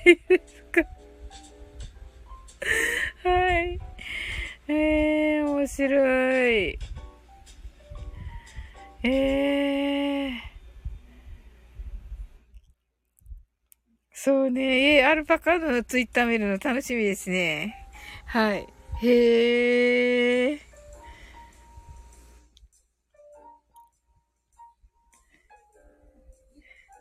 [0.05, 0.83] ないですか。
[3.29, 3.79] はい。
[4.69, 6.79] えー、面白い。
[9.05, 10.33] えー。
[14.13, 14.97] そうね。
[14.97, 17.86] えー、アルパカのツイッター見るの楽しみですね。
[18.27, 18.67] はい。
[19.03, 20.61] へえ。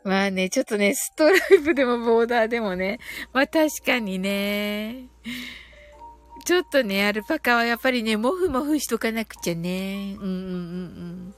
[0.04, 3.00] まあね、ちょっとね、ストライプでもボーダーでもね。
[3.32, 5.08] まあ確かにね。
[6.44, 10.14] ちょっとね、アルパカはやっぱりね、もふもふしとかなくちゃね。
[10.16, 10.34] うんうんうんう
[11.32, 11.34] ん。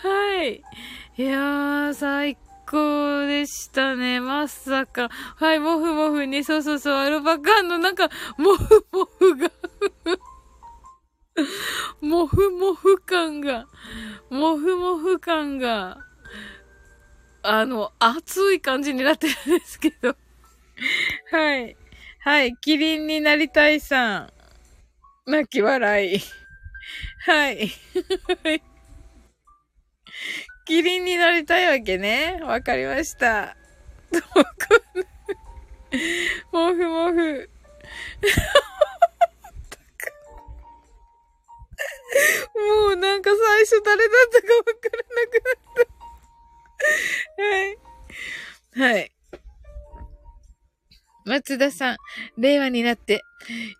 [0.08, 0.64] はい。
[1.18, 2.49] いやー、最高。
[2.70, 4.20] 高でしたね。
[4.20, 5.08] まさか。
[5.08, 9.50] はい、もふもふに、そうそうそう、アルバカンのなんか、もふもふが
[12.00, 13.66] もふもふ感が、
[14.30, 15.98] もふもふ感が、
[17.42, 20.14] あの、熱い感じになってるんですけど。
[21.32, 21.76] はい。
[22.20, 24.32] はい、キリンになりたいさん。
[25.26, 26.20] 泣き笑い。
[27.26, 27.70] はい。
[30.70, 32.38] キリンになりたいわけね。
[32.44, 33.56] わかりました。
[36.52, 37.50] もふもふ。
[42.54, 45.84] もうなんか最初誰だったかわからなくなっ
[48.76, 48.82] た。
[48.84, 48.94] はい。
[48.94, 49.12] はい。
[51.24, 51.96] 松田さん、
[52.38, 53.22] 令和になって、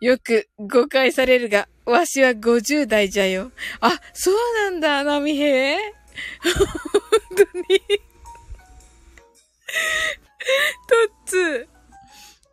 [0.00, 3.52] よく誤解されるが、わしは50代じゃよ。
[3.80, 5.99] あ、そうなんだ、波平。
[6.42, 7.80] 本当に。
[10.88, 11.68] トッツ。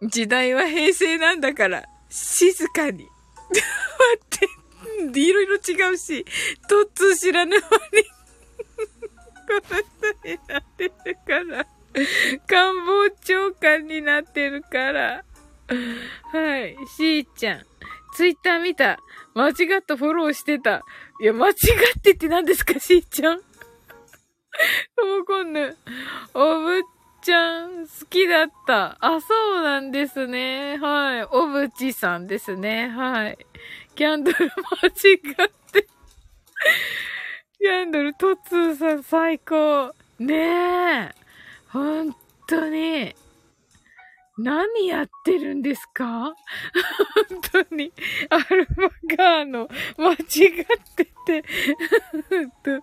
[0.04, 3.08] 時代は平成なんだから、静かに。
[3.50, 6.26] 待って、いろいろ違うし、
[6.70, 7.70] トッツー知らぬ間に、
[9.48, 9.82] この
[10.14, 10.92] 人になってる
[11.26, 11.68] から、
[12.46, 15.24] 官房長官になってるから。
[16.32, 17.66] はい、しーちゃん。
[18.14, 19.00] ツイッター見た。
[19.34, 20.84] 間違ったフォローしてた。
[21.22, 23.42] いや、間違ってって何ですか、しーちゃん。
[24.96, 25.76] ともこんぬ。
[26.34, 26.82] おぶっ
[27.22, 28.98] ちゃん、好きだった。
[29.00, 30.78] あ、そうなんですね。
[30.78, 31.24] はい。
[31.26, 32.90] おぶちさんですね。
[32.90, 33.38] はい。
[33.96, 35.88] キャンドル間違って。
[37.60, 39.94] キャンドル、トツーさん最高。
[40.20, 41.16] ねえ。
[41.70, 42.16] 本
[42.48, 43.16] 当に。
[44.38, 46.34] 何やってるんですか？
[47.51, 47.91] 本当に、
[48.30, 50.18] アルファガーノ、間違っ
[50.95, 51.43] てて
[52.64, 52.81] と、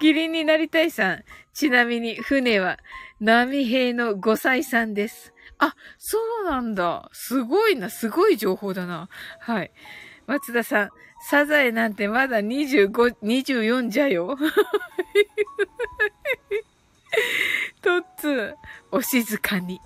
[0.00, 1.24] キリンになりたいさん。
[1.52, 2.78] ちなみに、船は、
[3.20, 5.32] 波平の5歳さんです。
[5.58, 7.08] あ、そうなんだ。
[7.12, 9.08] すごいな、すごい情報だな。
[9.40, 9.70] はい。
[10.26, 10.90] 松田さん、
[11.28, 14.36] サザエなんてまだ25、24じゃよ。
[17.82, 18.54] とっつ、
[18.90, 19.80] お静かに。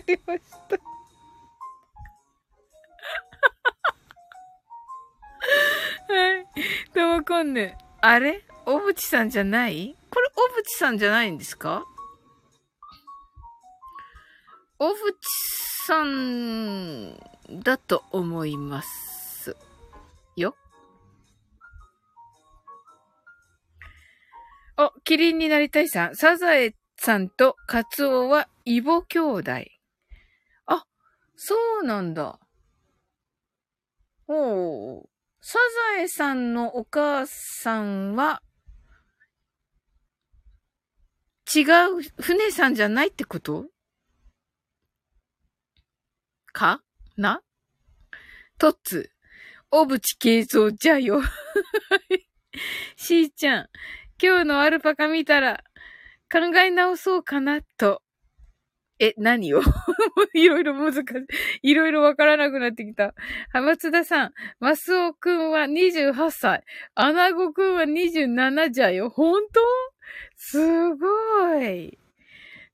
[0.00, 0.76] かりました。
[6.14, 6.46] はい。
[6.92, 7.76] ともこんぬ。
[8.00, 8.42] あれ？
[8.66, 9.96] おぶちさんじゃない？
[10.10, 11.84] これおぶちさんじゃないんですか？
[14.78, 15.16] おぶち
[15.86, 17.16] さん
[17.62, 19.56] だと思います。
[20.36, 20.54] よ。
[24.76, 26.16] あ、キリンになりたいさん。
[26.16, 29.52] サザエさんとカツオはイボ兄弟。
[31.36, 32.40] そうなんだ。
[34.26, 35.08] おう。
[35.40, 35.58] サ
[35.94, 38.42] ザエさんのお母さんは、
[41.54, 43.66] 違う船さんじゃないってこと？
[46.52, 46.82] か？
[47.16, 47.42] な？
[48.58, 49.10] トッツ、
[49.70, 51.22] 小渕慶三じゃよ。
[52.96, 53.68] しーちゃん、
[54.20, 55.62] 今日のアルパカ見たら、
[56.32, 58.02] 考え直そうかな、と。
[58.98, 59.60] え、何を？
[60.34, 61.00] いろいろ難し
[61.62, 61.70] い。
[61.70, 63.14] いろいろわからなくなってきた。
[63.52, 66.64] 松田さん、マスオくんは28歳。
[66.94, 69.10] アナゴくんは27じゃよ。
[69.10, 69.60] 本当？
[70.36, 71.98] すごい。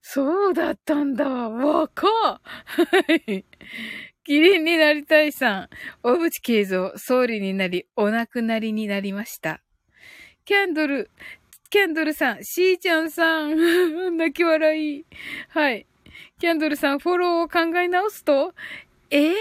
[0.01, 1.25] そうだったんだ。
[1.27, 2.39] 若は
[3.27, 3.45] い。
[4.25, 5.69] キリンになりたいさん。
[6.01, 9.61] 小渕慶三、総理になり、お亡くなりになりました。
[10.45, 11.09] キャンドル、
[11.69, 13.55] キャンドルさん、しーちゃんさん、
[14.17, 15.05] 泣き笑い。
[15.49, 15.87] はい。
[16.43, 18.53] キャンドルさん、フォローを考え直すと、
[19.09, 19.33] ええ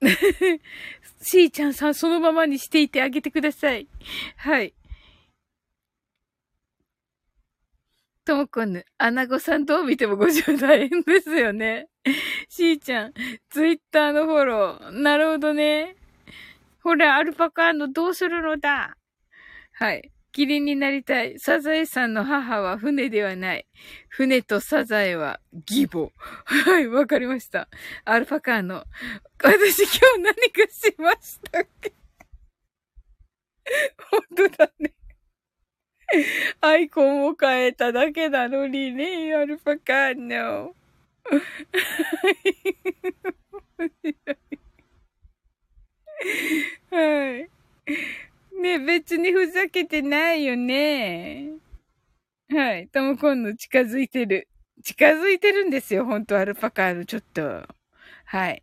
[0.00, 0.60] ー、
[1.20, 3.86] しーちゃんさん、そのままにしていてあげてください。
[4.36, 4.72] はい。
[8.24, 11.90] ともこぬ、アナゴさんどう見ても50代ですよね。
[12.48, 13.12] しーちゃん、
[13.50, 14.90] ツイッターのフォロー。
[15.02, 15.96] なるほどね。
[16.82, 18.96] ほら、アルパカーノどうするのだ
[19.72, 20.10] はい。
[20.32, 21.38] キリンになりたい。
[21.38, 23.66] サザエさんの母は船ではない。
[24.08, 26.12] 船とサザエは義母。
[26.44, 27.68] はい、わかりました。
[28.04, 28.84] アルパカーノ。
[29.42, 31.92] 私今日何かしましたっけ？
[34.10, 34.92] 本当だね。
[36.60, 40.74] アイコンを変えただけなのにね、アルパカーノ。
[46.90, 47.48] はい。
[48.60, 51.50] ね別にふざけてないよね。
[52.50, 52.88] はい。
[52.88, 54.48] ともこんの近づいてる。
[54.82, 57.66] 近づいてるんですよ、ほんと、アルパカの、ちょっと。
[58.24, 58.62] はい。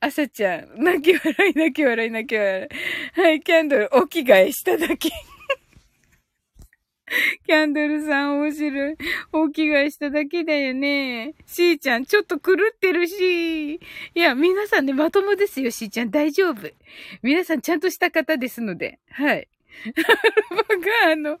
[0.00, 2.68] あさちゃん、泣き笑い、泣き笑い、泣き笑
[3.16, 3.20] い。
[3.20, 5.10] はい、キャンドル、お着替えしただけ。
[7.46, 8.96] キャンドルさん面白い。
[9.32, 11.34] お着替えしただけだよね。
[11.46, 13.74] しーちゃん、ちょっと狂ってるし。
[13.74, 13.80] い
[14.14, 16.10] や、皆さんね、まともですよ、しーちゃん。
[16.10, 16.70] 大丈夫。
[17.22, 18.98] 皆さんちゃんとした方ですので。
[19.10, 19.48] はい。
[20.50, 21.38] 僕は、あの、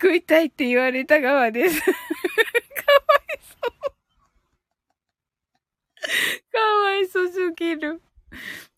[0.00, 1.80] 食いたいって言われた側です。
[1.82, 3.92] かわいそう。
[6.52, 8.00] かわいそうすぎる。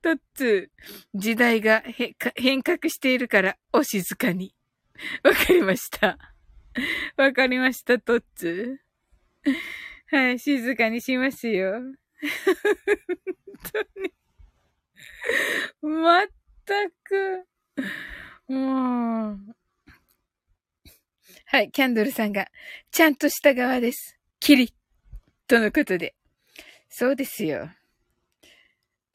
[0.03, 0.71] とっつ
[1.15, 1.83] 時代が
[2.35, 4.55] 変革しているから、お静かに。
[5.23, 6.19] わかりました。
[7.17, 8.81] わかりました、トッツ。
[10.11, 11.73] はい、静かにしますよ。
[11.73, 11.95] 本
[13.73, 14.13] 当に。
[16.03, 16.27] まっ
[16.65, 17.47] たく。
[18.49, 19.57] もう。
[21.47, 22.49] はい、キャンドルさんが、
[22.91, 24.19] ちゃんとした側です。
[24.41, 24.75] キリ
[25.47, 26.15] とのことで。
[26.89, 27.71] そうですよ。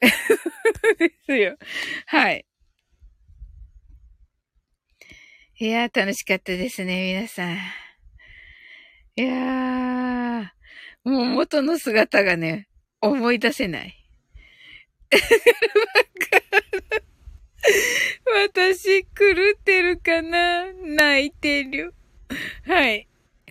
[0.00, 1.56] ですよ。
[2.06, 2.46] はい。
[5.62, 7.58] いやー、楽しかったですね、皆さん。
[9.14, 12.66] いやー、もう元の姿がね、
[13.02, 13.94] 思い出せない。
[18.48, 19.10] 私、狂
[19.54, 20.72] ってるかな？
[20.72, 21.92] 泣いてる。
[22.66, 23.06] はい。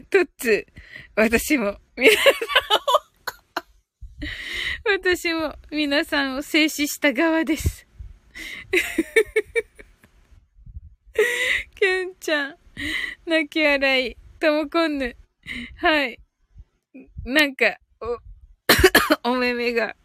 [0.10, 0.66] とっつ、
[1.16, 2.24] 私も、皆さん
[4.96, 7.86] を私も皆さんを静止した側です。
[11.76, 12.56] ケンちゃん、
[13.26, 15.16] 泣き笑い、ともこんぬ。
[15.78, 16.20] はい。
[17.26, 18.20] なんか、お、
[19.32, 19.96] お目目が、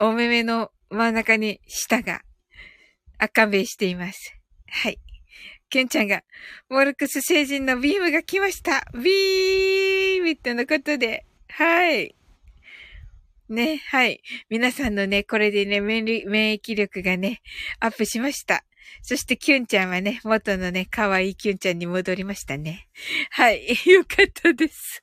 [0.00, 2.22] お目目の真ん中に舌が
[3.18, 4.34] 赤べしています。
[4.66, 4.98] はい。
[5.70, 6.22] ケンちゃんが、
[6.68, 12.17] モルクス星人のビームが来ましたビームとのことで、はい。
[13.48, 14.20] ね、はい。
[14.50, 17.40] 皆さんのね、これでね、免疫力がね、
[17.80, 18.64] アップしました。
[19.02, 22.88] そして、キュンちゃんはね、元のね、可愛いキュンちゃんに戻りましたね。
[23.30, 23.66] はい。
[23.86, 25.02] よかったです。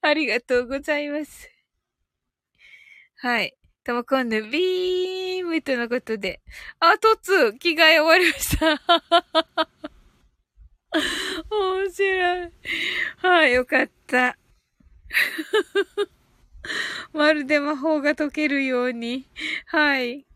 [0.00, 1.50] ありがとうございます。
[3.16, 3.54] はい。
[3.84, 6.40] ともこんぬ、ビームとのことで。
[6.78, 8.80] あ、とつ、着替え終わりました。
[11.50, 12.50] 面白い。
[13.16, 14.38] はい、よかった。
[17.12, 19.26] まるで魔法が解けるように。
[19.66, 20.26] はい。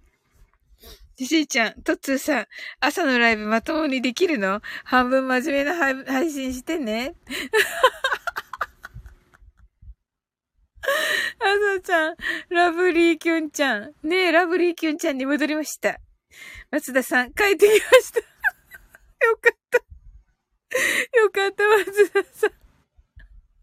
[1.16, 2.46] じしーちゃん、とっつーさん、
[2.80, 4.60] 朝のライブまともにできるの？
[4.82, 7.14] 半分真面目な配信してね。
[10.84, 11.44] あ
[11.76, 12.16] さちゃん、
[12.48, 13.94] ラブリーキュンちゃん。
[14.02, 16.00] ねえ、ラブリーキュンちゃんに戻りました。
[16.70, 18.18] 松田さん、帰ってきました。
[19.26, 19.78] よかった。
[21.18, 22.63] よかった、松田さん。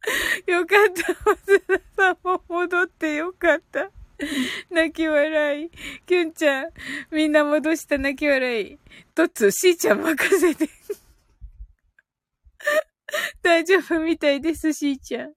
[0.48, 3.92] よかった、松田さんも戻ってよかった。
[4.70, 5.70] 泣き笑い。
[6.06, 6.72] キュンちゃん、
[7.12, 8.78] みんな戻した泣き笑い。
[9.16, 10.70] とつ、しーちゃん任せて。
[13.42, 15.34] 大丈夫みたいです、しーちゃん。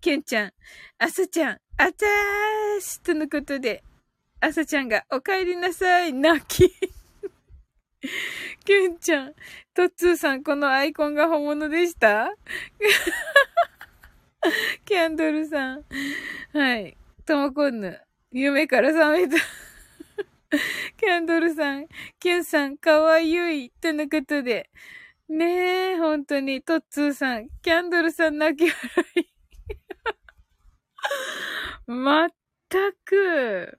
[0.00, 0.52] キュンちゃん、
[0.98, 3.82] あさちゃん、あたーしとのことで、
[4.40, 6.70] あさちゃんがお帰りなさい、泣き。
[8.64, 9.34] キュンちゃん、
[9.74, 12.34] トッツーさん、このアイコンが本物でした？
[14.84, 15.84] キャンドルさん。
[16.52, 16.96] はい。
[17.24, 18.00] ともこんぬ。
[18.32, 19.36] 夢から覚めた。
[20.96, 21.86] キャンドルさん、
[22.18, 23.70] キュンさん、かわゆい。
[23.70, 24.70] とのことで。
[25.28, 29.28] ねえ、本当に、トッツーさん、キャンドルさん泣き笑い。
[31.90, 32.28] まっ
[32.68, 33.78] たく。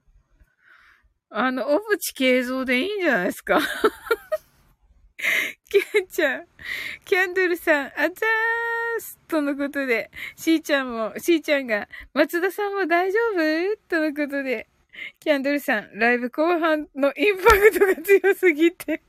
[1.30, 3.60] あの、小渕慶三でいいんじゃないですか
[5.69, 6.48] キャンちゃん、
[7.03, 9.19] キャンドルさん、あざーす。
[9.27, 13.77] とのことで、しーちゃんも、しーちゃんが、松田さんも大丈夫？
[13.89, 14.68] とのことで、
[15.19, 19.02] キャンドルさん、ライブ後半のインパクトが強すぎて、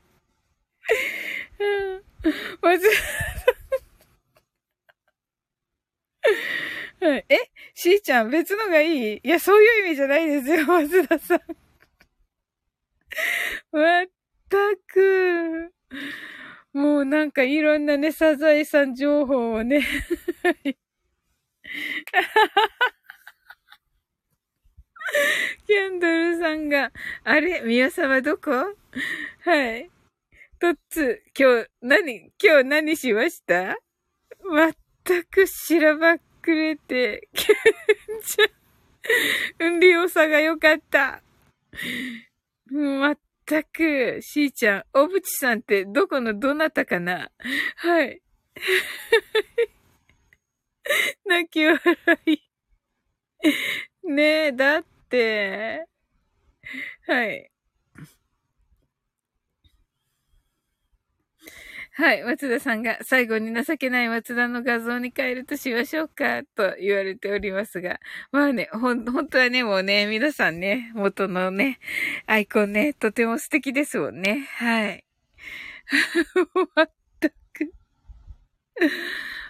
[2.61, 2.95] 松田
[7.01, 7.09] さん。
[7.11, 7.25] はい。
[7.29, 7.37] え？
[7.73, 9.21] しーちゃん、別のがいい？
[9.23, 11.41] いや、そういう意味じゃないですよ、松田さん。
[13.71, 14.05] まっ
[14.49, 14.57] た
[14.87, 15.73] く。
[16.79, 19.85] もうなんかいろんなね、サザエさん情報をね。
[25.67, 26.93] キャンドルさんが、
[27.25, 28.51] あれ宮様どこ？
[28.51, 29.91] はい。
[30.59, 33.77] トッツ、今日、何、今日何しました？
[34.49, 34.71] まっ
[35.03, 37.55] たくしらばっくれて、キュン
[38.21, 41.21] ちゃん、うんりおさがよかった。
[42.71, 43.17] まっ
[43.49, 47.31] たく、しーちゃん、おぶちさんってどこのどなたかな？
[47.77, 48.21] はい。
[51.25, 51.79] 泣き笑
[52.27, 52.43] い。
[54.03, 55.87] ねえ、だって、
[57.07, 57.51] はい。
[61.99, 62.23] はい。
[62.23, 67.99] 松田さんが最後に情けない松田の画像に変えるとしましょうかと言われておりますが。
[68.31, 71.77] まあね、ほん、本当はね、もうね、皆さんね、元のね、
[72.25, 74.47] アイコンね、とても素敵ですもんね。
[74.59, 75.03] はい。
[76.73, 77.35] まったく。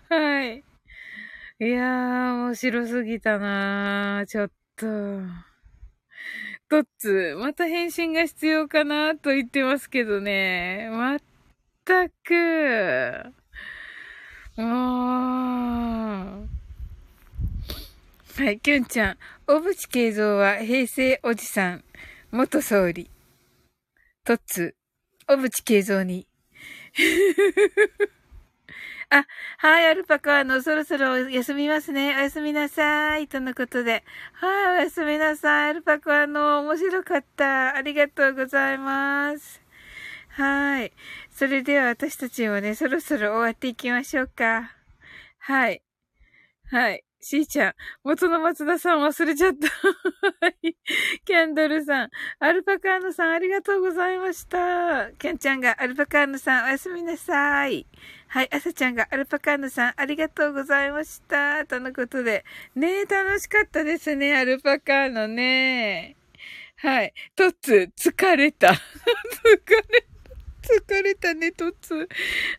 [0.10, 0.64] はい。
[1.60, 4.26] いやー、面白すぎたなー。
[4.26, 4.86] ちょっと。
[6.68, 10.90] トッツ、また返信が必要かなと言ってますけどね。
[11.16, 11.20] っ
[11.90, 13.34] たく。
[14.57, 16.48] もう。
[18.38, 19.18] はい、きゅんちゃん。
[19.48, 21.84] 小渕慶三は平成おじさん。
[22.30, 23.10] 元総理。
[24.24, 24.76] とっつ。
[25.28, 26.28] 小渕慶三に。
[29.10, 29.26] あ、
[29.57, 32.16] はい、アルパカ、あの、そろそろ休みますね。
[32.16, 33.28] おやすみなさい。
[33.28, 34.03] とのことで。
[34.34, 35.70] はい、おやすみなさい。
[35.72, 37.76] アルパカ、あの、面白かった。
[37.76, 39.60] ありがとうございます。
[40.40, 40.91] はい。
[41.40, 44.74] それでは私たちもね、そろそろ終わっていきましょうか。
[45.38, 45.82] はい。
[46.70, 47.06] はい。
[47.22, 49.70] しーちゃん、元の松田さん忘れちゃった。
[50.45, 50.76] はい。
[51.24, 52.10] キャンドルさん、
[52.40, 55.14] アルパカーノさんありがとうございました。
[55.14, 57.88] キャンちゃんがアルパカーノさんおやすみなさい。
[58.28, 58.53] はい。
[58.53, 61.66] 朝ちゃんがアルパカーノさんありがとうございました。
[61.66, 62.44] とのことで。
[62.76, 66.18] ねえ、楽しかったですね、アルパカーノね。
[66.76, 67.14] はい。
[67.34, 68.74] とつ、疲れた。
[68.76, 68.76] 疲
[69.90, 70.09] れた。
[70.88, 72.08] 疲れたね、とつ。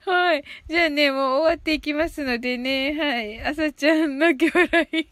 [0.07, 0.45] はい。
[0.69, 2.93] じゃあね、もう終わっていきますのでね。
[2.99, 3.43] はい。
[3.43, 5.09] 朝ちゃん、泣き笑い。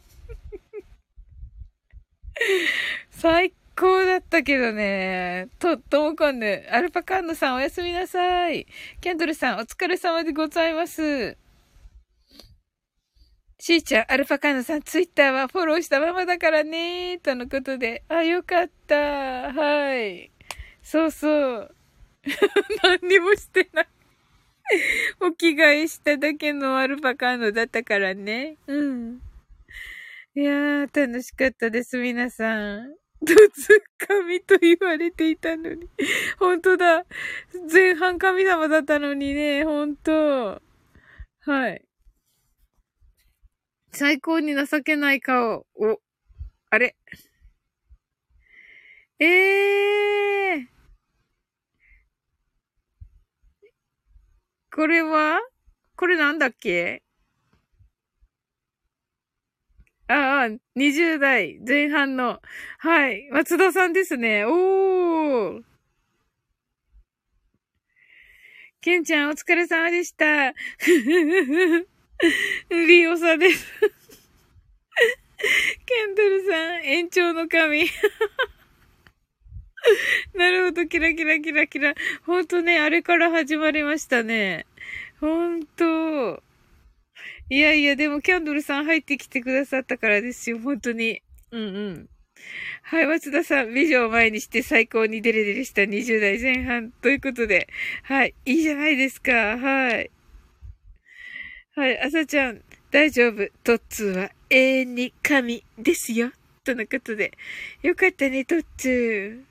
[3.11, 5.49] 最高だったけどね。
[5.59, 6.66] と、ともこんぬ。
[6.70, 8.66] アルパカンヌさんおやすみなさい。
[9.01, 11.37] キャンドルさんお疲れ様でございます。
[13.61, 18.05] しーちゃん、アルパカノさん、ツイッターはフォローしたままだからねとのことで。
[18.09, 19.53] あ、よかった。
[19.53, 20.31] はい。
[20.81, 21.75] そうそう。
[22.83, 23.89] 何にもしてない
[25.21, 28.57] お着替えしただけのアルパカーノだったからね。
[28.67, 29.23] うん。
[30.35, 32.95] いやー、楽しかったです、皆さん。
[33.25, 33.35] 突
[33.99, 35.89] 神と言われていたのに。
[36.39, 37.05] 本当だ。
[37.73, 40.63] 前半神様だったのにね、本当
[41.41, 41.83] はい。
[43.91, 45.67] 最高に情けない顔。
[45.75, 46.01] お、
[46.71, 46.95] あれ？
[49.19, 50.78] ええー。
[54.79, 55.41] これは？
[55.97, 57.03] これなんだっけ？
[60.07, 60.47] ああ、
[60.79, 62.41] 20代前半の。
[62.79, 63.29] はい。
[63.33, 64.45] 松田さんですね。
[64.45, 65.65] おー。
[68.81, 70.55] ケンちゃんお疲れ様でした。
[72.71, 73.67] リオサです。
[75.87, 77.85] ケンドルさん、延長の神。
[80.35, 81.94] なるほど、キラキラキラキラ。
[82.24, 84.66] ほんとね、あれから始まりましたね。
[85.20, 86.43] ほんと。
[87.51, 91.23] いやいや、でもキャンドルさん入ってきてくださったからですよ、本当に。
[91.51, 92.09] うんうん。
[92.82, 97.69] はい、松田さん、美女を前にして最高にデレデレした20代前半ということで。
[98.02, 99.32] はい、いいじゃないですか。
[99.32, 100.10] はい。
[101.74, 103.48] はい、朝ちゃん、大丈夫。
[103.65, 106.32] トッツーは永遠に神ですよ。
[106.65, 107.32] とのことで。
[107.82, 109.48] よかったね、トッツー。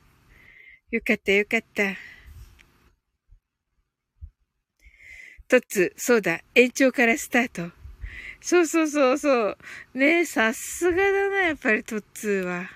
[0.89, 1.83] よかった、よかった。
[5.49, 7.71] トッツ、そうだ、延長からスタート。
[8.39, 9.57] そうそうそうそう。
[9.93, 12.69] ねさすがだな、やっぱりトッツーは。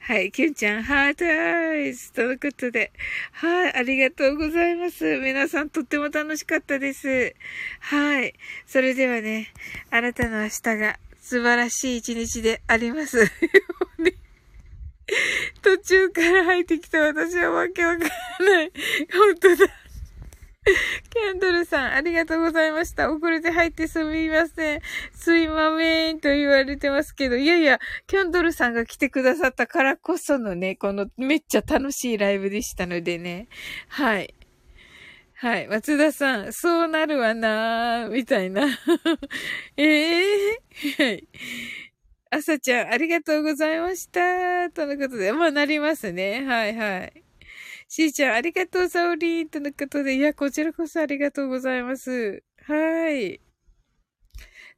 [0.00, 2.90] はい、キュンちゃん、 heart eyes とのことで。
[3.30, 5.18] はい、ありがとうございます。
[5.18, 7.36] 皆さんとっても楽しかったです。
[7.78, 8.34] はい。
[8.66, 9.52] それではね、
[9.92, 13.30] あなたの明日が素晴らしい一日であります。
[15.62, 18.72] 途中から入ってきた私はわけわからない。
[19.12, 19.84] 本当だ。
[20.64, 23.12] キャンドルさん、ありがとうございました。
[23.12, 24.80] 遅れて入ってすみません。
[25.12, 33.48] すいまめーんと言われてますけど、いやいや、キャンドルさんが来てくださったからこそのね、このめっちゃ楽しいライブでしたのでね。
[33.88, 34.34] はい。
[35.34, 35.68] はい。
[35.68, 38.66] 松田さん、そうなるわなー、みたいな。
[39.76, 39.84] え
[40.56, 41.28] えー、はい。
[42.36, 44.68] 朝ちゃん、ありがとうございました。
[44.70, 46.44] とのことで、まあ、なりますね。
[46.44, 47.24] はいはい。
[47.88, 52.42] しーちゃん、ありがとう、サオリーンとのことで、いや、こちらこそありがとうございます。
[52.66, 53.40] はい。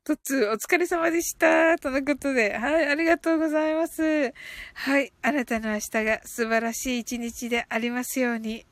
[0.04, 1.78] とつ、お疲れ様でした。
[1.78, 4.34] とのことで、はい、ありがとうございます。
[4.74, 8.66] はい、あなたの明日が素晴らしい一日でありますように。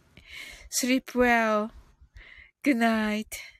[0.71, 1.71] sleep well.
[2.63, 3.54] Good night.